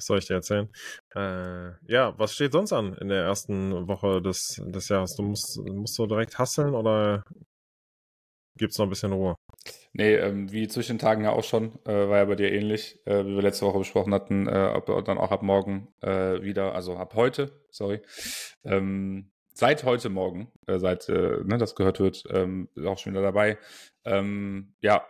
was 0.02 0.06
soll 0.08 0.18
ich 0.18 0.26
dir 0.26 0.36
erzählen? 0.36 0.70
Äh, 1.16 1.72
ja, 1.92 2.18
was 2.18 2.34
steht 2.34 2.54
sonst 2.54 2.74
an 2.74 2.96
in 2.96 3.10
der 3.10 3.24
ersten 3.24 3.88
Woche 3.88 4.22
des, 4.22 4.62
des 4.66 4.90
Jahres? 4.90 5.16
Du 5.16 5.24
musst, 5.24 5.60
musst 5.60 5.98
du 5.98 6.08
direkt 6.08 6.40
hasseln 6.40 6.74
oder 6.74 7.24
gibt 8.58 8.72
es 8.72 8.78
noch 8.80 8.88
ein 8.88 8.90
bisschen 8.90 9.14
Ruhe? 9.14 9.36
Nee, 9.94 10.16
ähm, 10.16 10.52
wie 10.52 10.68
zwischen 10.68 10.94
den 10.94 11.00
Tagen 11.00 11.24
ja 11.24 11.32
auch 11.32 11.44
schon, 11.44 11.74
äh, 11.86 12.10
war 12.10 12.18
ja 12.18 12.26
bei 12.26 12.36
dir 12.36 12.52
ähnlich, 12.52 13.00
äh, 13.06 13.26
wie 13.26 13.36
wir 13.36 13.42
letzte 13.42 13.66
Woche 13.66 13.80
besprochen 13.80 14.14
hatten, 14.14 14.48
äh, 14.48 14.72
ob, 14.76 15.06
dann 15.06 15.18
auch 15.18 15.32
ab 15.32 15.44
morgen 15.44 15.90
äh, 16.02 16.42
wieder, 16.42 16.74
also 16.74 16.96
ab 16.96 17.14
heute, 17.16 17.52
sorry, 17.70 18.02
ähm, 18.64 19.32
seit 19.54 19.84
heute 19.84 20.10
Morgen, 20.10 20.52
äh, 20.66 20.80
seit 20.80 21.10
ne, 21.10 21.58
das 21.60 21.76
gehört 21.76 22.00
wird, 22.00 22.24
ähm, 22.32 22.70
auch 22.86 22.98
schon 22.98 23.14
wieder 23.14 23.22
dabei. 23.22 23.58
Ähm, 24.06 24.74
ja, 24.82 25.06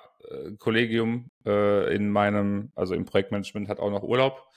Kollegium 0.60 1.32
in 1.44 2.10
meinem, 2.10 2.72
also 2.76 2.94
im 2.94 3.06
Projektmanagement 3.06 3.68
hat 3.68 3.80
auch 3.80 3.92
noch 3.92 4.04
Urlaub. 4.04 4.48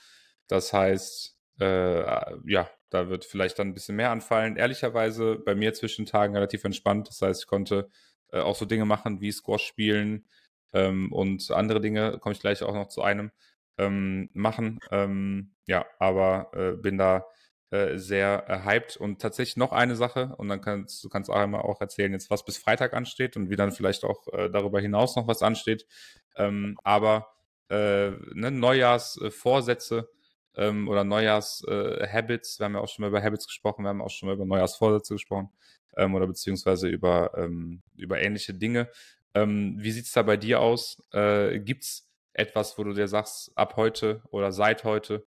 Das 0.47 0.73
heißt, 0.73 1.37
ja, 1.59 2.69
da 2.89 3.09
wird 3.09 3.25
vielleicht 3.25 3.59
dann 3.59 3.69
ein 3.69 3.73
bisschen 3.73 3.95
mehr 3.95 4.11
anfallen. 4.11 4.55
Ehrlicherweise 4.55 5.35
bei 5.35 5.55
mir 5.55 5.73
zwischen 5.73 6.05
Tagen 6.05 6.35
relativ 6.35 6.63
entspannt. 6.63 7.09
Das 7.09 7.21
heißt, 7.21 7.41
ich 7.43 7.47
konnte 7.47 7.89
äh, 8.31 8.39
auch 8.39 8.55
so 8.55 8.65
Dinge 8.65 8.85
machen 8.85 9.21
wie 9.21 9.31
Squash 9.31 9.65
spielen 9.65 10.25
ähm, 10.73 11.11
und 11.11 11.51
andere 11.51 11.81
Dinge, 11.81 12.19
komme 12.19 12.33
ich 12.33 12.41
gleich 12.41 12.63
auch 12.63 12.73
noch 12.73 12.87
zu 12.87 13.01
einem, 13.01 13.31
ähm, 13.77 14.29
machen. 14.33 14.79
Ähm, 14.91 15.53
ja, 15.67 15.85
aber 15.99 16.51
äh, 16.53 16.77
bin 16.77 16.97
da 16.97 17.25
äh, 17.71 17.97
sehr 17.97 18.45
äh, 18.47 18.63
hyped 18.63 18.97
und 18.97 19.21
tatsächlich 19.21 19.57
noch 19.57 19.71
eine 19.71 19.95
Sache 19.95 20.35
und 20.37 20.49
dann 20.49 20.61
kannst 20.61 21.03
du 21.03 21.09
kannst 21.09 21.29
auch 21.29 21.35
einmal 21.35 21.61
auch 21.61 21.81
erzählen 21.81 22.11
jetzt, 22.13 22.29
was 22.29 22.45
bis 22.45 22.57
Freitag 22.57 22.93
ansteht 22.93 23.35
und 23.37 23.49
wie 23.49 23.55
dann 23.55 23.71
vielleicht 23.71 24.03
auch 24.03 24.27
äh, 24.33 24.49
darüber 24.49 24.79
hinaus 24.79 25.15
noch 25.15 25.27
was 25.27 25.41
ansteht. 25.41 25.87
Ähm, 26.35 26.77
aber 26.83 27.27
äh, 27.69 28.11
ne, 28.33 28.51
Neujahrsvorsätze 28.51 30.09
ähm, 30.55 30.87
oder 30.87 31.03
Neujahrshabits, 31.03 32.59
wir 32.59 32.65
haben 32.65 32.75
ja 32.75 32.81
auch 32.81 32.87
schon 32.87 33.03
mal 33.03 33.09
über 33.09 33.23
Habits 33.23 33.47
gesprochen, 33.47 33.83
wir 33.83 33.89
haben 33.89 34.01
auch 34.01 34.11
schon 34.11 34.27
mal 34.27 34.35
über 34.35 34.45
Neujahrsvorsätze 34.45 35.15
gesprochen 35.15 35.49
ähm, 35.97 36.13
oder 36.15 36.27
beziehungsweise 36.27 36.87
über, 36.87 37.31
ähm, 37.35 37.81
über 37.95 38.21
ähnliche 38.21 38.53
Dinge. 38.53 38.89
Ähm, 39.33 39.75
wie 39.79 39.91
sieht 39.91 40.05
es 40.05 40.11
da 40.11 40.21
bei 40.21 40.37
dir 40.37 40.61
aus? 40.61 41.03
Äh, 41.11 41.59
Gibt 41.59 41.83
es 41.83 42.09
etwas, 42.33 42.77
wo 42.77 42.83
du 42.83 42.93
dir 42.93 43.07
sagst, 43.07 43.51
ab 43.55 43.75
heute 43.75 44.21
oder 44.29 44.51
seit 44.51 44.83
heute 44.83 45.25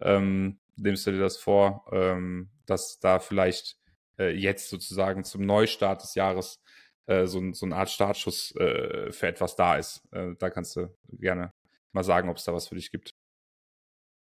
ähm, 0.00 0.58
nimmst 0.76 1.06
du 1.06 1.12
dir 1.12 1.20
das 1.20 1.36
vor, 1.36 1.84
ähm, 1.92 2.50
dass 2.66 2.98
da 2.98 3.18
vielleicht 3.18 3.76
äh, 4.18 4.30
jetzt 4.30 4.70
sozusagen 4.70 5.24
zum 5.24 5.44
Neustart 5.44 6.02
des 6.02 6.14
Jahres 6.14 6.60
äh, 7.06 7.26
so, 7.26 7.40
so 7.52 7.66
eine 7.66 7.76
Art 7.76 7.90
Startschuss 7.90 8.54
äh, 8.56 9.12
für 9.12 9.26
etwas 9.26 9.56
da 9.56 9.76
ist? 9.76 10.02
Äh, 10.12 10.34
da 10.38 10.50
kannst 10.50 10.76
du 10.76 10.94
gerne 11.08 11.52
mal 11.92 12.04
sagen, 12.04 12.28
ob 12.28 12.36
es 12.36 12.44
da 12.44 12.52
was 12.52 12.68
für 12.68 12.74
dich 12.74 12.90
gibt. 12.90 13.10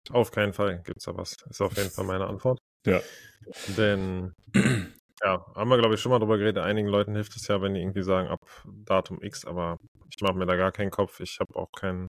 Auf 0.10 0.32
keinen 0.32 0.54
Fall 0.54 0.82
gibt 0.84 0.98
es 0.98 1.06
da 1.06 1.16
was. 1.16 1.38
Ist 1.50 1.62
auf 1.62 1.78
jeden 1.78 1.92
Fall 1.92 2.06
meine 2.06 2.28
Antwort. 2.28 2.60
Ja. 2.86 3.02
Denn 3.78 4.34
ja, 5.24 5.46
haben 5.56 5.70
wir, 5.70 5.78
glaube 5.78 5.96
ich, 5.96 6.02
schon 6.02 6.12
mal 6.12 6.20
drüber 6.20 6.38
geredet. 6.38 6.64
Einigen 6.64 6.88
Leuten 6.88 7.14
hilft 7.14 7.36
es 7.36 7.48
ja, 7.48 7.62
wenn 7.62 7.76
die 7.76 7.82
irgendwie 7.82 8.04
sagen, 8.04 8.28
ab 8.28 8.40
Datum 8.66 9.22
X, 9.22 9.46
aber 9.46 9.78
ich 10.10 10.22
mache 10.22 10.34
mir 10.34 10.46
da 10.46 10.56
gar 10.56 10.72
keinen 10.72 10.90
Kopf. 10.90 11.20
Ich 11.20 11.40
habe 11.40 11.56
auch 11.56 11.72
keinen, 11.72 12.08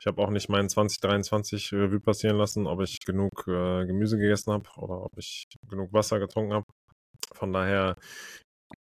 ich 0.00 0.06
habe 0.06 0.22
auch 0.22 0.30
nicht 0.30 0.48
meinen 0.48 0.68
2023 0.68 1.72
Revue 1.74 2.00
passieren 2.00 2.38
lassen, 2.38 2.66
ob 2.66 2.80
ich 2.80 3.00
genug 3.04 3.46
äh, 3.46 3.84
Gemüse 3.84 4.16
gegessen 4.16 4.52
habe 4.52 4.68
oder 4.76 5.04
ob 5.04 5.12
ich 5.18 5.44
genug 5.68 5.92
Wasser 5.92 6.18
getrunken 6.18 6.54
habe. 6.54 6.66
Von 7.34 7.52
daher, 7.52 7.96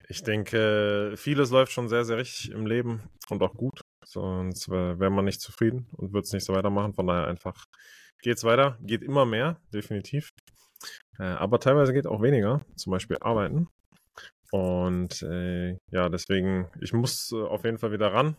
ich 0.08 0.22
denke, 0.22 1.14
vieles 1.16 1.50
läuft 1.50 1.72
schon 1.72 1.88
sehr, 1.88 2.04
sehr 2.04 2.18
richtig 2.18 2.52
im 2.52 2.66
Leben 2.66 3.02
und 3.30 3.42
auch 3.42 3.54
gut. 3.54 3.80
Sonst 4.04 4.68
wäre 4.68 5.10
man 5.10 5.24
nicht 5.24 5.40
zufrieden 5.40 5.88
und 5.96 6.12
würde 6.12 6.24
es 6.24 6.32
nicht 6.32 6.44
so 6.44 6.54
weitermachen. 6.54 6.94
Von 6.94 7.08
daher 7.08 7.26
einfach 7.26 7.64
geht's 8.22 8.44
weiter, 8.44 8.78
geht 8.80 9.02
immer 9.02 9.26
mehr, 9.26 9.60
definitiv. 9.74 10.30
Äh, 11.18 11.24
aber 11.24 11.58
teilweise 11.58 11.92
geht 11.92 12.06
auch 12.06 12.22
weniger, 12.22 12.64
zum 12.76 12.92
Beispiel 12.92 13.18
arbeiten. 13.20 13.66
Und 14.52 15.20
äh, 15.22 15.72
ja, 15.90 16.08
deswegen, 16.08 16.70
ich 16.80 16.92
muss 16.92 17.32
äh, 17.32 17.42
auf 17.42 17.64
jeden 17.64 17.78
Fall 17.78 17.90
wieder 17.92 18.12
ran. 18.12 18.36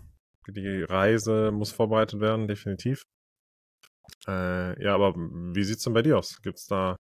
Die 0.52 0.84
Reise 0.84 1.52
muss 1.52 1.72
vorbereitet 1.72 2.20
werden, 2.20 2.48
definitiv. 2.48 3.04
Äh, 4.28 4.84
ja, 4.84 4.96
aber 4.96 5.16
wie 5.16 5.64
sieht 5.64 5.78
es 5.78 5.84
denn 5.84 5.94
bei 5.94 6.02
dir 6.02 6.18
aus? 6.18 6.42
Gibt 6.42 6.58
es 6.58 6.66
da, 6.66 6.98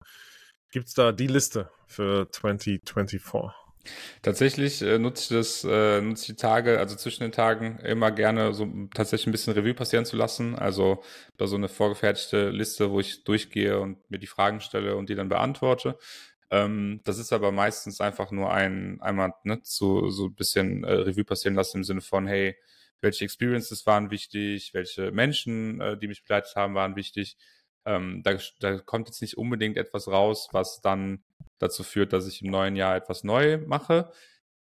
gibt's 0.70 0.94
da 0.94 1.12
die 1.12 1.26
Liste 1.26 1.70
für 1.87 2.28
2024? 2.30 3.22
Tatsächlich 4.22 4.82
äh, 4.82 4.98
nutze 4.98 5.22
ich 5.22 5.28
das, 5.28 5.64
äh, 5.64 6.00
nutze 6.00 6.22
ich 6.22 6.37
die 6.37 6.37
Tage, 6.37 6.78
also 6.78 6.96
zwischen 6.96 7.22
den 7.22 7.32
Tagen 7.32 7.78
immer 7.78 8.11
gerne 8.11 8.52
so 8.52 8.66
tatsächlich 8.94 9.28
ein 9.28 9.32
bisschen 9.32 9.54
Revue 9.54 9.74
passieren 9.74 10.04
zu 10.04 10.16
lassen. 10.16 10.56
Also 10.56 11.02
da 11.37 11.46
so 11.46 11.56
eine 11.56 11.68
vorgefertigte 11.68 12.50
Liste, 12.50 12.90
wo 12.90 13.00
ich 13.00 13.24
durchgehe 13.24 13.80
und 13.80 13.98
mir 14.11 14.18
die 14.18 14.26
Fragen 14.26 14.61
stelle 14.61 14.96
und 14.96 15.08
die 15.08 15.14
dann 15.14 15.28
beantworte. 15.28 15.98
Ähm, 16.50 17.00
das 17.04 17.18
ist 17.18 17.32
aber 17.32 17.52
meistens 17.52 18.00
einfach 18.00 18.30
nur 18.30 18.52
ein, 18.52 19.00
einmal 19.00 19.32
ne, 19.44 19.62
zu, 19.62 20.11
so 20.11 20.26
ein 20.26 20.34
bisschen 20.34 20.84
äh, 20.84 20.92
Revue 20.92 21.24
passieren 21.24 21.55
lassen 21.55 21.78
im 21.78 21.84
Sinne 21.84 22.01
von, 22.01 22.26
hey, 22.26 22.57
welche 23.01 23.24
Experiences 23.24 23.86
waren 23.86 24.11
wichtig, 24.11 24.74
welche 24.74 25.11
Menschen, 25.12 25.80
äh, 25.80 25.99
die 25.99 26.09
mich 26.09 26.22
begleitet 26.22 26.57
haben, 26.57 26.74
waren 26.74 26.96
wichtig. 26.96 27.36
Ähm, 27.84 28.22
da, 28.22 28.36
da 28.61 28.78
kommt 28.78 29.09
jetzt 29.09 29.22
nicht 29.22 29.38
unbedingt 29.38 29.76
etwas 29.76 30.09
raus, 30.09 30.49
was 30.53 30.80
dann 30.80 31.22
dazu 31.59 31.82
führt, 31.82 32.12
dass 32.12 32.26
ich 32.26 32.42
im 32.42 32.51
neuen 32.51 32.76
Jahr 32.76 32.96
etwas 32.96 33.24
neu 33.24 33.59
mache. 33.59 34.12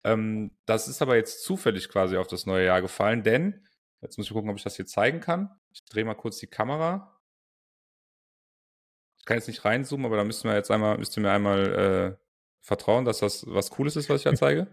Ähm, 0.03 0.51
das 0.65 0.87
ist 0.87 1.01
aber 1.01 1.15
jetzt 1.15 1.43
zufällig 1.43 1.89
quasi 1.89 2.17
auf 2.17 2.27
das 2.27 2.45
neue 2.45 2.65
Jahr 2.65 2.81
gefallen, 2.81 3.23
denn 3.23 3.65
jetzt 4.01 4.17
muss 4.17 4.27
ich 4.27 4.33
gucken, 4.33 4.49
ob 4.49 4.57
ich 4.57 4.63
das 4.63 4.75
hier 4.75 4.85
zeigen 4.85 5.19
kann. 5.19 5.49
Ich 5.71 5.83
drehe 5.85 6.05
mal 6.05 6.15
kurz 6.15 6.37
die 6.37 6.47
Kamera. 6.47 7.19
Ich 9.19 9.25
kann 9.25 9.37
jetzt 9.37 9.47
nicht 9.47 9.65
reinzoomen, 9.65 10.05
aber 10.05 10.17
da 10.17 10.23
müssen 10.23 10.49
wir 10.49 10.55
jetzt 10.55 10.71
einmal, 10.71 10.97
müsst 10.97 11.17
ihr 11.17 11.21
mir 11.21 11.31
einmal 11.31 12.17
äh, 12.19 12.23
vertrauen, 12.61 13.05
dass 13.05 13.19
das 13.19 13.45
was 13.47 13.71
Cooles 13.71 13.95
ist, 13.95 14.09
was 14.09 14.21
ich 14.21 14.23
da 14.23 14.33
zeige. 14.35 14.67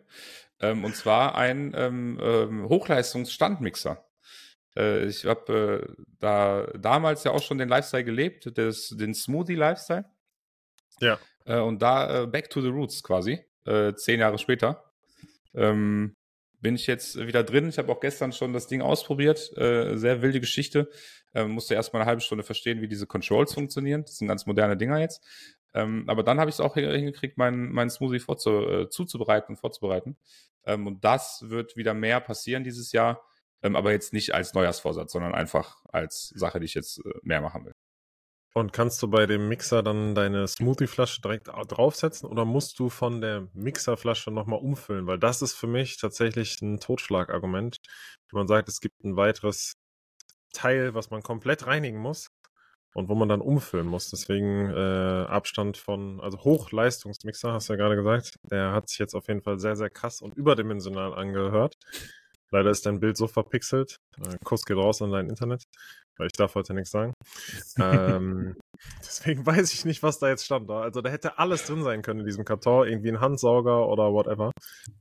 Ähm, 0.61 0.85
und 0.85 0.97
zwar 0.97 1.35
ein 1.35 1.73
ähm, 1.77 2.19
ähm, 2.23 2.69
Hochleistungsstandmixer. 2.69 4.05
Äh, 4.77 5.07
ich 5.07 5.25
habe 5.25 5.87
äh, 5.99 6.03
da 6.21 6.67
damals 6.79 7.25
ja 7.25 7.33
auch 7.33 7.43
schon 7.43 7.59
den 7.59 7.69
Lifestyle 7.69 8.05
gelebt, 8.05 8.57
des, 8.57 8.89
den 8.91 9.15
Smoothie-Lifestyle. 9.15 10.05
Ja. 11.01 11.19
Äh, 11.45 11.59
und 11.59 11.83
da 11.83 12.23
äh, 12.23 12.27
back 12.27 12.51
to 12.51 12.61
the 12.61 12.69
roots 12.69 13.03
quasi, 13.03 13.45
äh, 13.67 13.95
zehn 13.95 14.21
Jahre 14.21 14.39
später. 14.39 14.93
Ähm, 15.55 16.17
bin 16.61 16.77
ich 16.77 16.87
jetzt 16.87 17.19
wieder 17.19 17.45
drin. 17.45 17.69
Ich 17.69 17.79
habe 17.79 17.93
auch 17.93 18.01
gestern 18.01 18.33
schon 18.33 18.53
das 18.53 18.67
Ding 18.67 18.81
ausprobiert. 18.81 19.57
Äh, 19.59 19.97
sehr 19.97 20.23
wilde 20.23 20.41
Geschichte. 20.41 20.91
Ähm, 21.35 21.51
musste 21.51 21.75
erstmal 21.75 22.03
eine 22.03 22.09
halbe 22.09 22.23
Stunde 22.23 22.43
verstehen, 22.43 22.81
wie 22.81 22.89
diese 22.89 23.07
Controls 23.07 23.53
funktionieren. 23.53 24.03
Das 24.03 24.17
sind 24.17 24.29
ganz 24.29 24.47
moderne 24.47 24.77
Dinger 24.77 24.99
jetzt. 24.99 25.23
Ähm, 25.75 26.05
aber 26.09 26.23
dann 26.23 26.39
habe 26.39 26.49
ich 26.49 26.57
es 26.57 26.61
auch 26.61 26.75
hingekriegt, 26.75 27.37
meinen 27.37 27.73
mein 27.73 27.91
Smoothie 27.91 28.21
vorzu, 28.21 28.51
äh, 28.51 28.89
zuzubereiten 28.89 29.55
und 29.55 29.61
vorzubereiten. 29.61 30.17
Ähm, 30.65 30.87
und 30.87 31.05
das 31.05 31.45
wird 31.49 31.77
wieder 31.77 31.95
mehr 31.95 32.21
passieren 32.21 32.65
dieses 32.65 32.93
Jahr. 32.93 33.23
Ähm, 33.63 33.77
aber 33.77 33.93
jetzt 33.93 34.13
nicht 34.13 34.35
als 34.35 34.55
Neujahrsvorsatz, 34.55 35.13
sondern 35.13 35.35
einfach 35.35 35.85
als 35.89 36.29
Sache, 36.37 36.61
die 36.61 36.67
ich 36.67 36.75
jetzt 36.75 36.99
äh, 36.99 37.11
mehr 37.23 37.41
machen 37.41 37.65
will. 37.67 37.73
Und 38.55 38.73
kannst 38.73 39.03
du 39.03 39.09
bei 39.09 39.27
dem 39.27 39.49
Mixer 39.49 39.83
dann 39.83 40.15
deine 40.15 40.47
Smoothie-Flasche 40.47 41.21
direkt 41.21 41.49
draufsetzen 41.49 42.29
oder 42.29 42.45
musst 42.45 42.79
du 42.79 42.89
von 42.89 43.21
der 43.21 43.49
Mixerflasche 43.53 44.31
nochmal 44.31 44.61
umfüllen? 44.61 45.09
Weil 45.09 45.19
das 45.19 45.43
ist 45.43 45.55
für 45.55 45.67
mich 45.67 45.97
tatsächlich 45.97 46.63
ein 46.63 46.79
Totschlagargument. 46.79 47.79
Wenn 48.31 48.39
man 48.39 48.47
sagt, 48.47 48.69
es 48.69 48.81
gibt 48.81 49.03
ein 49.03 49.17
weiteres 49.17 49.75
Teil, 50.53 50.95
was 50.95 51.11
man 51.11 51.23
komplett 51.23 51.67
reinigen 51.67 51.99
muss 51.99 52.29
und 52.95 53.09
wo 53.09 53.15
man 53.15 53.29
dann 53.29 53.41
umfüllen 53.41 53.87
muss. 53.87 54.11
Deswegen 54.11 54.71
äh, 54.71 55.27
Abstand 55.29 55.77
von, 55.77 56.21
also 56.21 56.39
Hochleistungsmixer, 56.39 57.53
hast 57.53 57.69
du 57.69 57.75
ja 57.75 57.77
gerade 57.77 57.97
gesagt. 57.97 58.37
Der 58.51 58.73
hat 58.73 58.89
sich 58.89 58.99
jetzt 58.99 59.15
auf 59.15 59.29
jeden 59.29 59.43
Fall 59.43 59.59
sehr, 59.59 59.77
sehr 59.77 59.91
krass 59.91 60.23
und 60.23 60.37
überdimensional 60.37 61.15
angehört. 61.15 61.75
Leider 62.51 62.71
ist 62.71 62.87
dein 62.87 63.01
Bild 63.01 63.17
so 63.17 63.27
verpixelt. 63.27 63.99
Äh, 64.19 64.37
Kuss 64.45 64.65
geht 64.65 64.77
raus 64.77 65.03
an 65.03 65.11
dein 65.11 65.29
Internet 65.29 65.65
weil 66.17 66.27
ich 66.27 66.33
darf 66.33 66.55
heute 66.55 66.75
nichts 66.75 66.91
sagen. 66.91 67.13
ähm, 67.79 68.57
deswegen 69.01 69.45
weiß 69.45 69.73
ich 69.73 69.85
nicht, 69.85 70.03
was 70.03 70.19
da 70.19 70.29
jetzt 70.29 70.45
stand. 70.45 70.71
Also 70.71 71.01
da 71.01 71.11
hätte 71.11 71.39
alles 71.39 71.65
drin 71.67 71.83
sein 71.83 72.03
können 72.03 72.21
in 72.21 72.27
diesem 72.27 72.45
Karton, 72.45 72.87
irgendwie 72.89 73.11
ein 73.11 73.21
Handsauger 73.21 73.89
oder 73.89 74.13
whatever. 74.13 74.53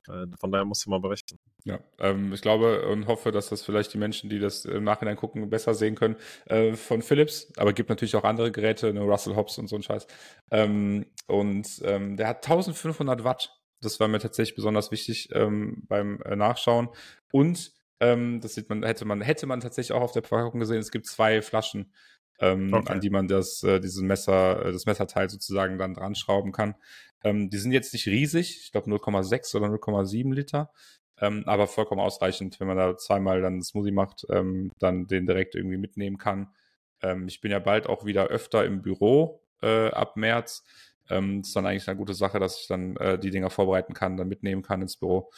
Äh, 0.07 0.27
von 0.39 0.51
daher 0.51 0.65
musst 0.65 0.85
du 0.85 0.89
mal 0.89 0.99
berichten. 0.99 1.37
Ja, 1.65 1.79
ähm, 1.99 2.33
ich 2.33 2.41
glaube 2.41 2.87
und 2.89 3.07
hoffe, 3.07 3.31
dass 3.31 3.47
das 3.47 3.61
vielleicht 3.61 3.93
die 3.93 3.97
Menschen, 3.97 4.29
die 4.29 4.39
das 4.39 4.65
im 4.65 4.83
Nachhinein 4.83 5.15
gucken, 5.15 5.49
besser 5.49 5.73
sehen 5.73 5.95
können. 5.95 6.17
Äh, 6.45 6.73
von 6.73 7.01
Philips, 7.01 7.53
aber 7.55 7.71
gibt 7.71 7.89
natürlich 7.89 8.15
auch 8.15 8.25
andere 8.25 8.51
Geräte, 8.51 8.89
eine 8.89 9.01
Russell 9.01 9.35
Hobbs 9.35 9.57
und 9.57 9.67
so 9.67 9.77
ein 9.77 9.83
Scheiß. 9.83 10.07
Ähm, 10.51 11.05
und 11.27 11.81
ähm, 11.85 12.17
der 12.17 12.27
hat 12.27 12.43
1500 12.43 13.23
Watt. 13.23 13.57
Das 13.81 13.99
war 13.99 14.07
mir 14.09 14.19
tatsächlich 14.19 14.55
besonders 14.55 14.91
wichtig 14.91 15.29
ähm, 15.33 15.83
beim 15.87 16.21
äh, 16.23 16.35
Nachschauen. 16.35 16.89
Und 17.31 17.71
ähm, 18.01 18.41
das 18.41 18.55
sieht 18.55 18.69
man, 18.69 18.83
hätte 18.83 19.05
man, 19.05 19.21
hätte 19.21 19.45
man 19.45 19.61
tatsächlich 19.61 19.93
auch 19.93 20.01
auf 20.01 20.11
der 20.11 20.23
Verpackung 20.23 20.59
gesehen. 20.59 20.79
Es 20.79 20.91
gibt 20.91 21.05
zwei 21.05 21.41
Flaschen, 21.41 21.93
ähm, 22.39 22.73
okay. 22.73 22.91
an 22.91 22.99
die 22.99 23.09
man 23.09 23.29
das, 23.29 23.63
äh, 23.63 23.79
dieses 23.79 24.01
Messer, 24.01 24.65
äh, 24.65 24.71
das 24.73 24.85
Messerteil 24.85 25.29
sozusagen 25.29 25.77
dann 25.77 25.93
dran 25.93 26.15
schrauben 26.15 26.51
kann. 26.51 26.75
Ähm, 27.23 27.49
die 27.49 27.57
sind 27.57 27.71
jetzt 27.71 27.93
nicht 27.93 28.07
riesig, 28.07 28.59
ich 28.63 28.71
glaube 28.73 28.89
0,6 28.89 29.55
oder 29.55 29.67
0,7 29.67 30.33
Liter. 30.33 30.71
Ähm, 31.19 31.43
aber 31.45 31.67
vollkommen 31.67 32.01
ausreichend, 32.01 32.59
wenn 32.59 32.67
man 32.67 32.77
da 32.77 32.97
zweimal 32.97 33.41
dann 33.41 33.61
Smoothie 33.61 33.91
macht, 33.91 34.25
ähm, 34.29 34.71
dann 34.79 35.07
den 35.07 35.25
direkt 35.27 35.55
irgendwie 35.55 35.77
mitnehmen 35.77 36.17
kann. 36.17 36.53
Ähm, 37.01 37.27
ich 37.27 37.41
bin 37.41 37.51
ja 37.51 37.59
bald 37.59 37.87
auch 37.87 38.05
wieder 38.05 38.27
öfter 38.27 38.65
im 38.65 38.81
Büro 38.81 39.41
äh, 39.61 39.89
ab 39.89 40.17
März. 40.17 40.63
Ähm, 41.09 41.41
ist 41.41 41.55
dann 41.55 41.65
eigentlich 41.65 41.87
eine 41.87 41.97
gute 41.97 42.13
Sache, 42.13 42.39
dass 42.39 42.59
ich 42.61 42.67
dann 42.67 42.95
äh, 42.97 43.19
die 43.19 43.29
Dinger 43.29 43.49
vorbereiten 43.49 43.93
kann, 43.93 44.17
dann 44.17 44.27
mitnehmen 44.27 44.61
kann 44.61 44.81
ins 44.81 44.97
Büro. 44.97 45.31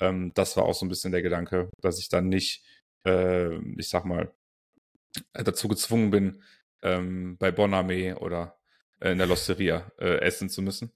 Ähm, 0.00 0.32
das 0.34 0.56
war 0.56 0.64
auch 0.64 0.74
so 0.74 0.84
ein 0.84 0.88
bisschen 0.88 1.12
der 1.12 1.22
Gedanke, 1.22 1.70
dass 1.80 1.98
ich 1.98 2.08
dann 2.08 2.28
nicht, 2.28 2.64
äh, 3.06 3.56
ich 3.78 3.88
sag 3.88 4.04
mal, 4.04 4.32
dazu 5.32 5.68
gezwungen 5.68 6.10
bin, 6.10 6.42
ähm, 6.82 7.36
bei 7.38 7.52
Bonarmee 7.52 8.14
oder 8.14 8.58
äh, 9.00 9.12
in 9.12 9.18
der 9.18 9.26
Losteria 9.26 9.90
äh, 9.98 10.20
essen 10.20 10.48
zu 10.48 10.62
müssen. 10.62 10.92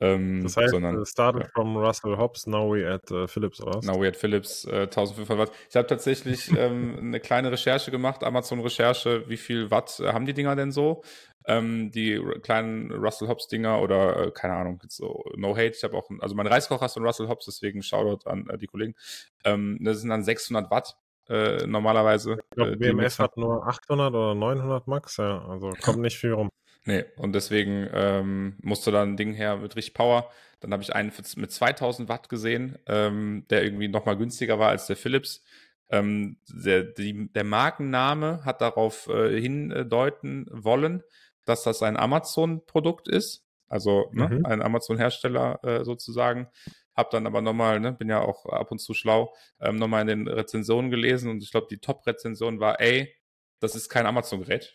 Ähm, 0.00 0.42
das 0.42 0.56
heißt, 0.56 0.70
sondern, 0.70 1.04
started 1.04 1.42
ja. 1.42 1.48
from 1.52 1.76
Russell 1.76 2.16
Hobbs, 2.16 2.46
now 2.46 2.72
we 2.72 2.88
at 2.88 3.10
uh, 3.10 3.26
Philips, 3.26 3.60
oder 3.60 3.80
Now 3.82 4.00
we 4.00 4.06
at 4.06 4.16
Philips, 4.16 4.64
äh, 4.64 4.82
1500 4.82 5.38
Watt. 5.38 5.56
Ich 5.68 5.76
habe 5.76 5.86
tatsächlich 5.86 6.50
ähm, 6.56 6.96
eine 6.98 7.20
kleine 7.20 7.50
Recherche 7.50 7.90
gemacht, 7.90 8.22
Amazon-Recherche, 8.22 9.28
wie 9.28 9.36
viel 9.36 9.70
Watt 9.70 10.00
äh, 10.00 10.12
haben 10.12 10.26
die 10.26 10.34
Dinger 10.34 10.54
denn 10.54 10.70
so? 10.70 11.02
Ähm, 11.46 11.90
die 11.90 12.22
kleinen 12.42 12.92
Russell 12.92 13.26
Hobbs 13.28 13.48
Dinger 13.48 13.80
oder 13.80 14.26
äh, 14.26 14.30
keine 14.30 14.54
Ahnung, 14.54 14.82
so 14.88 15.24
No 15.34 15.56
Hate. 15.56 15.74
Ich 15.74 15.82
habe 15.82 15.96
auch, 15.96 16.08
also 16.20 16.34
mein 16.34 16.46
Reiskocher 16.46 16.86
ist 16.86 16.94
von 16.94 17.04
Russell 17.04 17.28
Hobbs, 17.28 17.46
deswegen 17.46 17.82
Shoutout 17.82 18.28
an 18.28 18.48
äh, 18.50 18.58
die 18.58 18.66
Kollegen. 18.66 18.94
Ähm, 19.44 19.78
das 19.80 20.00
sind 20.00 20.10
dann 20.10 20.22
600 20.22 20.70
Watt 20.70 20.96
äh, 21.28 21.66
normalerweise. 21.66 22.38
Ich 22.50 22.56
glaube, 22.56 22.72
äh, 22.72 22.76
BMS 22.76 23.18
hat 23.18 23.36
nur 23.36 23.66
800 23.66 24.14
oder 24.14 24.34
900 24.34 24.86
Max, 24.86 25.16
ja, 25.16 25.44
also 25.48 25.72
kommt 25.82 25.98
nicht 25.98 26.18
viel 26.18 26.32
rum. 26.32 26.50
Nee, 26.88 27.04
und 27.16 27.34
deswegen 27.34 27.86
ähm, 27.92 28.56
musste 28.62 28.90
dann 28.90 29.10
ein 29.10 29.16
Ding 29.18 29.34
her 29.34 29.58
mit 29.58 29.76
richtig 29.76 29.92
Power. 29.92 30.30
Dann 30.60 30.72
habe 30.72 30.82
ich 30.82 30.94
einen 30.94 31.12
mit 31.36 31.52
2000 31.52 32.08
Watt 32.08 32.30
gesehen, 32.30 32.78
ähm, 32.86 33.44
der 33.50 33.62
irgendwie 33.62 33.88
nochmal 33.88 34.16
günstiger 34.16 34.58
war 34.58 34.70
als 34.70 34.86
der 34.86 34.96
Philips. 34.96 35.44
Ähm, 35.90 36.38
der, 36.48 36.84
die, 36.84 37.30
der 37.30 37.44
Markenname 37.44 38.42
hat 38.42 38.62
darauf 38.62 39.06
äh, 39.08 39.38
hindeuten 39.38 40.46
wollen, 40.50 41.02
dass 41.44 41.62
das 41.62 41.82
ein 41.82 41.98
Amazon-Produkt 41.98 43.06
ist, 43.06 43.44
also 43.68 44.08
ne, 44.14 44.30
mhm. 44.30 44.46
ein 44.46 44.62
Amazon-Hersteller 44.62 45.62
äh, 45.64 45.84
sozusagen. 45.84 46.48
Hab 46.94 47.10
dann 47.10 47.26
aber 47.26 47.42
nochmal, 47.42 47.80
ne, 47.80 47.92
bin 47.92 48.08
ja 48.08 48.22
auch 48.22 48.46
ab 48.46 48.72
und 48.72 48.78
zu 48.78 48.94
schlau, 48.94 49.34
ähm, 49.60 49.76
nochmal 49.76 50.08
in 50.08 50.24
den 50.24 50.26
Rezensionen 50.26 50.90
gelesen 50.90 51.30
und 51.30 51.42
ich 51.42 51.50
glaube, 51.50 51.66
die 51.70 51.80
Top-Rezension 51.80 52.60
war, 52.60 52.80
ey, 52.80 53.14
das 53.60 53.74
ist 53.74 53.90
kein 53.90 54.06
Amazon-Gerät. 54.06 54.74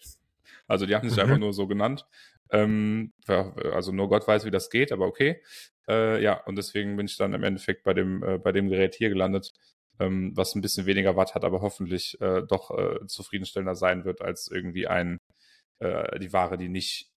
Also 0.68 0.86
die 0.86 0.96
haben 0.96 1.10
sich 1.10 1.18
mhm. 1.18 1.24
einfach 1.24 1.40
nur 1.40 1.54
so 1.54 1.68
genannt. 1.68 2.06
Ähm, 2.52 3.14
also 3.28 3.92
nur 3.92 4.10
Gott 4.10 4.28
weiß, 4.28 4.46
wie 4.46 4.52
das 4.52 4.70
geht, 4.70 4.92
aber 4.92 5.08
okay. 5.08 5.42
Äh, 5.88 6.22
ja, 6.24 6.42
und 6.46 6.58
deswegen 6.58 6.96
bin 6.96 7.08
ich 7.08 7.18
dann 7.18 7.34
im 7.34 7.44
Endeffekt 7.44 7.84
bei 7.84 7.94
dem, 7.94 8.24
äh, 8.24 8.38
bei 8.38 8.52
dem 8.52 8.70
Gerät 8.70 8.96
hier 8.96 9.10
gelandet, 9.10 9.52
ähm, 10.00 10.32
was 10.36 10.56
ein 10.56 10.62
bisschen 10.62 10.86
weniger 10.86 11.16
Watt 11.16 11.36
hat, 11.36 11.44
aber 11.44 11.62
hoffentlich 11.62 12.20
äh, 12.22 12.42
doch 12.48 12.72
äh, 12.78 13.06
zufriedenstellender 13.08 13.76
sein 13.76 14.06
wird 14.06 14.22
als 14.22 14.50
irgendwie 14.50 14.88
ein 14.88 15.20
äh, 15.80 16.20
die 16.20 16.32
Ware, 16.32 16.58
die 16.58 16.70
nicht, 16.70 17.12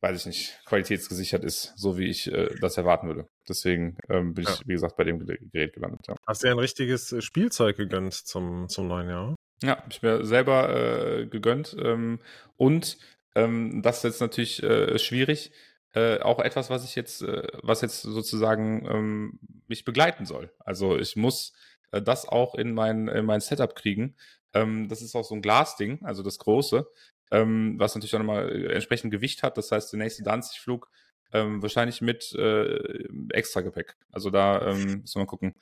weiß 0.00 0.20
ich 0.20 0.26
nicht, 0.26 0.60
qualitätsgesichert 0.64 1.44
ist, 1.44 1.72
so 1.76 1.98
wie 1.98 2.06
ich 2.06 2.32
äh, 2.32 2.54
das 2.60 2.76
erwarten 2.76 3.08
würde. 3.08 3.28
Deswegen 3.48 3.96
ähm, 4.08 4.34
bin 4.34 4.44
ja. 4.44 4.52
ich, 4.52 4.66
wie 4.66 4.72
gesagt, 4.72 4.96
bei 4.96 5.04
dem 5.04 5.18
Gerät 5.18 5.74
gelandet. 5.74 6.00
Ja. 6.08 6.16
Hast 6.26 6.42
du 6.42 6.46
ja 6.46 6.54
ein 6.54 6.58
richtiges 6.58 7.14
Spielzeug 7.22 7.76
gegönnt 7.76 8.14
zum, 8.14 8.68
zum 8.68 8.88
neuen 8.88 9.08
Jahr? 9.08 9.34
Ja, 9.62 9.76
hab 9.78 9.90
ich 9.90 10.02
mir 10.02 10.24
selber 10.24 10.74
äh, 10.74 11.26
gegönnt. 11.26 11.76
Ähm, 11.80 12.20
und 12.56 12.98
ähm, 13.34 13.82
das 13.82 13.98
ist 13.98 14.04
jetzt 14.04 14.20
natürlich 14.20 14.62
äh, 14.62 14.98
schwierig. 14.98 15.52
Äh, 15.94 16.20
auch 16.20 16.38
etwas, 16.38 16.70
was 16.70 16.84
ich 16.84 16.94
jetzt, 16.94 17.22
äh, 17.22 17.46
was 17.62 17.80
jetzt 17.80 18.02
sozusagen 18.02 18.86
ähm, 18.86 19.38
mich 19.66 19.84
begleiten 19.84 20.26
soll. 20.26 20.52
Also 20.60 20.98
ich 20.98 21.16
muss 21.16 21.54
äh, 21.92 22.02
das 22.02 22.28
auch 22.28 22.54
in 22.54 22.74
mein, 22.74 23.08
in 23.08 23.24
mein 23.24 23.40
Setup 23.40 23.74
kriegen. 23.74 24.14
Ähm, 24.54 24.88
das 24.88 25.02
ist 25.02 25.16
auch 25.16 25.24
so 25.24 25.34
ein 25.34 25.42
Glasding, 25.42 26.00
also 26.04 26.22
das 26.22 26.38
große 26.38 26.86
ähm, 27.30 27.74
was 27.78 27.94
natürlich 27.94 28.14
auch 28.14 28.20
nochmal 28.20 28.48
äh, 28.50 28.72
entsprechend 28.74 29.10
Gewicht 29.10 29.42
hat. 29.42 29.56
Das 29.58 29.70
heißt, 29.70 29.92
der 29.92 29.98
nächste 29.98 30.22
Danzig-Flug 30.22 30.88
ähm, 31.32 31.62
wahrscheinlich 31.62 32.00
mit 32.00 32.32
äh, 32.34 33.04
extra 33.30 33.60
Gepäck. 33.60 33.96
Also 34.12 34.30
da 34.30 34.62
ähm, 34.62 35.00
müssen 35.00 35.14
wir 35.14 35.20
mal 35.20 35.26
gucken, 35.26 35.54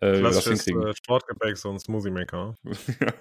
äh, 0.00 0.12
wie 0.12 0.22
wir 0.22 0.30
das 0.30 0.44
hinkriegen. 0.44 0.86
Äh, 0.86 0.94
Sportgepäck, 0.94 1.56
so 1.56 1.70
ein 1.70 1.78
Smoothie 1.78 2.10
Maker. 2.10 2.54
ja, 2.64 3.12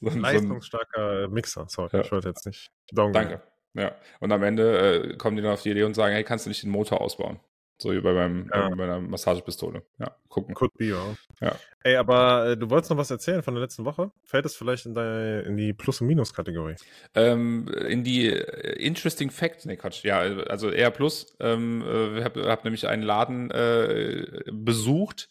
so, 0.00 0.18
Leistungsstarker 0.18 1.20
so 1.22 1.26
ein, 1.26 1.32
Mixer, 1.32 1.66
sorry, 1.68 1.90
ja. 1.92 2.00
ich 2.02 2.12
wollte 2.12 2.28
jetzt 2.28 2.46
nicht. 2.46 2.70
Danke. 2.92 3.42
Ja, 3.74 3.94
und 4.20 4.32
am 4.32 4.42
Ende 4.42 5.12
äh, 5.12 5.16
kommen 5.16 5.36
die 5.36 5.42
dann 5.42 5.52
auf 5.52 5.62
die 5.62 5.70
Idee 5.70 5.84
und 5.84 5.94
sagen, 5.94 6.14
hey, 6.14 6.24
kannst 6.24 6.46
du 6.46 6.50
nicht 6.50 6.62
den 6.62 6.70
Motor 6.70 7.00
ausbauen? 7.00 7.40
So 7.78 7.92
wie 7.92 8.00
bei, 8.00 8.14
meinem, 8.14 8.48
ja. 8.52 8.66
äh, 8.66 8.70
bei 8.70 8.76
meiner 8.76 9.00
Massagepistole. 9.00 9.82
Ja, 9.98 10.16
gucken. 10.28 10.54
Could 10.54 10.72
be, 10.74 10.86
ja. 10.86 11.16
ja. 11.40 11.56
Ey, 11.82 11.96
aber 11.96 12.50
äh, 12.50 12.56
du 12.56 12.70
wolltest 12.70 12.90
noch 12.90 12.96
was 12.96 13.10
erzählen 13.10 13.42
von 13.42 13.54
der 13.54 13.62
letzten 13.62 13.84
Woche? 13.84 14.12
Fällt 14.24 14.46
es 14.46 14.56
vielleicht 14.56 14.86
in, 14.86 14.94
deine, 14.94 15.42
in 15.42 15.56
die 15.58 15.74
Plus- 15.74 16.00
und 16.00 16.06
Minus-Kategorie? 16.06 16.76
Ähm, 17.14 17.68
in 17.68 18.02
die 18.02 18.28
äh, 18.28 18.82
Interesting 18.82 19.30
Fact, 19.30 19.66
ne 19.66 19.76
Quatsch, 19.76 20.04
ja, 20.04 20.20
also 20.20 20.70
eher 20.70 20.90
Plus. 20.90 21.36
Ähm, 21.38 21.82
äh, 21.82 22.24
hab, 22.24 22.36
hab 22.36 22.64
nämlich 22.64 22.88
einen 22.88 23.02
Laden 23.02 23.50
äh, 23.50 24.42
besucht. 24.50 25.28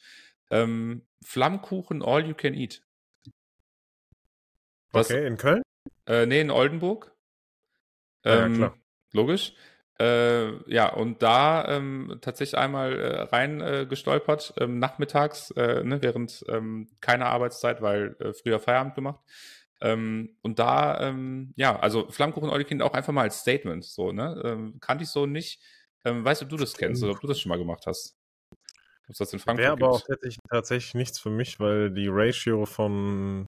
Ähm, 0.51 1.01
Flammkuchen 1.23 2.03
All 2.03 2.27
You 2.27 2.35
Can 2.35 2.53
Eat. 2.53 2.83
Das, 4.91 5.09
okay, 5.09 5.25
in 5.25 5.37
Köln? 5.37 5.63
Äh, 6.05 6.27
nee, 6.27 6.41
in 6.41 6.51
Oldenburg. 6.51 7.11
Ähm, 8.23 8.51
ja, 8.51 8.57
klar. 8.57 8.77
Logisch. 9.13 9.53
Äh, 9.97 10.69
ja, 10.69 10.91
und 10.93 11.23
da 11.23 11.65
ähm, 11.69 12.17
tatsächlich 12.21 12.57
einmal 12.57 12.99
äh, 12.99 13.21
rein 13.21 13.61
äh, 13.61 13.87
ähm, 14.59 14.79
nachmittags, 14.79 15.51
äh, 15.51 15.83
ne, 15.83 16.01
während 16.01 16.43
ähm, 16.49 16.89
keiner 16.99 17.27
Arbeitszeit, 17.27 17.81
weil 17.81 18.17
äh, 18.19 18.33
früher 18.33 18.59
Feierabend 18.59 18.95
gemacht. 18.95 19.21
Ähm, 19.81 20.37
und 20.41 20.59
da, 20.59 20.99
ähm, 20.99 21.53
ja, 21.55 21.79
also 21.79 22.09
Flammkuchen 22.09 22.49
Eulikind 22.49 22.81
auch 22.81 22.93
einfach 22.93 23.13
mal 23.13 23.23
als 23.23 23.39
Statement, 23.39 23.85
so, 23.85 24.11
ne? 24.11 24.41
Ähm, 24.43 24.79
kannte 24.81 25.03
ich 25.03 25.09
so 25.09 25.25
nicht. 25.25 25.61
Ähm, 26.03 26.25
weißt 26.25 26.41
du, 26.41 26.45
ob 26.45 26.49
du 26.49 26.57
das 26.57 26.75
kennst 26.75 27.03
oder 27.03 27.13
ob 27.13 27.21
du 27.21 27.27
das 27.27 27.39
schon 27.39 27.49
mal 27.49 27.57
gemacht 27.57 27.85
hast? 27.85 28.15
Ob 29.07 29.15
das 29.17 29.31
in 29.33 29.39
Frankfurt 29.39 29.63
Wäre 29.63 29.73
aber 29.73 29.89
auch 29.89 30.01
tatsächlich, 30.01 30.37
tatsächlich 30.49 30.93
nichts 30.95 31.19
für 31.19 31.29
mich, 31.29 31.59
weil 31.59 31.91
die 31.91 32.07
Ratio 32.09 32.65
von 32.65 33.45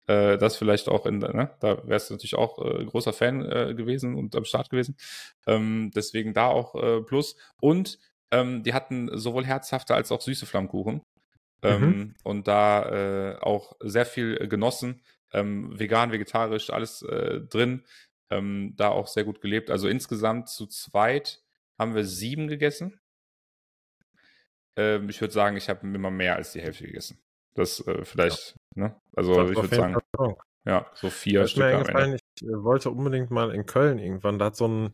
Äh, 0.08 0.38
das 0.38 0.58
vielleicht 0.58 0.88
auch 0.88 1.06
in, 1.06 1.20
ne, 1.20 1.56
da 1.60 1.88
wärst 1.88 2.10
du 2.10 2.14
natürlich 2.14 2.36
auch 2.36 2.60
äh, 2.64 2.86
großer 2.86 3.14
Fan 3.14 3.44
äh, 3.44 3.74
gewesen 3.74 4.16
und 4.16 4.36
am 4.36 4.46
Start 4.46 4.70
gewesen. 4.70 4.98
Ähm, 5.48 5.92
deswegen 5.96 6.34
da 6.34 6.48
auch 6.48 6.76
äh, 6.76 7.02
Plus. 7.02 7.36
Und 7.60 8.00
ähm, 8.32 8.64
die 8.64 8.74
hatten 8.74 9.10
sowohl 9.18 9.46
herzhafte 9.46 9.96
als 9.96 10.12
auch 10.12 10.22
süße 10.22 10.46
Flammkuchen. 10.46 11.02
Ähm, 11.64 12.16
Und 12.24 12.48
da 12.48 13.34
äh, 13.34 13.38
auch 13.40 13.76
sehr 13.80 14.06
viel 14.06 14.38
äh, 14.40 14.48
genossen. 14.48 15.02
Ähm, 15.34 15.78
vegan, 15.78 16.12
vegetarisch, 16.12 16.70
alles 16.70 17.02
äh, 17.02 17.42
drin. 17.42 17.84
Ähm, 18.30 18.74
da 18.76 18.90
auch 18.90 19.08
sehr 19.08 19.24
gut 19.24 19.42
gelebt. 19.42 19.70
Also 19.70 19.88
insgesamt 19.88 20.50
zu 20.50 20.68
zweit 20.68 21.42
haben 21.78 21.96
wir 21.96 22.06
sieben 22.06 22.48
gegessen. 22.48 23.00
Ähm, 24.76 25.10
ich 25.10 25.22
würde 25.22 25.34
sagen, 25.34 25.58
ich 25.58 25.70
habe 25.70 25.88
immer 25.88 26.12
mehr 26.12 26.36
als 26.36 26.52
die 26.52 26.62
Hälfte 26.62 26.86
gegessen. 26.86 27.20
Das 27.54 27.86
äh, 27.88 28.04
vielleicht, 28.04 28.56
ne? 28.76 28.96
Also 29.16 29.36
Das 29.36 29.52
ich 29.52 29.58
auf 29.58 29.64
würde 29.64 29.76
sagen, 29.76 29.98
Fall 30.18 30.36
ja, 30.66 30.86
so 30.96 31.10
vier 31.10 31.40
Da 31.40 31.46
ist 31.46 31.58
mir 31.58 31.64
Stück 31.64 31.74
am 31.74 31.80
eingefallen, 31.82 32.14
ich 32.16 32.48
äh, 32.48 32.64
wollte 32.64 32.90
unbedingt 32.90 33.32
mal 33.32 33.52
in 33.54 33.66
Köln 33.66 34.00
irgendwann, 34.00 34.40
da 34.40 34.46
hat 34.46 34.56
so 34.56 34.68
ein 34.68 34.94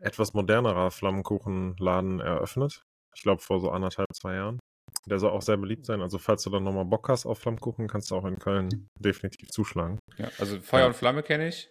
etwas 0.00 0.34
modernerer 0.34 0.90
Flammkuchenladen 0.90 2.20
eröffnet. 2.20 2.82
Ich 3.14 3.22
glaube 3.22 3.42
vor 3.42 3.60
so 3.60 3.70
anderthalb, 3.70 4.08
zwei 4.14 4.34
Jahren. 4.34 4.58
Der 5.06 5.18
soll 5.18 5.30
auch 5.30 5.42
sehr 5.42 5.56
beliebt 5.56 5.86
sein. 5.86 6.00
Also 6.00 6.18
falls 6.18 6.42
du 6.42 6.50
dann 6.50 6.64
nochmal 6.64 6.84
Bock 6.84 7.08
hast 7.08 7.26
auf 7.26 7.38
Flammkuchen, 7.38 7.88
kannst 7.88 8.10
du 8.10 8.16
auch 8.16 8.24
in 8.24 8.38
Köln 8.38 8.88
definitiv 8.98 9.50
zuschlagen. 9.50 9.98
Ja, 10.16 10.28
also 10.38 10.60
Feuer 10.60 10.80
Ja. 10.80 10.86
und 10.86 10.94
Flamme 10.94 11.22
kenne 11.22 11.48
ich. 11.48 11.70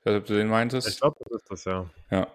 Ich 0.00 0.06
weiß 0.06 0.14
nicht, 0.14 0.22
ob 0.22 0.26
du 0.26 0.34
den 0.34 0.48
meintest. 0.48 0.88
Ich 0.88 1.00
glaube, 1.00 1.16
das 1.20 1.42
ist 1.42 1.50
das 1.50 1.64
ja. 1.64 1.88
Ja. 2.10 2.26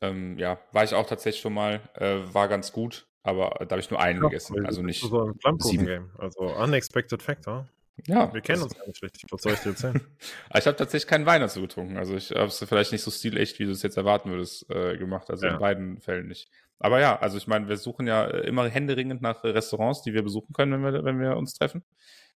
Ähm, 0.00 0.38
ja, 0.38 0.58
war 0.72 0.84
ich 0.84 0.94
auch 0.94 1.06
tatsächlich 1.06 1.42
schon 1.42 1.54
mal, 1.54 1.80
äh, 1.94 2.18
war 2.32 2.48
ganz 2.48 2.72
gut, 2.72 3.06
aber 3.28 3.64
da 3.66 3.72
habe 3.72 3.80
ich 3.80 3.90
nur 3.90 4.00
einen 4.00 4.20
gegessen, 4.20 4.56
Weil 4.56 4.66
also 4.66 4.80
du 4.80 4.86
nicht. 4.86 5.02
So 5.02 5.26
ein 5.26 5.34
Flammkuchen-Game. 5.38 6.10
Also 6.18 6.40
unexpected 6.40 7.22
factor. 7.22 7.68
Ja, 8.06 8.32
Wir 8.32 8.40
kennen 8.40 8.62
uns 8.62 8.76
gar 8.76 8.86
nicht 8.86 9.02
richtig. 9.02 9.24
Was 9.30 9.42
soll 9.42 9.52
ich 9.52 9.58
dir 9.60 9.70
erzählen? 9.70 10.00
Ich 10.54 10.66
habe 10.66 10.76
tatsächlich 10.76 11.08
keinen 11.08 11.26
Wein 11.26 11.40
dazu 11.40 11.60
getrunken. 11.60 11.96
Also 11.96 12.14
ich 12.14 12.30
habe 12.30 12.46
es 12.46 12.58
vielleicht 12.58 12.92
nicht 12.92 13.02
so 13.02 13.10
stilecht, 13.10 13.58
wie 13.58 13.64
du 13.64 13.72
es 13.72 13.82
jetzt 13.82 13.96
erwarten 13.96 14.30
würdest, 14.30 14.70
äh, 14.70 14.96
gemacht. 14.96 15.30
Also 15.30 15.46
Ja. 15.46 15.54
in 15.54 15.58
beiden 15.58 16.00
Fällen 16.00 16.28
nicht. 16.28 16.48
Aber 16.78 17.00
ja, 17.00 17.18
also 17.18 17.36
ich 17.36 17.48
meine, 17.48 17.68
wir 17.68 17.76
suchen 17.76 18.06
ja 18.06 18.24
äh, 18.26 18.46
immer 18.46 18.68
händeringend 18.68 19.20
nach 19.20 19.42
äh, 19.42 19.48
Restaurants, 19.48 20.02
die 20.02 20.14
wir 20.14 20.22
besuchen 20.22 20.52
können, 20.52 20.72
wenn 20.72 20.92
wir, 20.94 21.04
wenn 21.04 21.20
wir 21.20 21.36
uns 21.36 21.54
treffen. 21.54 21.82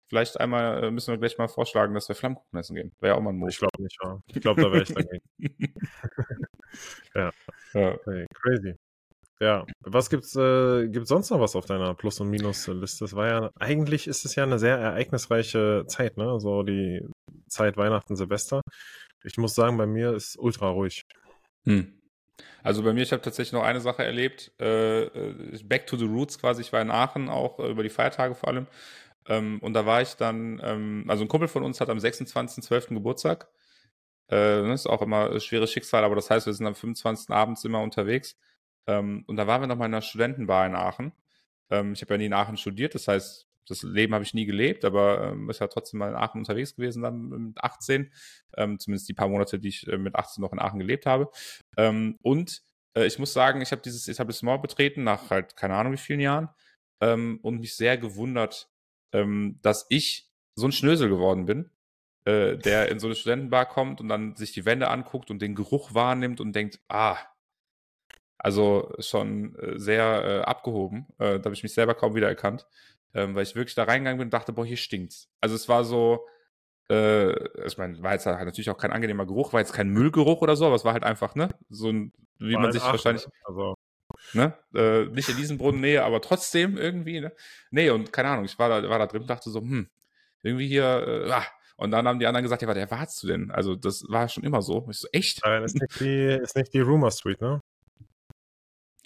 Vielleicht 0.08 0.39
einmal 0.39 0.84
äh, 0.84 0.92
müssen 0.92 1.12
wir 1.14 1.20
gleich 1.20 1.38
mal 1.38 1.48
vorschlagen, 1.48 1.94
dass 1.94 2.10
wir 2.10 2.16
Flammkuchen 2.16 2.60
essen 2.60 2.76
gehen. 2.76 2.92
Wäre 3.00 3.14
ja 3.14 3.18
auch 3.18 3.24
mal 3.24 3.30
ein 3.30 3.38
Move. 3.38 3.52
Ich 3.52 3.60
glaube 3.60 3.82
nicht, 3.82 3.98
ja. 4.04 4.20
Ich 4.28 4.42
glaube, 4.42 4.62
da 4.64 4.72
wäre 4.72 4.84
ich 4.84 4.94
dagegen. 4.94 5.24
ja. 7.16 7.32
Okay, 7.74 8.26
crazy. 8.34 8.76
Ja, 9.42 9.66
was 9.80 10.12
gibt's, 10.12 10.36
äh, 10.36 10.88
gibt's 10.88 11.10
sonst 11.10 11.32
noch 11.32 11.39
was 11.39 11.56
auf 11.56 11.66
deiner 11.66 11.96
Plus- 11.96 12.20
und 12.20 12.30
Minus-Liste? 12.30 13.06
Das 13.06 13.16
war 13.16 13.28
ja, 13.28 13.52
eigentlich 13.60 14.06
ist 14.08 14.24
es 14.24 14.36
ja 14.36 14.44
eine 14.44 14.60
sehr 14.60 14.78
ereignisreiche 14.78 15.86
Zeit, 15.88 16.16
ne? 16.16 16.39
So 16.39 16.62
die 16.62 17.02
Zeit 17.48 17.76
Weihnachten, 17.76 18.16
Silvester. 18.16 18.62
Ich 19.24 19.38
muss 19.38 19.56
sagen, 19.56 19.78
bei 19.78 19.88
mir 19.88 20.14
ist 20.14 20.38
ultra 20.38 20.70
ruhig. 20.70 21.02
Hm. 21.66 21.92
Also 22.62 22.84
bei 22.84 22.94
mir, 22.94 23.02
ich 23.02 23.14
habe 23.14 23.24
tatsächlich 23.24 23.54
noch 23.54 23.64
eine 23.64 23.82
Sache 23.82 24.04
erlebt. 24.04 24.52
Äh, 24.60 25.06
äh, 25.06 25.64
back 25.64 25.88
to 25.88 25.98
the 25.98 26.06
roots 26.06 26.38
quasi. 26.38 26.62
Ich 26.62 26.72
war 26.72 26.82
in 26.82 26.92
Aachen, 26.92 27.28
auch 27.28 27.58
äh, 27.58 27.72
über 27.72 27.82
die 27.82 27.89
Feiertage 27.89 28.36
vor 28.36 28.50
allem. 28.50 28.68
Ähm, 29.28 29.58
und 29.62 29.74
da 29.74 29.88
war 29.88 30.04
ich 30.04 30.14
dann, 30.18 30.62
ähm, 30.64 31.06
also 31.08 31.24
ein 31.24 31.28
Kumpel 31.28 31.48
von 31.48 31.64
uns 31.64 31.82
hat 31.82 31.89
am 31.89 31.98
26.12. 31.98 32.94
Geburtstag. 32.94 33.48
Äh, 34.28 34.62
das 34.62 34.82
ist 34.82 34.88
auch 34.88 35.02
immer 35.02 35.32
ein 35.32 35.42
schweres 35.42 35.72
Schicksal, 35.72 36.04
aber 36.04 36.14
das 36.14 36.30
heißt, 36.30 36.46
wir 36.46 36.54
sind 36.54 36.68
am 36.68 36.76
25. 36.76 37.32
abends 37.32 37.66
immer 37.66 37.82
unterwegs. 37.82 38.38
Ähm, 38.88 39.24
und 39.28 39.38
da 39.38 39.48
waren 39.48 39.62
wir 39.62 39.68
noch 39.68 39.78
mal 39.78 39.86
in 39.86 39.94
einer 39.94 40.02
Studentenbar 40.02 40.66
in 40.66 40.76
Aachen. 40.76 41.12
Ähm, 41.70 41.94
ich 41.94 42.02
habe 42.02 42.14
ja 42.14 42.18
nie 42.18 42.26
in 42.26 42.34
Aachen 42.34 42.58
studiert, 42.58 42.96
das 42.96 43.08
heißt, 43.08 43.48
das 43.68 43.84
Leben 43.84 44.14
habe 44.14 44.24
ich 44.24 44.34
nie 44.34 44.46
gelebt, 44.46 44.86
aber 44.86 45.32
ähm, 45.32 45.50
ist 45.50 45.60
ja 45.60 45.68
trotzdem 45.68 46.00
mal 46.00 46.10
in 46.10 46.16
Aachen 46.16 46.40
unterwegs 46.40 46.76
gewesen 46.76 47.04
dann 47.04 47.30
mit 47.30 47.64
18. 47.64 48.12
Ähm, 48.58 48.80
zumindest 48.80 49.08
die 49.08 49.14
paar 49.14 49.30
Monate, 49.30 49.60
die 49.60 49.70
ich 49.70 49.88
äh, 49.88 49.98
mit 49.98 50.16
18 50.16 50.42
noch 50.42 50.52
in 50.52 50.60
Aachen 50.60 50.80
gelebt 50.80 51.06
habe. 51.06 51.30
Ähm, 51.78 52.18
und 52.22 52.64
äh, 52.96 53.06
ich 53.06 53.20
muss 53.20 53.34
sagen, 53.34 53.62
ich 53.62 53.72
habe 53.72 53.82
dieses 53.82 54.08
Etablissement 54.08 54.62
betreten 54.62 55.04
nach 55.04 55.30
halt 55.30 55.56
keine 55.56 55.76
Ahnung 55.76 55.94
wie 55.94 55.98
vielen 55.98 56.20
Jahren 56.20 56.50
ähm, 57.02 57.40
und 57.42 57.60
mich 57.60 57.76
sehr 57.76 57.98
gewundert, 57.98 58.70
ähm, 59.14 59.60
dass 59.62 59.86
ich 59.90 60.30
so 60.56 60.68
ein 60.68 60.72
Schnösel 60.72 61.10
geworden 61.10 61.46
bin, 61.46 61.70
äh, 62.26 62.58
der 62.58 62.90
in 62.90 63.00
so 63.00 63.08
eine 63.08 63.16
Studentenbar 63.16 63.66
kommt 63.68 64.02
und 64.02 64.10
dann 64.10 64.36
sich 64.36 64.52
die 64.52 64.66
Wände 64.66 64.90
anguckt 64.90 65.32
und 65.32 65.42
den 65.42 65.56
Geruch 65.56 65.94
wahrnimmt 65.94 66.42
und 66.42 66.54
denkt, 66.54 66.80
ah, 66.90 67.18
also 68.44 68.92
schon 69.00 69.56
äh, 69.56 69.80
sehr 69.80 70.24
äh, 70.26 70.39
abgehoben. 70.42 71.08
Äh, 71.20 71.39
da 71.39 71.46
habe 71.46 71.54
ich 71.54 71.64
mich 71.64 71.74
selber 71.74 71.94
kaum 71.94 72.16
wiedererkannt, 72.16 72.68
ähm, 73.14 73.36
weil 73.36 73.44
ich 73.44 73.56
wirklich 73.56 73.76
da 73.76 73.84
reingegangen 73.84 74.18
bin 74.18 74.28
und 74.28 74.34
dachte, 74.34 74.52
boah, 74.52 74.66
hier 74.66 74.78
stinkt's. 74.78 75.30
Also 75.42 75.56
es 75.56 75.70
war 75.70 75.84
so, 75.84 76.26
äh, 76.89 77.66
ich 77.66 77.78
meine, 77.78 78.02
war 78.02 78.14
jetzt 78.14 78.26
halt 78.26 78.44
natürlich 78.44 78.70
auch 78.70 78.78
kein 78.78 78.92
angenehmer 78.92 79.26
Geruch, 79.26 79.54
war 79.54 79.60
jetzt 79.60 79.74
kein 79.74 79.89
Müllgeruch 79.89 80.42
oder 80.42 80.56
so, 80.56 80.66
aber 80.66 80.76
es 80.76 80.86
war 80.86 80.94
halt 80.94 81.04
einfach, 81.04 81.36
ne, 81.36 81.50
so 81.70 81.89
ein, 81.89 82.14
wie 82.39 82.54
War 82.54 82.62
man 82.62 82.70
in 82.70 82.74
sich 82.74 82.82
Aachen, 82.82 82.92
wahrscheinlich, 82.94 83.28
Also, 83.46 83.76
ne, 84.34 84.58
äh, 84.74 85.06
nicht 85.06 85.30
in 85.30 85.38
diesem 85.38 85.58
Brunnennähe, 85.60 86.04
aber 86.04 86.20
trotzdem 86.22 86.78
irgendwie, 86.78 87.22
ne. 87.22 87.34
Nee, 87.70 87.92
und 87.92 88.12
keine 88.12 88.30
Ahnung, 88.30 88.46
ich 88.46 88.58
war 88.58 88.70
da, 88.70 88.89
war 88.89 89.00
da 89.00 89.06
drin 89.06 89.22
und 89.22 89.30
dachte 89.30 89.52
so, 89.52 89.60
hm, 89.62 89.88
irgendwie 90.42 90.68
hier, 90.68 91.26
äh, 91.28 91.32
ah. 91.32 91.46
Und 91.78 91.89
dann 91.92 92.08
haben 92.08 92.20
die 92.20 92.28
anderen 92.28 92.44
gesagt, 92.44 92.62
ja, 92.62 92.68
warte, 92.68 92.80
wer 92.80 92.92
warst 92.92 93.24
du 93.24 93.28
denn? 93.28 93.50
Also, 93.50 93.76
das 93.76 94.04
war 94.08 94.30
schon 94.30 94.44
immer 94.44 94.62
so. 94.62 94.88
Ich 94.92 95.00
so, 95.00 95.08
echt? 95.12 95.42
nein, 95.44 95.64
ist 95.64 95.74
nicht 95.74 96.00
die, 96.00 96.39
ist 96.39 96.56
nicht 96.56 96.74
die 96.76 96.80
Rumor 96.80 97.10
Street, 97.10 97.42
ne? 97.42 97.60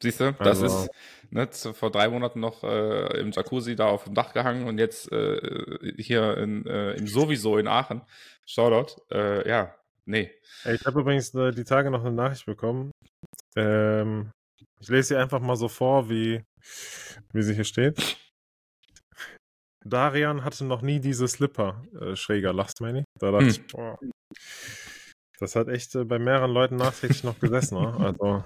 Siehst 0.01 0.19
du, 0.19 0.33
das 0.33 0.61
Also- 0.61 0.65
ist 0.85 0.89
ne, 1.31 1.73
vor 1.73 1.89
drei 1.91 2.09
Monaten 2.09 2.39
noch 2.39 2.63
äh, 2.63 3.19
im 3.19 3.31
Jacuzzi 3.31 3.75
da 3.75 3.87
auf 3.87 4.03
dem 4.05 4.13
Dach 4.13 4.33
gehangen 4.33 4.67
und 4.67 4.77
jetzt 4.77 5.11
äh, 5.11 5.93
hier 5.97 6.37
in, 6.37 6.65
äh, 6.65 6.93
im 6.93 7.07
sowieso 7.07 7.57
in 7.57 7.67
Aachen. 7.67 8.01
Shoutout. 8.45 9.01
Äh, 9.11 9.47
ja, 9.47 9.73
nee. 10.05 10.31
Ich 10.65 10.85
habe 10.85 10.99
übrigens 11.01 11.33
äh, 11.33 11.51
die 11.51 11.63
Tage 11.63 11.89
noch 11.91 12.01
eine 12.01 12.11
Nachricht 12.11 12.45
bekommen. 12.45 12.91
Ähm, 13.55 14.31
ich 14.79 14.89
lese 14.89 15.09
sie 15.09 15.15
einfach 15.15 15.39
mal 15.39 15.55
so 15.55 15.67
vor, 15.69 16.09
wie, 16.09 16.43
wie 17.31 17.41
sie 17.43 17.55
hier 17.55 17.63
steht. 17.63 18.17
Darian 19.85 20.43
hatte 20.43 20.65
noch 20.65 20.81
nie 20.81 20.99
diese 20.99 21.27
Slipper, 21.27 21.83
äh, 22.01 22.15
schräger 22.15 22.53
Lachsmani. 22.53 23.03
Da 23.19 23.31
dachte 23.31 23.45
Hm. 23.45 23.49
ich, 23.51 23.67
boah, 23.67 23.97
das 25.39 25.55
hat 25.55 25.67
echt 25.67 25.95
äh, 25.95 26.03
bei 26.05 26.17
mehreren 26.19 26.51
Leuten 26.51 26.75
nachträglich 26.75 27.23
noch 27.23 27.39
gesessen. 27.39 27.79
Ne? 27.79 27.93
Also, 27.97 28.43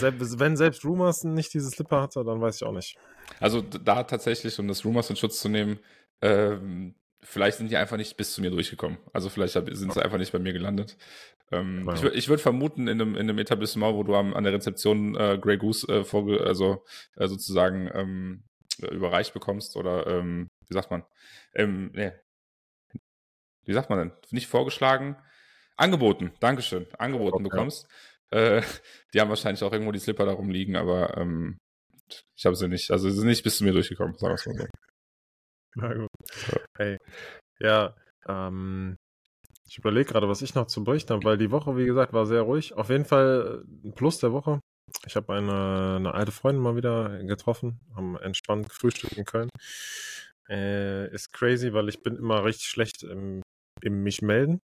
wenn 0.00 0.56
selbst 0.56 0.84
Rumors 0.84 1.24
nicht 1.24 1.52
diese 1.54 1.70
Slipper 1.70 2.02
hatte, 2.02 2.24
dann 2.24 2.40
weiß 2.40 2.56
ich 2.56 2.64
auch 2.64 2.72
nicht. 2.72 2.96
Also 3.40 3.60
da 3.60 4.04
tatsächlich, 4.04 4.58
um 4.58 4.68
das 4.68 4.84
Rumors 4.84 5.10
in 5.10 5.16
Schutz 5.16 5.40
zu 5.40 5.48
nehmen, 5.48 5.78
ähm, 6.22 6.94
vielleicht 7.22 7.58
sind 7.58 7.70
die 7.70 7.76
einfach 7.76 7.96
nicht 7.96 8.16
bis 8.16 8.32
zu 8.32 8.40
mir 8.40 8.50
durchgekommen. 8.50 8.98
Also 9.12 9.28
vielleicht 9.28 9.52
sind 9.52 9.92
sie 9.92 10.02
einfach 10.02 10.18
nicht 10.18 10.32
bei 10.32 10.38
mir 10.38 10.52
gelandet. 10.52 10.96
Ähm, 11.50 11.86
Wow. 11.86 11.94
Ich, 11.94 12.04
ich 12.04 12.28
würde 12.28 12.42
vermuten, 12.42 12.88
in 12.88 13.00
einem, 13.00 13.14
in 13.14 13.22
einem 13.22 13.38
Etablissement, 13.38 13.94
wo 13.94 14.02
du 14.02 14.14
am, 14.14 14.34
an 14.34 14.44
der 14.44 14.52
Rezeption 14.52 15.14
äh, 15.16 15.38
Grey 15.40 15.56
Goose 15.56 15.86
äh, 15.88 16.04
vorge 16.04 16.40
also 16.40 16.84
äh, 17.16 17.26
sozusagen 17.26 17.90
ähm, 17.94 18.44
überreicht 18.90 19.34
bekommst 19.34 19.76
oder 19.76 20.06
ähm, 20.06 20.48
wie 20.68 20.74
sagt 20.74 20.90
man? 20.90 21.04
Ähm, 21.54 21.90
nee. 21.94 22.12
Wie 23.64 23.72
sagt 23.72 23.90
man 23.90 23.98
denn? 23.98 24.12
Nicht 24.30 24.46
vorgeschlagen, 24.46 25.16
angeboten. 25.76 26.32
Dankeschön, 26.40 26.86
angeboten 26.98 27.42
bekommst. 27.42 27.88
Äh, 28.30 28.62
die 29.14 29.20
haben 29.20 29.28
wahrscheinlich 29.28 29.62
auch 29.62 29.72
irgendwo 29.72 29.92
die 29.92 29.98
Slipper 29.98 30.26
da 30.26 30.32
rumliegen, 30.32 30.76
aber 30.76 31.16
ähm, 31.16 31.58
ich 32.36 32.46
habe 32.46 32.56
sie 32.56 32.68
nicht. 32.68 32.90
Also 32.90 33.08
sie 33.08 33.16
sind 33.16 33.28
nicht 33.28 33.42
bis 33.42 33.58
zu 33.58 33.64
mir 33.64 33.72
durchgekommen, 33.72 34.16
sagen 34.16 34.32
wir 34.32 34.34
es 34.34 34.46
mal 34.46 34.56
so. 34.56 34.66
Na 35.74 35.94
gut. 35.94 36.08
Hey. 36.76 36.98
Ja, 37.60 37.94
ähm, 38.26 38.96
ich 39.66 39.78
überlege 39.78 40.10
gerade, 40.10 40.28
was 40.28 40.42
ich 40.42 40.54
noch 40.54 40.66
zu 40.66 40.82
berichten 40.82 41.12
habe, 41.12 41.24
weil 41.24 41.38
die 41.38 41.50
Woche, 41.50 41.76
wie 41.76 41.84
gesagt, 41.84 42.12
war 42.12 42.26
sehr 42.26 42.42
ruhig. 42.42 42.72
Auf 42.74 42.88
jeden 42.88 43.04
Fall 43.04 43.64
äh, 43.64 43.88
ein 43.88 43.94
Plus 43.94 44.18
der 44.18 44.32
Woche. 44.32 44.60
Ich 45.06 45.16
habe 45.16 45.34
eine, 45.34 45.96
eine 45.96 46.14
alte 46.14 46.32
Freundin 46.32 46.62
mal 46.62 46.76
wieder 46.76 47.22
getroffen, 47.24 47.78
haben 47.94 48.16
entspannt 48.16 48.70
gefrühstückt 48.70 49.18
in 49.18 49.26
Köln. 49.26 49.50
Äh, 50.48 51.12
ist 51.12 51.32
crazy, 51.34 51.74
weil 51.74 51.90
ich 51.90 52.02
bin 52.02 52.16
immer 52.16 52.44
richtig 52.44 52.68
schlecht 52.68 53.02
im, 53.02 53.42
im 53.82 54.02
mich 54.02 54.22
melden 54.22 54.60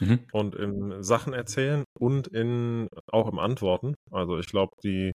Mhm. 0.00 0.26
und 0.32 0.54
in 0.54 1.02
Sachen 1.02 1.32
erzählen 1.32 1.84
und 1.98 2.26
in 2.28 2.88
auch 3.12 3.30
im 3.30 3.38
Antworten. 3.38 3.94
Also 4.10 4.38
ich 4.38 4.46
glaube, 4.46 4.72
die 4.82 5.12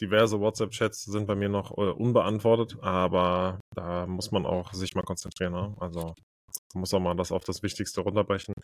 diverse 0.00 0.40
WhatsApp-Chats 0.40 1.04
sind 1.04 1.26
bei 1.26 1.34
mir 1.34 1.48
noch 1.48 1.76
äh, 1.76 1.90
unbeantwortet, 1.90 2.76
aber 2.80 3.60
da 3.74 4.06
muss 4.06 4.30
man 4.30 4.46
auch 4.46 4.72
sich 4.72 4.94
mal 4.94 5.02
konzentrieren. 5.02 5.52
Ne? 5.52 5.74
Also 5.78 6.14
muss 6.74 6.94
auch 6.94 7.00
mal 7.00 7.14
das 7.14 7.32
auf 7.32 7.44
das 7.44 7.62
Wichtigste 7.62 8.00
runterbrechen. 8.00 8.54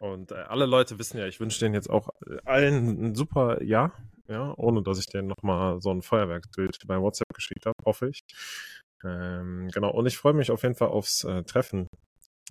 Und 0.00 0.32
äh, 0.32 0.36
alle 0.36 0.66
Leute 0.66 0.98
wissen 0.98 1.18
ja, 1.18 1.26
ich 1.26 1.40
wünsche 1.40 1.60
denen 1.60 1.74
jetzt 1.74 1.90
auch 1.90 2.08
äh, 2.26 2.38
allen 2.44 3.04
ein 3.10 3.14
super 3.14 3.62
Jahr, 3.62 3.92
ja, 4.28 4.54
ohne 4.56 4.82
dass 4.82 4.98
ich 4.98 5.06
denen 5.06 5.28
nochmal 5.28 5.80
so 5.80 5.90
ein 5.90 6.02
Feuerwerksbild 6.02 6.78
bei 6.86 7.00
WhatsApp 7.00 7.28
geschickt 7.34 7.66
habe, 7.66 7.74
hoffe 7.84 8.08
ich. 8.08 8.20
Ähm, 9.04 9.68
genau, 9.72 9.90
und 9.90 10.06
ich 10.06 10.18
freue 10.18 10.34
mich 10.34 10.50
auf 10.50 10.62
jeden 10.62 10.74
Fall 10.74 10.88
aufs 10.88 11.24
äh, 11.24 11.42
Treffen 11.44 11.86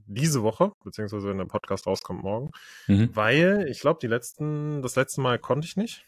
diese 0.05 0.43
Woche, 0.43 0.71
beziehungsweise 0.83 1.27
wenn 1.29 1.37
der 1.37 1.45
Podcast 1.45 1.87
rauskommt 1.87 2.23
morgen, 2.23 2.51
Mhm. 2.87 3.15
weil 3.15 3.67
ich 3.69 3.79
glaube, 3.81 3.99
die 4.01 4.07
letzten, 4.07 4.81
das 4.81 4.95
letzte 4.95 5.21
Mal 5.21 5.39
konnte 5.39 5.65
ich 5.67 5.75
nicht. 5.77 6.05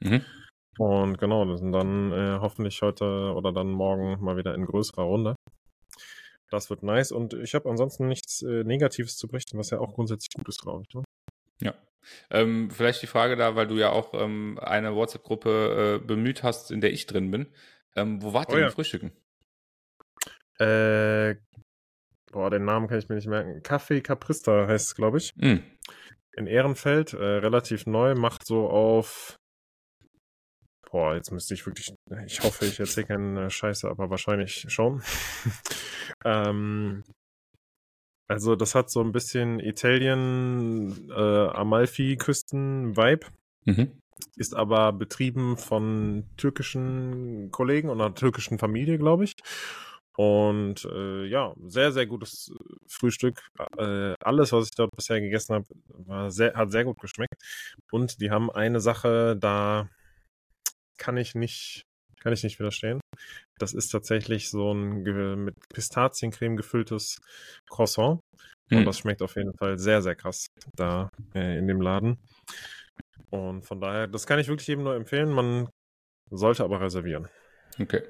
Mhm. 0.00 0.24
Und 0.78 1.18
genau, 1.18 1.44
das 1.44 1.60
sind 1.60 1.72
dann 1.72 2.12
äh, 2.12 2.38
hoffentlich 2.40 2.80
heute 2.82 3.04
oder 3.34 3.52
dann 3.52 3.70
morgen 3.70 4.22
mal 4.24 4.36
wieder 4.36 4.54
in 4.54 4.64
größerer 4.64 5.02
Runde. 5.02 5.34
Das 6.50 6.68
wird 6.70 6.82
nice 6.82 7.12
und 7.12 7.34
ich 7.34 7.54
habe 7.54 7.68
ansonsten 7.70 8.08
nichts 8.08 8.42
äh, 8.42 8.62
Negatives 8.64 9.16
zu 9.16 9.26
berichten, 9.28 9.58
was 9.58 9.70
ja 9.70 9.78
auch 9.78 9.94
grundsätzlich 9.94 10.30
gut 10.34 10.48
ist, 10.48 10.60
glaube 10.62 10.84
ich. 10.86 10.94
Ne? 10.94 11.02
Ja. 11.60 11.74
Ähm, 12.30 12.70
vielleicht 12.70 13.00
die 13.02 13.06
Frage 13.06 13.36
da, 13.36 13.54
weil 13.54 13.66
du 13.68 13.76
ja 13.76 13.90
auch 13.90 14.12
ähm, 14.14 14.58
eine 14.60 14.94
WhatsApp-Gruppe 14.94 16.00
äh, 16.02 16.06
bemüht 16.06 16.42
hast, 16.42 16.70
in 16.70 16.80
der 16.80 16.92
ich 16.92 17.06
drin 17.06 17.30
bin. 17.30 17.46
Ähm, 17.94 18.22
wo 18.22 18.32
wart 18.32 18.50
ihr 18.50 18.56
Oh 18.56 18.58
ja. 18.60 18.70
frühstücken? 18.70 19.12
Äh, 20.58 21.36
boah, 22.32 22.50
den 22.50 22.64
Namen 22.64 22.88
kann 22.88 22.98
ich 22.98 23.08
mir 23.08 23.14
nicht 23.14 23.28
merken. 23.28 23.60
Café 23.62 24.00
Caprista 24.00 24.66
heißt 24.66 24.88
es, 24.88 24.94
glaube 24.96 25.18
ich. 25.18 25.30
Mhm. 25.36 25.62
In 26.34 26.46
Ehrenfeld, 26.46 27.12
äh, 27.12 27.16
relativ 27.24 27.86
neu, 27.86 28.14
macht 28.14 28.44
so 28.46 28.68
auf. 28.68 29.36
Boah, 30.90 31.14
jetzt 31.14 31.30
müsste 31.30 31.54
ich 31.54 31.64
wirklich. 31.66 31.94
Ich 32.26 32.42
hoffe, 32.42 32.64
ich 32.66 32.80
erzähle 32.80 33.06
keine 33.06 33.50
Scheiße, 33.50 33.88
aber 33.88 34.10
wahrscheinlich 34.10 34.66
schon. 34.68 35.02
ähm, 36.24 37.04
also, 38.28 38.56
das 38.56 38.74
hat 38.74 38.90
so 38.90 39.00
ein 39.02 39.12
bisschen 39.12 39.60
Italien, 39.60 41.10
äh, 41.10 41.48
Amalfi-Küsten-Vibe, 41.48 43.26
Mhm. 43.64 43.92
ist 44.36 44.54
aber 44.54 44.92
betrieben 44.92 45.56
von 45.56 46.24
türkischen 46.36 47.50
Kollegen 47.52 47.88
und 47.90 48.00
einer 48.00 48.14
türkischen 48.14 48.58
Familie, 48.58 48.98
glaube 48.98 49.24
ich. 49.24 49.34
Und 50.16 50.84
äh, 50.84 51.24
ja, 51.24 51.54
sehr, 51.66 51.92
sehr 51.92 52.06
gutes 52.06 52.52
Frühstück. 52.86 53.48
Äh, 53.78 54.14
alles, 54.22 54.52
was 54.52 54.66
ich 54.66 54.74
dort 54.76 54.90
bisher 54.94 55.20
gegessen 55.20 55.54
habe, 55.54 55.66
war 55.88 56.30
sehr, 56.30 56.54
hat 56.54 56.70
sehr 56.70 56.84
gut 56.84 56.98
geschmeckt. 57.00 57.34
Und 57.90 58.20
die 58.20 58.30
haben 58.30 58.50
eine 58.50 58.80
Sache, 58.80 59.36
da 59.38 59.88
kann 60.98 61.16
ich 61.16 61.34
nicht, 61.34 61.82
kann 62.20 62.32
ich 62.32 62.42
nicht 62.42 62.58
widerstehen. 62.58 63.00
Das 63.58 63.72
ist 63.72 63.88
tatsächlich 63.88 64.50
so 64.50 64.72
ein 64.72 65.02
mit 65.44 65.54
Pistaziencreme 65.72 66.56
gefülltes 66.56 67.18
Croissant. 67.70 68.20
Und 68.70 68.80
Mhm. 68.80 68.84
das 68.84 68.98
schmeckt 68.98 69.22
auf 69.22 69.36
jeden 69.36 69.54
Fall 69.54 69.78
sehr, 69.78 70.02
sehr 70.02 70.14
krass 70.14 70.46
da 70.76 71.08
äh, 71.34 71.58
in 71.58 71.66
dem 71.66 71.80
Laden. 71.80 72.18
Und 73.30 73.62
von 73.62 73.80
daher, 73.80 74.08
das 74.08 74.26
kann 74.26 74.38
ich 74.38 74.48
wirklich 74.48 74.68
jedem 74.68 74.84
nur 74.84 74.94
empfehlen. 74.94 75.30
Man 75.30 75.68
sollte 76.30 76.64
aber 76.64 76.80
reservieren. 76.80 77.28
Okay. 77.80 78.02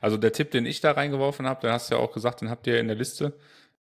Also 0.00 0.16
der 0.16 0.32
Tipp, 0.32 0.50
den 0.50 0.66
ich 0.66 0.80
da 0.80 0.92
reingeworfen 0.92 1.46
habe, 1.46 1.60
den 1.60 1.72
hast 1.72 1.90
du 1.90 1.96
ja 1.96 2.00
auch 2.00 2.12
gesagt, 2.12 2.40
den 2.40 2.50
habt 2.50 2.66
ihr 2.66 2.80
in 2.80 2.88
der 2.88 2.96
Liste. 2.96 3.38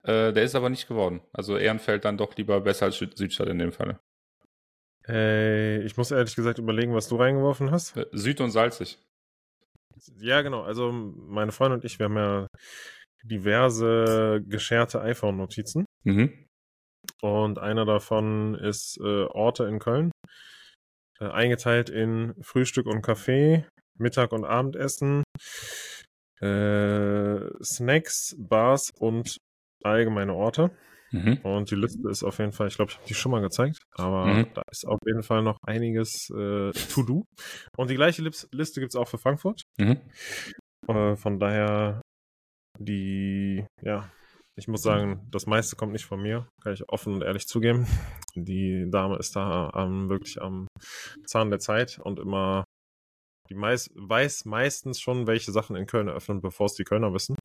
Äh, 0.03 0.33
der 0.33 0.43
ist 0.43 0.55
aber 0.55 0.69
nicht 0.69 0.87
geworden. 0.87 1.21
Also 1.33 1.57
Ehrenfeld 1.57 2.05
dann 2.05 2.17
doch 2.17 2.35
lieber 2.35 2.61
besser 2.61 2.85
als 2.85 2.97
Süd- 2.97 3.17
Südstadt 3.17 3.47
in 3.47 3.59
dem 3.59 3.71
Falle. 3.71 3.99
Äh, 5.07 5.81
ich 5.83 5.97
muss 5.97 6.11
ehrlich 6.11 6.35
gesagt 6.35 6.59
überlegen, 6.59 6.93
was 6.93 7.07
du 7.07 7.15
reingeworfen 7.15 7.71
hast. 7.71 7.97
Äh, 7.97 8.05
Süd 8.11 8.41
und 8.41 8.51
salzig. 8.51 8.99
Ja, 10.17 10.41
genau. 10.41 10.63
Also 10.63 10.91
meine 10.91 11.51
Freundin 11.51 11.79
und 11.79 11.85
ich, 11.85 11.99
wir 11.99 12.05
haben 12.05 12.17
ja 12.17 12.47
diverse 13.23 14.43
gescherte 14.47 15.01
iPhone-Notizen. 15.01 15.85
Mhm. 16.03 16.47
Und 17.21 17.59
einer 17.59 17.85
davon 17.85 18.55
ist 18.55 18.97
äh, 18.99 19.23
Orte 19.25 19.65
in 19.65 19.79
Köln. 19.79 20.11
Äh, 21.19 21.29
eingeteilt 21.29 21.89
in 21.89 22.33
Frühstück 22.41 22.85
und 22.85 23.01
Kaffee, 23.01 23.65
Mittag 23.99 24.31
und 24.31 24.45
Abendessen, 24.45 25.23
äh, 26.41 27.39
Snacks, 27.63 28.35
Bars 28.37 28.91
und 28.99 29.37
allgemeine 29.83 30.33
Orte. 30.33 30.71
Mhm. 31.11 31.37
Und 31.43 31.69
die 31.69 31.75
Liste 31.75 32.09
ist 32.09 32.23
auf 32.23 32.39
jeden 32.39 32.53
Fall, 32.53 32.67
ich 32.67 32.75
glaube, 32.75 32.89
ich 32.91 32.97
habe 32.97 33.07
die 33.07 33.13
schon 33.13 33.31
mal 33.31 33.41
gezeigt, 33.41 33.77
aber 33.95 34.25
Mhm. 34.25 34.47
da 34.55 34.63
ist 34.71 34.85
auf 34.87 34.99
jeden 35.05 35.21
Fall 35.23 35.43
noch 35.43 35.57
einiges 35.65 36.29
äh, 36.31 36.71
to 36.71 37.03
do. 37.03 37.23
Und 37.77 37.89
die 37.89 37.95
gleiche 37.95 38.23
Liste 38.23 38.79
gibt 38.79 38.91
es 38.91 38.95
auch 38.95 39.07
für 39.07 39.19
Frankfurt. 39.19 39.61
Mhm. 39.77 40.01
Äh, 40.87 41.15
von 41.15 41.39
daher, 41.39 42.01
die, 42.79 43.65
ja, 43.83 44.09
ich 44.55 44.67
muss 44.67 44.81
sagen, 44.81 45.27
das 45.31 45.45
meiste 45.45 45.75
kommt 45.75 45.93
nicht 45.93 46.05
von 46.05 46.21
mir, 46.21 46.47
kann 46.61 46.73
ich 46.73 46.87
offen 46.89 47.13
und 47.13 47.23
ehrlich 47.23 47.45
zugeben. 47.47 47.87
Die 48.35 48.87
Dame 48.89 49.17
ist 49.17 49.35
da 49.35 49.69
am, 49.71 50.09
wirklich 50.09 50.41
am 50.41 50.67
Zahn 51.27 51.49
der 51.51 51.59
Zeit 51.59 51.99
und 51.99 52.19
immer, 52.19 52.63
die 53.49 53.55
meist, 53.55 53.91
weiß 53.95 54.45
meistens 54.45 54.99
schon, 54.99 55.27
welche 55.27 55.51
Sachen 55.51 55.75
in 55.75 55.85
Köln 55.85 56.07
eröffnen, 56.07 56.41
bevor 56.41 56.67
es 56.67 56.73
die 56.73 56.83
Kölner 56.83 57.13
wissen. 57.13 57.35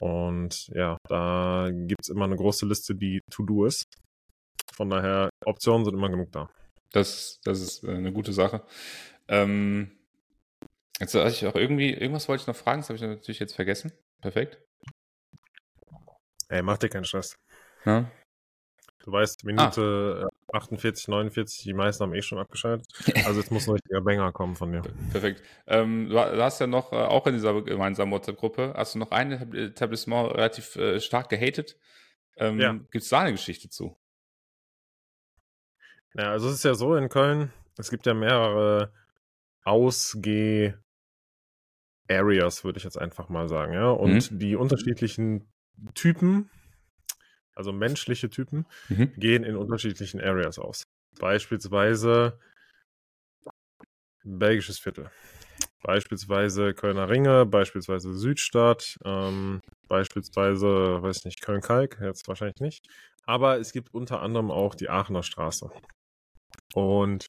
Und 0.00 0.68
ja, 0.68 0.98
da 1.08 1.68
gibt 1.70 2.02
es 2.02 2.08
immer 2.08 2.24
eine 2.24 2.36
große 2.36 2.66
Liste, 2.66 2.94
die 2.94 3.20
to-do 3.30 3.66
ist. 3.66 3.84
Von 4.74 4.90
daher, 4.90 5.30
Optionen 5.44 5.84
sind 5.84 5.94
immer 5.94 6.08
genug 6.08 6.32
da. 6.32 6.50
Das, 6.92 7.40
das 7.44 7.60
ist 7.60 7.84
äh, 7.84 7.90
eine 7.90 8.12
gute 8.12 8.32
Sache. 8.32 8.64
Ähm, 9.28 9.92
jetzt 10.98 11.14
hatte 11.14 11.28
ich 11.28 11.46
auch 11.46 11.54
irgendwie, 11.54 11.90
irgendwas 11.90 12.28
wollte 12.28 12.42
ich 12.42 12.46
noch 12.46 12.56
fragen, 12.56 12.80
das 12.80 12.88
habe 12.88 12.96
ich 12.96 13.02
natürlich 13.02 13.38
jetzt 13.38 13.54
vergessen. 13.54 13.92
Perfekt. 14.20 14.58
Ey, 16.48 16.62
mach 16.62 16.78
dir 16.78 16.88
keinen 16.88 17.04
Stress. 17.04 17.36
Ja. 17.84 18.10
Du 19.04 19.12
weißt, 19.12 19.44
Minute 19.44 20.28
äh, 20.28 20.31
48, 20.52 21.08
49, 21.08 21.64
die 21.64 21.74
meisten 21.74 22.02
haben 22.04 22.14
eh 22.14 22.22
schon 22.22 22.38
abgeschaltet. 22.38 22.86
Also 23.26 23.40
jetzt 23.40 23.50
muss 23.50 23.66
ein 23.68 23.72
richtiger 23.72 24.00
Banger 24.00 24.32
kommen 24.32 24.54
von 24.56 24.72
dir. 24.72 24.82
Perfekt. 25.10 25.42
Ähm, 25.66 26.08
du, 26.08 26.18
hast 26.18 26.60
ja 26.60 26.66
noch, 26.66 26.92
äh, 26.92 26.96
auch 26.96 27.26
in 27.26 27.34
dieser 27.34 27.60
gemeinsamen 27.62 28.12
WhatsApp-Gruppe, 28.12 28.74
hast 28.76 28.94
du 28.94 28.98
noch 28.98 29.10
ein 29.10 29.32
Etab- 29.32 29.54
Etablissement 29.54 30.32
relativ 30.34 30.76
äh, 30.76 31.00
stark 31.00 31.28
gehatet. 31.28 31.76
Ähm, 32.36 32.60
Ja. 32.60 32.72
Gibt 32.72 33.02
es 33.04 33.08
da 33.08 33.20
eine 33.20 33.32
Geschichte 33.32 33.68
zu? 33.68 33.96
Ja, 36.14 36.30
also 36.30 36.48
es 36.48 36.54
ist 36.56 36.64
ja 36.64 36.74
so 36.74 36.94
in 36.96 37.08
Köln, 37.08 37.52
es 37.78 37.90
gibt 37.90 38.04
ja 38.06 38.12
mehrere 38.14 38.92
Ausgeh-Areas, 39.64 40.82
würde 42.64 42.78
ich 42.78 42.84
jetzt 42.84 42.98
einfach 42.98 43.28
mal 43.28 43.48
sagen, 43.48 43.72
ja. 43.72 43.88
Und 43.90 44.28
die 44.42 44.56
unterschiedlichen 44.56 45.50
Typen, 45.94 46.50
also 47.54 47.72
menschliche 47.72 48.30
Typen, 48.30 48.66
Mhm. 48.88 49.12
gehen 49.16 49.44
in 49.44 49.56
unterschiedlichen 49.56 50.20
Areas 50.20 50.58
aus. 50.58 50.84
Beispielsweise 51.18 52.38
belgisches 54.24 54.78
Viertel. 54.78 55.10
Beispielsweise 55.82 56.74
Kölner 56.74 57.08
Ringe, 57.08 57.44
beispielsweise 57.44 58.14
Südstadt, 58.14 58.96
ähm, 59.04 59.60
beispielsweise, 59.88 61.02
weiß 61.02 61.24
nicht, 61.24 61.42
Köln-Kalk, 61.42 61.98
jetzt 62.00 62.28
wahrscheinlich 62.28 62.60
nicht. 62.60 62.86
Aber 63.26 63.58
es 63.58 63.72
gibt 63.72 63.92
unter 63.92 64.20
anderem 64.20 64.50
auch 64.50 64.74
die 64.74 64.88
Aachener 64.88 65.22
Straße. 65.22 65.70
Und 66.74 67.26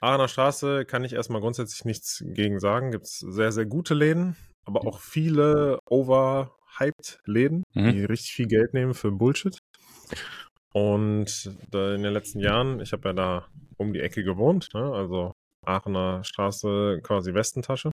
Aachener 0.00 0.28
Straße 0.28 0.84
kann 0.84 1.04
ich 1.04 1.12
erstmal 1.12 1.40
grundsätzlich 1.40 1.84
nichts 1.84 2.22
gegen 2.26 2.60
sagen. 2.60 2.90
Gibt 2.90 3.06
es 3.06 3.18
sehr, 3.18 3.52
sehr 3.52 3.66
gute 3.66 3.94
Läden, 3.94 4.36
aber 4.64 4.86
auch 4.86 5.00
viele 5.00 5.78
hyped 6.78 7.20
Läden, 7.24 7.64
mhm. 7.74 7.92
die 7.92 8.04
richtig 8.04 8.32
viel 8.32 8.46
Geld 8.46 8.74
nehmen 8.74 8.94
für 8.94 9.10
Bullshit. 9.10 9.58
Und 10.72 11.50
in 11.72 12.02
den 12.02 12.12
letzten 12.12 12.40
Jahren, 12.40 12.80
ich 12.80 12.92
habe 12.92 13.08
ja 13.08 13.12
da 13.12 13.48
um 13.76 13.92
die 13.92 14.00
Ecke 14.00 14.22
gewohnt, 14.22 14.68
ne? 14.74 14.92
also 14.92 15.32
Aachener 15.66 16.22
Straße, 16.24 17.00
quasi 17.02 17.34
Westentasche 17.34 17.90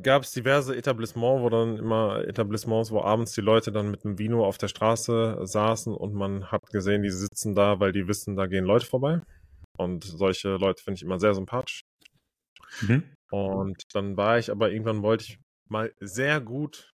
gab 0.00 0.22
es 0.22 0.32
diverse 0.32 0.76
Etablissements, 0.76 1.42
wo 1.42 1.48
dann 1.48 1.76
immer 1.76 2.24
Etablissements, 2.26 2.90
wo 2.90 3.00
abends 3.00 3.32
die 3.32 3.40
Leute 3.40 3.70
dann 3.70 3.90
mit 3.90 4.04
einem 4.04 4.18
Vino 4.18 4.44
auf 4.44 4.58
der 4.58 4.68
Straße 4.68 5.38
saßen 5.42 5.94
und 5.94 6.14
man 6.14 6.50
hat 6.50 6.66
gesehen, 6.70 7.02
die 7.02 7.10
sitzen 7.10 7.54
da, 7.54 7.80
weil 7.80 7.92
die 7.92 8.08
wissen, 8.08 8.36
da 8.36 8.46
gehen 8.46 8.64
Leute 8.64 8.86
vorbei. 8.86 9.20
Und 9.78 10.04
solche 10.04 10.56
Leute 10.56 10.82
finde 10.82 10.96
ich 10.96 11.02
immer 11.02 11.18
sehr 11.18 11.34
sympathisch. 11.34 11.82
Mhm. 12.82 13.04
Und 13.30 13.82
dann 13.92 14.16
war 14.16 14.38
ich 14.38 14.50
aber 14.50 14.70
irgendwann 14.70 15.02
wollte 15.02 15.24
ich 15.24 15.38
mal 15.68 15.92
sehr 16.00 16.40
gut 16.40 16.92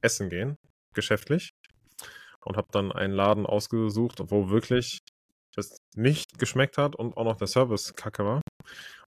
essen 0.00 0.28
gehen, 0.28 0.56
geschäftlich. 0.94 1.52
Und 2.44 2.56
habe 2.56 2.68
dann 2.72 2.90
einen 2.90 3.14
Laden 3.14 3.46
ausgesucht, 3.46 4.18
wo 4.24 4.50
wirklich 4.50 4.98
es 5.56 5.76
nicht 5.94 6.38
geschmeckt 6.38 6.76
hat 6.76 6.96
und 6.96 7.16
auch 7.16 7.24
noch 7.24 7.36
der 7.36 7.46
Service 7.46 7.94
kacke 7.94 8.24
war. 8.24 8.40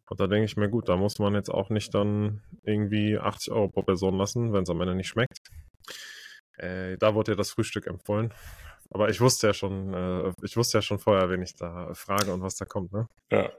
Und 0.10 0.20
da 0.20 0.28
denke 0.28 0.46
ich 0.46 0.56
mir, 0.56 0.70
gut, 0.70 0.88
da 0.88 0.96
muss 0.96 1.20
man 1.20 1.34
jetzt 1.34 1.50
auch 1.50 1.70
nicht 1.70 1.94
dann 1.94 2.42
irgendwie 2.64 3.18
80 3.18 3.52
Euro 3.52 3.70
pro 3.70 3.82
Person 3.82 4.18
lassen, 4.18 4.54
wenn 4.54 4.64
es 4.64 4.70
am 4.70 4.80
Ende 4.82 4.96
nicht 4.96 5.08
schmeckt. 5.08 5.40
Äh, 6.58 6.98
da 6.98 7.16
wurde 7.16 7.32
ja 7.32 7.36
das 7.36 7.52
Frühstück 7.52 7.88
empfohlen. 7.88 8.34
Aber 8.92 9.10
ich 9.10 9.20
wusste 9.20 9.48
ja 9.48 9.54
schon, 9.54 9.94
äh, 9.94 10.32
ich 10.44 10.56
wusste 10.56 10.78
ja 10.78 10.82
schon 10.82 11.00
vorher, 11.00 11.30
wen 11.30 11.42
ich 11.42 11.56
da 11.56 11.94
frage 11.94 12.32
und 12.34 12.42
was 12.42 12.56
da 12.56 12.66
kommt, 12.66 12.94
ne? 12.94 13.08
Ja. 13.32 13.52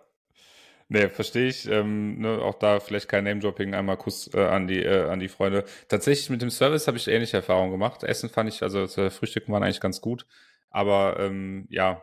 Nee, 0.89 1.09
verstehe 1.09 1.49
ich. 1.49 1.69
Ähm, 1.69 2.21
ne, 2.21 2.39
auch 2.41 2.55
da 2.55 2.79
vielleicht 2.79 3.09
kein 3.09 3.25
Name-Dropping, 3.25 3.75
einmal 3.75 3.97
Kuss 3.97 4.33
äh, 4.33 4.45
an, 4.45 4.69
die, 4.69 4.83
äh, 4.83 5.09
an 5.09 5.19
die 5.19 5.29
Freunde. 5.29 5.65
Tatsächlich 5.89 6.31
mit 6.31 6.43
dem 6.43 6.51
Service 6.51 6.87
habe 6.87 6.97
ich 6.97 7.09
ähnliche 7.09 7.39
Erfahrungen 7.39 7.73
gemacht. 7.73 8.05
Essen 8.05 8.29
fand 8.29 8.49
ich, 8.49 8.63
also 8.63 8.87
das 8.87 9.15
Frühstück 9.15 9.49
waren 9.49 9.63
eigentlich 9.63 9.81
ganz 9.81 10.01
gut. 10.01 10.27
Aber 10.71 11.19
ähm, 11.19 11.67
ja, 11.71 12.03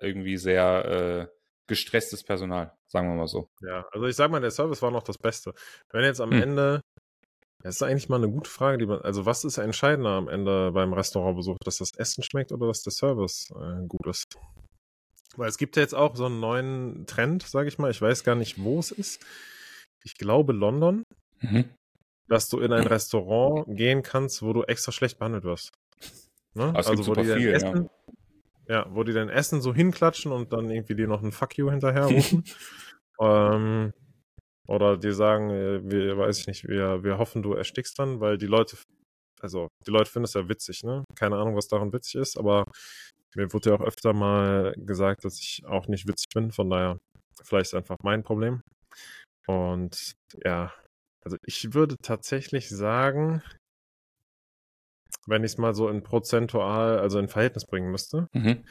irgendwie 0.00 0.36
sehr 0.36 1.28
äh, 1.30 1.38
gestresstes 1.66 2.22
Personal, 2.24 2.72
sagen 2.86 3.08
wir 3.08 3.14
mal 3.14 3.28
so. 3.28 3.48
Ja, 3.62 3.86
also 3.92 4.06
ich 4.06 4.16
sag 4.16 4.30
mal, 4.30 4.40
der 4.40 4.50
Service 4.50 4.82
war 4.82 4.90
noch 4.90 5.02
das 5.02 5.18
Beste. 5.18 5.54
Wenn 5.90 6.04
jetzt 6.04 6.20
am 6.20 6.32
hm. 6.32 6.42
Ende, 6.42 6.80
das 7.62 7.76
ist 7.76 7.82
eigentlich 7.82 8.08
mal 8.08 8.16
eine 8.16 8.30
gute 8.30 8.50
Frage, 8.50 8.78
die 8.78 8.86
man, 8.86 9.00
also 9.00 9.24
was 9.24 9.44
ist 9.44 9.58
entscheidender 9.58 10.10
am 10.10 10.28
Ende 10.28 10.72
beim 10.72 10.92
Restaurantbesuch, 10.92 11.56
dass 11.64 11.78
das 11.78 11.92
Essen 11.96 12.22
schmeckt 12.22 12.52
oder 12.52 12.66
dass 12.66 12.82
der 12.82 12.92
Service 12.92 13.50
äh, 13.52 13.86
gut 13.86 14.06
ist? 14.06 14.36
Weil 15.38 15.48
es 15.48 15.56
gibt 15.56 15.76
ja 15.76 15.82
jetzt 15.82 15.94
auch 15.94 16.16
so 16.16 16.26
einen 16.26 16.40
neuen 16.40 17.06
Trend, 17.06 17.44
sage 17.44 17.68
ich 17.68 17.78
mal. 17.78 17.92
Ich 17.92 18.02
weiß 18.02 18.24
gar 18.24 18.34
nicht, 18.34 18.60
wo 18.62 18.80
es 18.80 18.90
ist. 18.90 19.24
Ich 20.02 20.16
glaube 20.16 20.52
London, 20.52 21.04
mhm. 21.40 21.64
dass 22.28 22.48
du 22.48 22.58
in 22.58 22.72
ein 22.72 22.86
Restaurant 22.86 23.64
gehen 23.68 24.02
kannst, 24.02 24.42
wo 24.42 24.52
du 24.52 24.64
extra 24.64 24.90
schlecht 24.90 25.18
behandelt 25.18 25.44
wirst. 25.44 25.70
Ne? 26.54 26.74
also 26.74 27.06
wo 27.06 27.14
die 27.14 27.24
viel, 27.24 27.52
Essen, 27.52 27.88
ja. 28.66 28.74
Ja, 28.74 28.86
wo 28.90 29.04
die 29.04 29.12
dein 29.12 29.28
Essen 29.28 29.62
so 29.62 29.72
hinklatschen 29.72 30.32
und 30.32 30.52
dann 30.52 30.70
irgendwie 30.70 30.96
dir 30.96 31.06
noch 31.06 31.22
ein 31.22 31.30
Fuck 31.30 31.56
you 31.56 31.70
hinterher 31.70 32.06
rufen. 32.06 32.42
ähm, 33.20 33.92
oder 34.66 34.96
die 34.96 35.12
sagen, 35.12 35.50
äh, 35.50 35.80
wir, 35.88 36.18
weiß 36.18 36.40
ich 36.40 36.46
nicht, 36.48 36.66
wir, 36.66 37.04
wir 37.04 37.18
hoffen, 37.18 37.44
du 37.44 37.52
erstickst 37.52 37.96
dann, 37.98 38.20
weil 38.20 38.38
die 38.38 38.46
Leute, 38.46 38.76
also 39.40 39.68
die 39.86 39.92
Leute 39.92 40.10
finden 40.10 40.24
es 40.24 40.34
ja 40.34 40.48
witzig, 40.48 40.82
ne? 40.82 41.04
Keine 41.14 41.36
Ahnung, 41.36 41.54
was 41.54 41.68
daran 41.68 41.92
witzig 41.92 42.16
ist, 42.16 42.36
aber 42.36 42.64
mir 43.34 43.52
wurde 43.52 43.70
ja 43.70 43.76
auch 43.76 43.80
öfter 43.80 44.12
mal 44.12 44.74
gesagt, 44.76 45.24
dass 45.24 45.38
ich 45.40 45.62
auch 45.66 45.88
nicht 45.88 46.06
witzig 46.08 46.28
bin, 46.34 46.50
von 46.50 46.70
daher 46.70 46.98
vielleicht 47.42 47.68
ist 47.68 47.74
einfach 47.74 47.96
mein 48.02 48.22
Problem. 48.22 48.62
Und 49.46 50.12
ja, 50.44 50.72
also 51.24 51.36
ich 51.44 51.74
würde 51.74 51.96
tatsächlich 52.02 52.68
sagen, 52.68 53.42
wenn 55.26 55.44
ich 55.44 55.52
es 55.52 55.58
mal 55.58 55.74
so 55.74 55.88
in 55.88 56.02
prozentual, 56.02 56.98
also 56.98 57.18
in 57.18 57.28
Verhältnis 57.28 57.66
bringen 57.66 57.90
müsste, 57.90 58.28
mhm. 58.32 58.64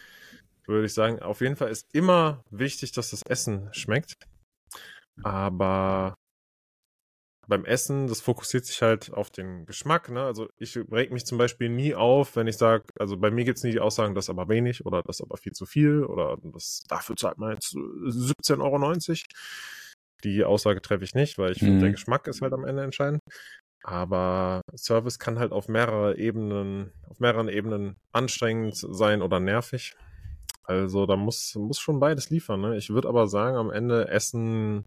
würde 0.66 0.86
ich 0.86 0.94
sagen, 0.94 1.20
auf 1.22 1.42
jeden 1.42 1.56
Fall 1.56 1.70
ist 1.70 1.86
immer 1.94 2.44
wichtig, 2.50 2.92
dass 2.92 3.12
das 3.12 3.22
Essen 3.24 3.70
schmeckt. 3.74 4.16
Aber 5.24 6.16
beim 7.48 7.66
Essen, 7.66 8.08
das 8.08 8.22
fokussiert 8.22 8.66
sich 8.66 8.82
halt 8.82 9.12
auf 9.14 9.30
den 9.30 9.66
Geschmack. 9.66 10.10
Ne? 10.10 10.22
Also 10.22 10.50
ich 10.58 10.78
reg 10.92 11.12
mich 11.12 11.26
zum 11.26 11.38
Beispiel 11.38 11.70
nie 11.70 11.96
auf, 11.96 12.36
wenn 12.36 12.48
ich 12.48 12.58
sage, 12.58 12.86
also 13.00 13.18
bei 13.18 13.32
mir 13.32 13.46
gibt 13.46 13.58
es 13.58 13.64
nie 13.64 13.72
die 13.72 13.80
Aussagen, 13.80 14.16
das 14.16 14.26
ist 14.26 14.30
aber 14.30 14.50
wenig 14.50 14.86
oder 14.86 15.02
das 15.04 15.20
ist 15.20 15.26
aber 15.26 15.38
viel 15.38 15.54
zu 15.54 15.66
viel 15.66 16.04
oder 16.04 16.38
das 16.44 16.84
dafür 16.88 17.16
zahlt 17.16 17.38
man 17.38 17.54
jetzt 17.54 17.74
17,90 17.74 18.60
Euro. 18.62 19.18
Die 20.24 20.44
Aussage 20.44 20.82
treffe 20.82 21.04
ich 21.04 21.16
nicht, 21.16 21.38
weil 21.38 21.52
ich 21.52 21.62
mhm. 21.62 21.66
finde, 21.68 21.82
der 21.82 21.92
Geschmack 21.92 22.28
ist 22.28 22.42
halt 22.42 22.54
am 22.54 22.66
Ende 22.66 22.84
entscheidend. 22.84 23.22
Aber 23.84 24.62
Service 24.76 25.20
kann 25.20 25.40
halt 25.40 25.54
auf 25.54 25.70
mehrere 25.70 26.18
Ebenen, 26.18 26.92
auf 27.08 27.20
mehreren 27.20 27.48
Ebenen 27.48 27.96
anstrengend 28.12 28.76
sein 28.76 29.22
oder 29.22 29.40
nervig. 29.40 29.96
Also 30.64 31.06
da 31.06 31.16
muss, 31.16 31.56
muss 31.56 31.80
schon 31.80 32.00
beides 32.00 32.30
liefern. 32.30 32.60
Ne? 32.60 32.76
Ich 32.76 32.90
würde 32.90 33.08
aber 33.08 33.28
sagen, 33.28 33.56
am 33.56 33.72
Ende 33.72 34.10
Essen, 34.10 34.84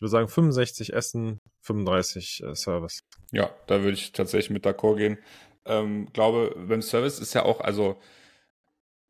ich 0.00 0.02
würde 0.02 0.12
sagen 0.12 0.28
65 0.28 0.94
Essen, 0.94 1.42
35 1.60 2.42
äh, 2.42 2.54
Service. 2.54 3.04
Ja, 3.32 3.50
da 3.66 3.82
würde 3.82 3.92
ich 3.92 4.12
tatsächlich 4.12 4.48
mit 4.48 4.64
d'accord 4.64 4.96
gehen. 4.96 5.18
Ähm, 5.66 6.10
glaube, 6.14 6.56
beim 6.56 6.80
Service 6.80 7.18
ist 7.18 7.34
ja 7.34 7.44
auch, 7.44 7.60
also 7.60 8.00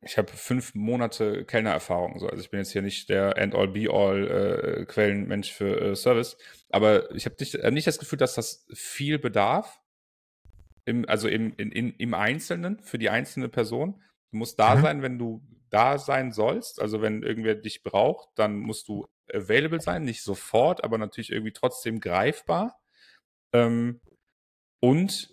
ich 0.02 0.18
habe 0.18 0.32
fünf 0.32 0.74
Monate 0.74 1.44
Kellnererfahrung. 1.44 2.18
So. 2.18 2.26
Also 2.26 2.42
ich 2.42 2.50
bin 2.50 2.58
jetzt 2.58 2.72
hier 2.72 2.82
nicht 2.82 3.08
der 3.08 3.38
End-all-Be-all-Quellenmensch 3.38 5.50
äh, 5.50 5.54
für 5.54 5.80
äh, 5.80 5.94
Service. 5.94 6.36
Aber 6.70 7.14
ich 7.14 7.24
habe 7.24 7.36
nicht, 7.38 7.54
äh, 7.54 7.70
nicht 7.70 7.86
das 7.86 8.00
Gefühl, 8.00 8.18
dass 8.18 8.34
das 8.34 8.66
viel 8.74 9.20
bedarf. 9.20 9.78
Im, 10.86 11.08
also 11.08 11.28
im, 11.28 11.54
in, 11.56 11.70
in, 11.70 11.92
im 11.92 12.14
Einzelnen, 12.14 12.82
für 12.82 12.98
die 12.98 13.10
einzelne 13.10 13.48
Person. 13.48 14.02
Du 14.32 14.38
musst 14.38 14.58
da 14.58 14.74
mhm. 14.74 14.82
sein, 14.82 15.02
wenn 15.02 15.20
du 15.20 15.40
da 15.70 15.98
sein 15.98 16.32
sollst. 16.32 16.80
Also 16.80 17.00
wenn 17.00 17.22
irgendwer 17.22 17.54
dich 17.54 17.82
braucht, 17.82 18.28
dann 18.34 18.58
musst 18.58 18.88
du 18.88 19.08
available 19.32 19.80
sein. 19.80 20.02
Nicht 20.02 20.22
sofort, 20.22 20.84
aber 20.84 20.98
natürlich 20.98 21.30
irgendwie 21.30 21.52
trotzdem 21.52 22.00
greifbar. 22.00 22.78
Ähm, 23.52 24.00
und 24.80 25.32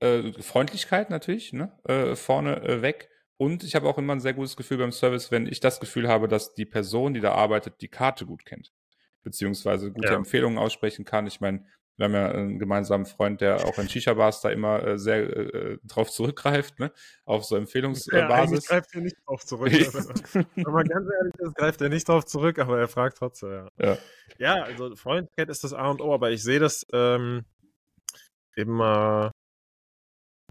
äh, 0.00 0.32
Freundlichkeit 0.42 1.10
natürlich, 1.10 1.52
ne? 1.52 1.78
Äh, 1.84 2.16
vorne 2.16 2.62
äh, 2.62 2.82
weg. 2.82 3.10
Und 3.36 3.64
ich 3.64 3.74
habe 3.74 3.88
auch 3.88 3.98
immer 3.98 4.14
ein 4.14 4.20
sehr 4.20 4.34
gutes 4.34 4.56
Gefühl 4.56 4.78
beim 4.78 4.92
Service, 4.92 5.30
wenn 5.30 5.46
ich 5.46 5.60
das 5.60 5.80
Gefühl 5.80 6.08
habe, 6.08 6.28
dass 6.28 6.54
die 6.54 6.66
Person, 6.66 7.14
die 7.14 7.20
da 7.20 7.32
arbeitet, 7.32 7.80
die 7.80 7.88
Karte 7.88 8.26
gut 8.26 8.44
kennt. 8.44 8.72
Beziehungsweise 9.22 9.90
gute 9.90 10.08
ja. 10.08 10.14
Empfehlungen 10.14 10.58
aussprechen 10.58 11.04
kann. 11.04 11.26
Ich 11.26 11.40
meine, 11.40 11.66
wir 11.96 12.04
haben 12.04 12.14
ja 12.14 12.28
einen 12.30 12.58
gemeinsamen 12.58 13.06
Freund, 13.06 13.40
der 13.40 13.64
auch 13.64 13.78
in 13.78 13.88
Shisha-Bars 13.88 14.40
da 14.40 14.50
immer 14.50 14.82
äh, 14.82 14.98
sehr 14.98 15.24
äh, 15.24 15.78
drauf 15.84 16.10
zurückgreift, 16.10 16.78
ne? 16.80 16.92
Auf 17.24 17.44
so 17.44 17.56
Empfehlungsbasis. 17.56 18.68
Ja, 18.68 18.76
greift 18.76 18.94
er 18.94 19.00
nicht 19.00 19.16
drauf 19.26 19.44
zurück. 19.44 19.70
Wenn 20.54 20.72
man 20.72 20.86
ganz 20.86 21.08
ehrlich 21.10 21.34
ist, 21.38 21.54
greift 21.54 21.80
er 21.80 21.88
nicht 21.88 22.08
drauf 22.08 22.24
zurück, 22.24 22.58
aber 22.58 22.78
er 22.78 22.88
fragt 22.88 23.18
trotzdem, 23.18 23.50
ja. 23.50 23.68
Ja, 23.78 23.98
ja 24.38 24.62
also 24.64 24.96
Freundlichkeit 24.96 25.48
ist 25.48 25.64
das 25.64 25.72
A 25.72 25.90
und 25.90 26.00
O, 26.00 26.12
aber 26.12 26.30
ich 26.30 26.42
sehe 26.42 26.58
das 26.58 26.84
ähm, 26.92 27.44
immer 28.56 29.30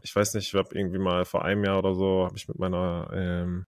ich 0.04 0.16
weiß 0.16 0.34
nicht, 0.34 0.48
ich 0.48 0.54
habe 0.54 0.78
irgendwie 0.78 1.00
mal 1.00 1.24
vor 1.24 1.46
einem 1.46 1.64
Jahr 1.64 1.80
oder 1.80 1.96
so, 1.96 2.26
habe 2.26 2.36
ich 2.36 2.48
mit 2.48 2.60
meiner 2.60 3.10
ähm, 3.14 3.66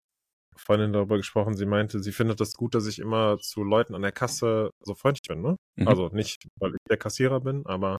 Freundin 0.58 0.94
darüber 0.94 1.18
gesprochen. 1.18 1.56
Sie 1.56 1.66
meinte, 1.66 2.02
sie 2.02 2.12
findet 2.12 2.40
das 2.40 2.54
gut, 2.54 2.76
dass 2.76 2.88
ich 2.88 3.00
immer 3.00 3.38
zu 3.40 3.64
Leuten 3.64 3.96
an 3.96 4.02
der 4.02 4.12
Kasse 4.12 4.72
so 4.80 4.96
freundlich 4.96 5.28
bin, 5.28 5.42
ne? 5.42 5.58
Mhm. 5.76 5.88
Also 5.88 6.10
nicht, 6.10 6.48
weil 6.60 6.72
ich 6.72 6.80
der 6.90 6.98
Kassierer 6.98 7.42
bin, 7.42 7.66
aber 7.66 8.00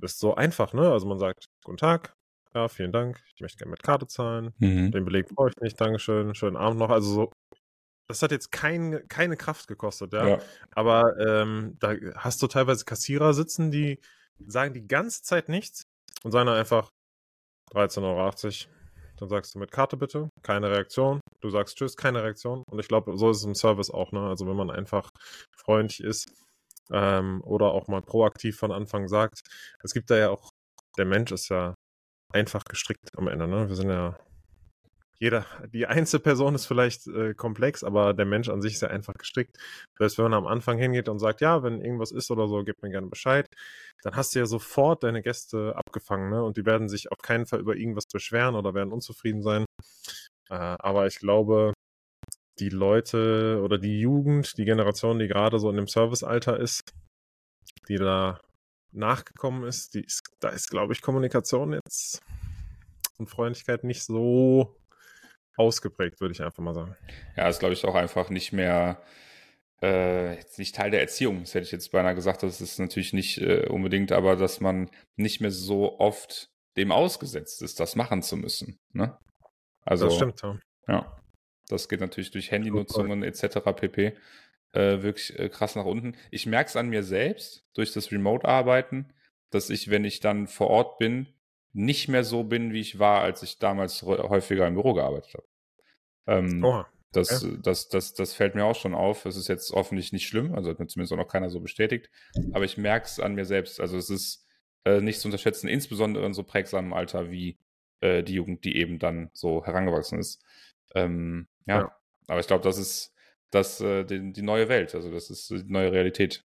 das 0.00 0.12
ist 0.12 0.20
so 0.20 0.34
einfach, 0.34 0.72
ne? 0.72 0.90
Also 0.90 1.06
man 1.06 1.18
sagt, 1.18 1.46
guten 1.64 1.76
Tag, 1.76 2.14
ja, 2.54 2.68
vielen 2.68 2.92
Dank, 2.92 3.20
ich 3.34 3.40
möchte 3.40 3.58
gerne 3.58 3.70
mit 3.70 3.82
Karte 3.82 4.06
zahlen, 4.06 4.54
mhm. 4.58 4.90
den 4.90 5.04
Beleg 5.04 5.28
brauche 5.28 5.50
ich 5.50 5.56
nicht, 5.60 5.80
Dankeschön, 5.80 6.34
schönen 6.34 6.56
Abend 6.56 6.78
noch. 6.78 6.90
Also 6.90 7.12
so, 7.12 7.32
das 8.08 8.22
hat 8.22 8.30
jetzt 8.30 8.50
kein, 8.50 9.06
keine 9.08 9.36
Kraft 9.36 9.68
gekostet, 9.68 10.12
ja. 10.12 10.26
ja. 10.26 10.38
Aber 10.70 11.18
ähm, 11.18 11.76
da 11.78 11.94
hast 12.16 12.42
du 12.42 12.46
teilweise 12.46 12.84
Kassierer 12.84 13.34
sitzen, 13.34 13.70
die 13.70 14.00
sagen 14.46 14.72
die 14.72 14.86
ganze 14.86 15.22
Zeit 15.22 15.48
nichts 15.48 15.86
und 16.22 16.32
sagen 16.32 16.46
dann 16.46 16.56
einfach, 16.56 16.90
13,80 17.72 18.02
Euro. 18.02 18.77
Dann 19.18 19.28
sagst 19.28 19.54
du 19.54 19.58
mit 19.58 19.72
Karte 19.72 19.96
bitte, 19.96 20.30
keine 20.42 20.70
Reaktion. 20.70 21.20
Du 21.40 21.50
sagst 21.50 21.76
Tschüss, 21.76 21.96
keine 21.96 22.22
Reaktion. 22.22 22.62
Und 22.70 22.78
ich 22.78 22.88
glaube, 22.88 23.16
so 23.16 23.30
ist 23.30 23.38
es 23.38 23.44
im 23.44 23.54
Service 23.54 23.90
auch. 23.90 24.12
Ne? 24.12 24.20
Also 24.20 24.46
wenn 24.46 24.56
man 24.56 24.70
einfach 24.70 25.10
freundlich 25.56 26.00
ist 26.00 26.30
ähm, 26.92 27.42
oder 27.44 27.72
auch 27.72 27.88
mal 27.88 28.02
proaktiv 28.02 28.56
von 28.56 28.72
Anfang 28.72 29.08
sagt. 29.08 29.40
Es 29.82 29.92
gibt 29.92 30.10
da 30.10 30.16
ja 30.16 30.30
auch, 30.30 30.50
der 30.96 31.04
Mensch 31.04 31.32
ist 31.32 31.48
ja 31.48 31.74
einfach 32.32 32.64
gestrickt 32.64 33.08
am 33.16 33.28
Ende. 33.28 33.48
Ne? 33.48 33.68
Wir 33.68 33.76
sind 33.76 33.90
ja 33.90 34.18
jeder, 35.20 35.46
die 35.72 35.86
Einzelperson 35.86 36.54
ist 36.54 36.66
vielleicht 36.66 37.08
äh, 37.08 37.34
komplex, 37.34 37.82
aber 37.82 38.14
der 38.14 38.24
Mensch 38.24 38.48
an 38.48 38.62
sich 38.62 38.74
ist 38.74 38.82
ja 38.82 38.88
einfach 38.88 39.14
gestrickt. 39.14 39.56
Heißt, 39.98 40.16
wenn 40.18 40.24
man 40.24 40.34
am 40.34 40.46
Anfang 40.46 40.78
hingeht 40.78 41.08
und 41.08 41.18
sagt, 41.18 41.40
ja, 41.40 41.62
wenn 41.64 41.80
irgendwas 41.80 42.12
ist 42.12 42.30
oder 42.30 42.46
so, 42.46 42.62
gib 42.62 42.80
mir 42.82 42.90
gerne 42.90 43.08
Bescheid, 43.08 43.46
dann 44.02 44.14
hast 44.14 44.34
du 44.34 44.38
ja 44.38 44.46
sofort 44.46 45.02
deine 45.02 45.22
Gäste 45.22 45.74
abgefangen, 45.76 46.30
ne? 46.30 46.44
Und 46.44 46.56
die 46.56 46.64
werden 46.64 46.88
sich 46.88 47.10
auf 47.10 47.18
keinen 47.18 47.46
Fall 47.46 47.60
über 47.60 47.74
irgendwas 47.74 48.06
beschweren 48.06 48.54
oder 48.54 48.74
werden 48.74 48.92
unzufrieden 48.92 49.42
sein. 49.42 49.64
Äh, 50.50 50.54
aber 50.54 51.08
ich 51.08 51.18
glaube, 51.18 51.72
die 52.60 52.68
Leute 52.68 53.60
oder 53.62 53.78
die 53.78 54.00
Jugend, 54.00 54.56
die 54.56 54.64
Generation, 54.64 55.18
die 55.18 55.28
gerade 55.28 55.58
so 55.58 55.68
in 55.70 55.76
dem 55.76 55.88
Servicealter 55.88 56.58
ist, 56.58 56.90
die 57.88 57.96
da 57.96 58.40
nachgekommen 58.92 59.64
ist, 59.64 59.94
die 59.94 60.04
ist 60.04 60.22
da 60.40 60.48
ist, 60.50 60.70
glaube 60.70 60.92
ich, 60.92 61.02
Kommunikation 61.02 61.72
jetzt 61.72 62.20
und 63.18 63.28
Freundlichkeit 63.28 63.84
nicht 63.84 64.04
so 64.04 64.76
ausgeprägt, 65.58 66.20
würde 66.20 66.32
ich 66.32 66.42
einfach 66.42 66.62
mal 66.62 66.74
sagen. 66.74 66.96
Ja, 67.36 67.48
ist, 67.48 67.58
glaube 67.58 67.74
ich, 67.74 67.84
auch 67.84 67.94
einfach 67.94 68.30
nicht 68.30 68.52
mehr 68.52 69.02
äh, 69.82 70.34
jetzt 70.34 70.58
nicht 70.58 70.74
Teil 70.74 70.90
der 70.90 71.00
Erziehung, 71.00 71.40
das 71.40 71.54
hätte 71.54 71.66
ich 71.66 71.72
jetzt 71.72 71.92
beinahe 71.92 72.14
gesagt, 72.14 72.42
das 72.42 72.60
ist 72.60 72.78
natürlich 72.78 73.12
nicht 73.12 73.38
äh, 73.38 73.66
unbedingt, 73.68 74.12
aber 74.12 74.36
dass 74.36 74.60
man 74.60 74.90
nicht 75.16 75.40
mehr 75.40 75.50
so 75.50 75.98
oft 76.00 76.50
dem 76.76 76.92
ausgesetzt 76.92 77.62
ist, 77.62 77.80
das 77.80 77.96
machen 77.96 78.22
zu 78.22 78.36
müssen. 78.36 78.78
Ne? 78.92 79.16
Also, 79.84 80.06
das 80.06 80.16
stimmt, 80.16 80.42
ja. 80.42 80.58
ja. 80.88 81.16
Das 81.68 81.88
geht 81.88 82.00
natürlich 82.00 82.30
durch 82.30 82.50
Handynutzungen 82.50 83.22
etc. 83.22 83.58
pp. 83.76 84.16
Äh, 84.72 85.02
wirklich 85.02 85.38
äh, 85.38 85.48
krass 85.48 85.76
nach 85.76 85.84
unten. 85.84 86.16
Ich 86.30 86.46
merke 86.46 86.68
es 86.68 86.76
an 86.76 86.88
mir 86.88 87.02
selbst 87.02 87.64
durch 87.74 87.92
das 87.92 88.10
Remote-Arbeiten, 88.10 89.12
dass 89.50 89.70
ich, 89.70 89.90
wenn 89.90 90.04
ich 90.04 90.20
dann 90.20 90.46
vor 90.46 90.68
Ort 90.68 90.98
bin, 90.98 91.26
nicht 91.78 92.08
mehr 92.08 92.24
so 92.24 92.42
bin, 92.44 92.72
wie 92.72 92.80
ich 92.80 92.98
war, 92.98 93.22
als 93.22 93.42
ich 93.42 93.58
damals 93.58 94.02
häufiger 94.02 94.66
im 94.66 94.74
Büro 94.74 94.94
gearbeitet 94.94 95.34
habe. 95.34 95.46
Ähm, 96.26 96.64
oh, 96.64 96.84
das, 97.12 97.42
ja. 97.42 97.50
das, 97.62 97.88
das, 97.88 98.14
das 98.14 98.34
fällt 98.34 98.54
mir 98.54 98.64
auch 98.64 98.74
schon 98.74 98.94
auf. 98.94 99.24
Es 99.24 99.36
ist 99.36 99.48
jetzt 99.48 99.72
hoffentlich 99.72 100.12
nicht 100.12 100.26
schlimm, 100.26 100.54
also 100.54 100.70
hat 100.70 100.78
mir 100.78 100.88
zumindest 100.88 101.12
auch 101.12 101.18
noch 101.18 101.28
keiner 101.28 101.50
so 101.50 101.60
bestätigt. 101.60 102.10
Aber 102.52 102.64
ich 102.64 102.76
merke 102.76 103.06
es 103.06 103.20
an 103.20 103.34
mir 103.34 103.44
selbst. 103.44 103.80
Also 103.80 103.96
es 103.96 104.10
ist 104.10 104.46
äh, 104.84 105.00
nicht 105.00 105.20
zu 105.20 105.28
unterschätzen, 105.28 105.68
insbesondere 105.68 106.26
in 106.26 106.34
so 106.34 106.42
prägsamem 106.42 106.92
Alter 106.92 107.30
wie 107.30 107.58
äh, 108.00 108.22
die 108.22 108.34
Jugend, 108.34 108.64
die 108.64 108.76
eben 108.76 108.98
dann 108.98 109.30
so 109.32 109.64
herangewachsen 109.64 110.18
ist. 110.18 110.44
Ähm, 110.94 111.48
ja. 111.66 111.80
ja. 111.80 111.96
aber 112.26 112.40
ich 112.40 112.46
glaube, 112.46 112.64
das 112.64 112.76
ist 112.76 113.14
das, 113.50 113.80
äh, 113.80 114.04
die, 114.04 114.32
die, 114.32 114.42
neue 114.42 114.68
Welt. 114.68 114.94
Also 114.94 115.10
das 115.10 115.30
ist 115.30 115.48
die 115.50 115.64
neue 115.64 115.92
Realität. 115.92 116.44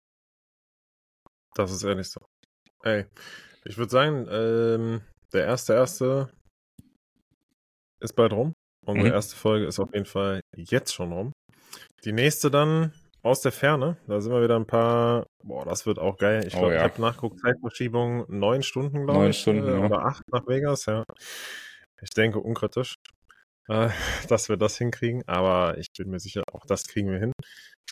Das 1.55 1.71
ist 1.71 1.83
ehrlich 1.83 2.09
so. 2.09 2.21
Ey, 2.83 3.05
ich 3.65 3.77
würde 3.77 3.91
sagen, 3.91 4.27
ähm, 4.29 5.01
der 5.33 5.45
erste 5.45 5.73
erste 5.73 6.31
ist 7.99 8.15
bald 8.15 8.33
rum. 8.33 8.53
Unsere 8.85 9.09
mhm. 9.09 9.13
erste 9.13 9.35
Folge 9.35 9.65
ist 9.65 9.79
auf 9.79 9.93
jeden 9.93 10.05
Fall 10.05 10.41
jetzt 10.55 10.93
schon 10.93 11.11
rum. 11.11 11.31
Die 12.05 12.13
nächste 12.13 12.49
dann 12.49 12.93
aus 13.21 13.41
der 13.41 13.51
Ferne. 13.51 13.97
Da 14.07 14.21
sind 14.21 14.31
wir 14.31 14.41
wieder 14.41 14.55
ein 14.55 14.65
paar. 14.65 15.27
Boah, 15.43 15.65
das 15.65 15.85
wird 15.85 15.99
auch 15.99 16.17
geil. 16.17 16.43
Ich 16.45 16.53
glaube, 16.53 16.67
oh, 16.67 16.71
ja. 16.71 16.77
ich 16.77 16.91
habe 16.91 17.01
nachgeguckt, 17.01 17.39
Zeitverschiebung 17.39 18.25
neun 18.29 18.63
Stunden, 18.63 19.05
glaube 19.05 19.11
ich. 19.11 19.17
Neun 19.17 19.33
Stunden, 19.33 19.67
äh, 19.67 19.85
Oder 19.85 20.05
acht 20.05 20.23
nach 20.31 20.47
Vegas, 20.47 20.85
ja. 20.85 21.03
Ich 22.01 22.11
denke 22.11 22.39
unkritisch, 22.39 22.95
äh, 23.67 23.89
dass 24.29 24.49
wir 24.49 24.57
das 24.57 24.77
hinkriegen. 24.77 25.23
Aber 25.27 25.77
ich 25.77 25.87
bin 25.97 26.09
mir 26.09 26.19
sicher, 26.19 26.43
auch 26.53 26.65
das 26.65 26.87
kriegen 26.87 27.11
wir 27.11 27.19
hin. 27.19 27.33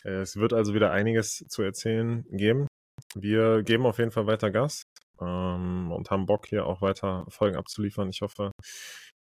Äh, 0.04 0.22
es 0.22 0.36
wird 0.36 0.52
also 0.52 0.74
wieder 0.74 0.90
einiges 0.90 1.44
zu 1.48 1.62
erzählen 1.62 2.24
geben. 2.30 2.66
Wir 3.14 3.62
geben 3.62 3.86
auf 3.86 3.98
jeden 3.98 4.10
Fall 4.10 4.26
weiter 4.26 4.50
Gas 4.50 4.82
ähm, 5.20 5.92
und 5.92 6.10
haben 6.10 6.26
Bock 6.26 6.46
hier 6.46 6.66
auch 6.66 6.80
weiter 6.80 7.24
Folgen 7.28 7.56
abzuliefern. 7.56 8.08
Ich 8.10 8.20
hoffe, 8.22 8.52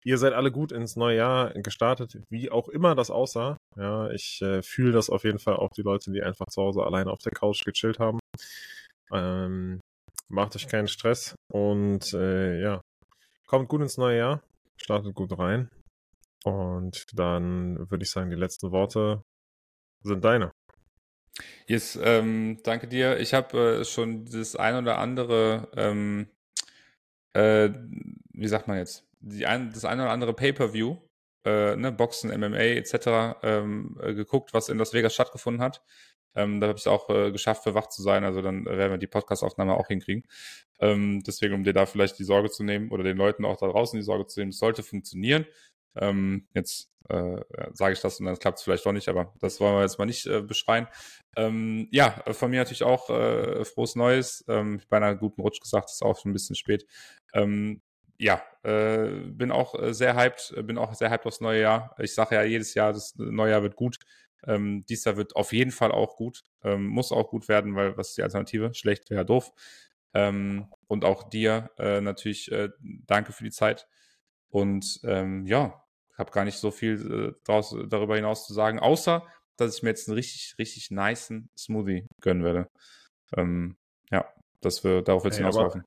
ihr 0.03 0.17
seid 0.17 0.33
alle 0.33 0.51
gut 0.51 0.71
ins 0.71 0.95
neue 0.95 1.17
Jahr 1.17 1.53
gestartet, 1.53 2.19
wie 2.29 2.51
auch 2.51 2.69
immer 2.69 2.95
das 2.95 3.11
aussah. 3.11 3.57
Ja, 3.75 4.09
ich 4.11 4.41
äh, 4.41 4.61
fühle 4.61 4.91
das 4.91 5.09
auf 5.09 5.23
jeden 5.23 5.39
Fall 5.39 5.57
auch 5.57 5.69
die 5.75 5.81
Leute, 5.81 6.11
die 6.11 6.23
einfach 6.23 6.47
zu 6.47 6.61
Hause 6.61 6.83
alleine 6.83 7.11
auf 7.11 7.19
der 7.19 7.31
Couch 7.33 7.63
gechillt 7.65 7.99
haben. 7.99 8.19
Ähm, 9.11 9.79
macht 10.29 10.55
euch 10.55 10.67
keinen 10.67 10.87
Stress 10.87 11.35
und 11.51 12.13
äh, 12.13 12.61
ja, 12.61 12.81
kommt 13.47 13.69
gut 13.69 13.81
ins 13.81 13.97
neue 13.97 14.17
Jahr, 14.17 14.43
startet 14.77 15.15
gut 15.15 15.37
rein. 15.37 15.69
Und 16.43 17.05
dann 17.13 17.89
würde 17.89 18.03
ich 18.03 18.11
sagen, 18.11 18.29
die 18.29 18.35
letzten 18.35 18.71
Worte 18.71 19.21
sind 20.03 20.23
deine. 20.23 20.51
Yes, 21.67 21.99
ähm, 22.01 22.59
danke 22.63 22.87
dir. 22.87 23.19
Ich 23.19 23.33
habe 23.33 23.79
äh, 23.81 23.85
schon 23.85 24.25
das 24.25 24.55
ein 24.55 24.75
oder 24.75 24.97
andere, 24.97 25.69
ähm, 25.75 26.27
äh, 27.33 27.69
wie 28.33 28.47
sagt 28.47 28.67
man 28.67 28.77
jetzt, 28.77 29.05
ein, 29.45 29.71
das 29.71 29.85
ein 29.85 29.99
oder 29.99 30.11
andere 30.11 30.33
Pay-per-View, 30.33 30.97
äh, 31.45 31.75
ne, 31.75 31.91
Boxen, 31.91 32.29
MMA 32.37 32.57
etc. 32.57 33.39
Ähm, 33.43 33.97
äh, 34.01 34.13
geguckt, 34.13 34.53
was 34.53 34.69
in 34.69 34.77
Las 34.77 34.93
Vegas 34.93 35.13
stattgefunden 35.13 35.61
hat. 35.61 35.81
Ähm, 36.35 36.61
da 36.61 36.67
habe 36.67 36.77
ich 36.77 36.83
es 36.83 36.87
auch 36.87 37.09
äh, 37.09 37.31
geschafft, 37.31 37.63
für 37.63 37.73
wach 37.73 37.87
zu 37.87 38.01
sein. 38.03 38.23
Also 38.23 38.41
dann 38.41 38.65
werden 38.65 38.91
wir 38.91 38.97
die 38.97 39.07
Podcast-Aufnahme 39.07 39.75
auch 39.75 39.87
hinkriegen. 39.87 40.23
Ähm, 40.79 41.23
deswegen, 41.25 41.55
um 41.55 41.63
dir 41.63 41.73
da 41.73 41.85
vielleicht 41.87 42.19
die 42.19 42.23
Sorge 42.23 42.51
zu 42.51 42.63
nehmen 42.63 42.91
oder 42.91 43.03
den 43.03 43.17
Leuten 43.17 43.43
auch 43.43 43.57
da 43.57 43.67
draußen 43.67 43.97
die 43.97 44.05
Sorge 44.05 44.27
zu 44.27 44.39
nehmen, 44.39 44.51
es 44.51 44.59
sollte 44.59 44.83
funktionieren. 44.83 45.45
Ähm, 45.99 46.47
jetzt 46.53 46.89
äh, 47.09 47.41
sage 47.73 47.93
ich 47.93 48.01
das 48.01 48.19
und 48.19 48.25
dann 48.25 48.37
klappt 48.37 48.59
es 48.59 48.63
vielleicht 48.63 48.85
doch 48.85 48.91
nicht, 48.91 49.07
aber 49.07 49.33
das 49.39 49.59
wollen 49.59 49.75
wir 49.75 49.81
jetzt 49.81 49.97
mal 49.97 50.05
nicht 50.05 50.25
äh, 50.25 50.41
beschreien. 50.41 50.87
Ähm, 51.35 51.87
ja, 51.91 52.21
von 52.31 52.51
mir 52.51 52.59
natürlich 52.59 52.83
auch 52.83 53.09
äh, 53.09 53.63
frohes 53.65 53.95
Neues. 53.95 54.43
Ähm, 54.47 54.77
ich 54.77 54.91
habe 54.91 55.05
einen 55.05 55.19
guten 55.19 55.41
Rutsch 55.41 55.61
gesagt, 55.61 55.89
ist 55.89 56.03
auch 56.03 56.19
schon 56.19 56.31
ein 56.31 56.33
bisschen 56.33 56.55
spät. 56.55 56.85
Ähm, 57.33 57.81
ja, 58.17 58.41
äh, 58.63 59.09
bin 59.27 59.51
auch 59.51 59.75
äh, 59.75 59.93
sehr 59.93 60.15
hyped, 60.15 60.53
bin 60.65 60.77
auch 60.77 60.93
sehr 60.95 61.11
hyped 61.11 61.25
aufs 61.25 61.41
neue 61.41 61.61
Jahr. 61.61 61.95
Ich 61.99 62.13
sage 62.15 62.35
ja 62.35 62.43
jedes 62.43 62.73
Jahr, 62.73 62.93
das 62.93 63.15
neue 63.15 63.51
Jahr 63.51 63.63
wird 63.63 63.75
gut. 63.75 63.99
Ähm, 64.45 64.85
dies 64.87 65.03
Jahr 65.05 65.17
wird 65.17 65.35
auf 65.35 65.53
jeden 65.53 65.71
Fall 65.71 65.91
auch 65.91 66.15
gut. 66.15 66.43
Ähm, 66.63 66.87
muss 66.87 67.11
auch 67.11 67.29
gut 67.29 67.47
werden, 67.47 67.75
weil 67.75 67.97
was 67.97 68.09
ist 68.09 68.17
die 68.17 68.23
Alternative? 68.23 68.73
Schlecht 68.73 69.09
wäre 69.09 69.25
doof. 69.25 69.51
Ähm, 70.13 70.67
und 70.87 71.05
auch 71.05 71.29
dir 71.29 71.69
äh, 71.77 72.01
natürlich 72.01 72.51
äh, 72.51 72.69
danke 72.79 73.33
für 73.33 73.43
die 73.43 73.51
Zeit. 73.51 73.87
Und 74.49 74.99
ähm, 75.03 75.45
ja, 75.45 75.83
habe 76.17 76.31
gar 76.31 76.45
nicht 76.45 76.57
so 76.57 76.71
viel 76.71 77.35
äh, 77.35 77.41
draus, 77.45 77.75
darüber 77.87 78.15
hinaus 78.15 78.45
zu 78.47 78.53
sagen, 78.53 78.79
außer 78.79 79.25
dass 79.57 79.75
ich 79.75 79.83
mir 79.83 79.89
jetzt 79.89 80.07
einen 80.07 80.15
richtig, 80.15 80.55
richtig 80.59 80.91
niceen 80.91 81.49
Smoothie 81.57 82.07
gönnen 82.21 82.43
werde. 82.43 82.69
Ähm, 83.35 83.75
ja, 84.11 84.31
dass 84.61 84.83
wir 84.83 85.01
darauf 85.01 85.25
jetzt 85.25 85.37
hinauslaufen. 85.37 85.83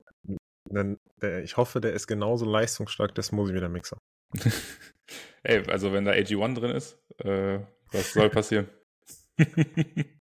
ich 1.43 1.57
hoffe, 1.57 1.81
der 1.81 1.93
ist 1.93 2.07
genauso 2.07 2.45
leistungsstark, 2.45 3.15
der 3.15 3.23
Smoothie 3.23 3.53
wie 3.53 3.59
der 3.59 3.69
Mixer. 3.69 3.97
Ey, 5.43 5.67
also 5.69 5.91
wenn 5.91 6.05
da 6.05 6.11
AG1 6.11 6.55
drin 6.55 6.71
ist, 6.71 6.99
äh, 7.19 7.59
was 7.91 8.13
soll 8.13 8.29
passieren? 8.29 8.69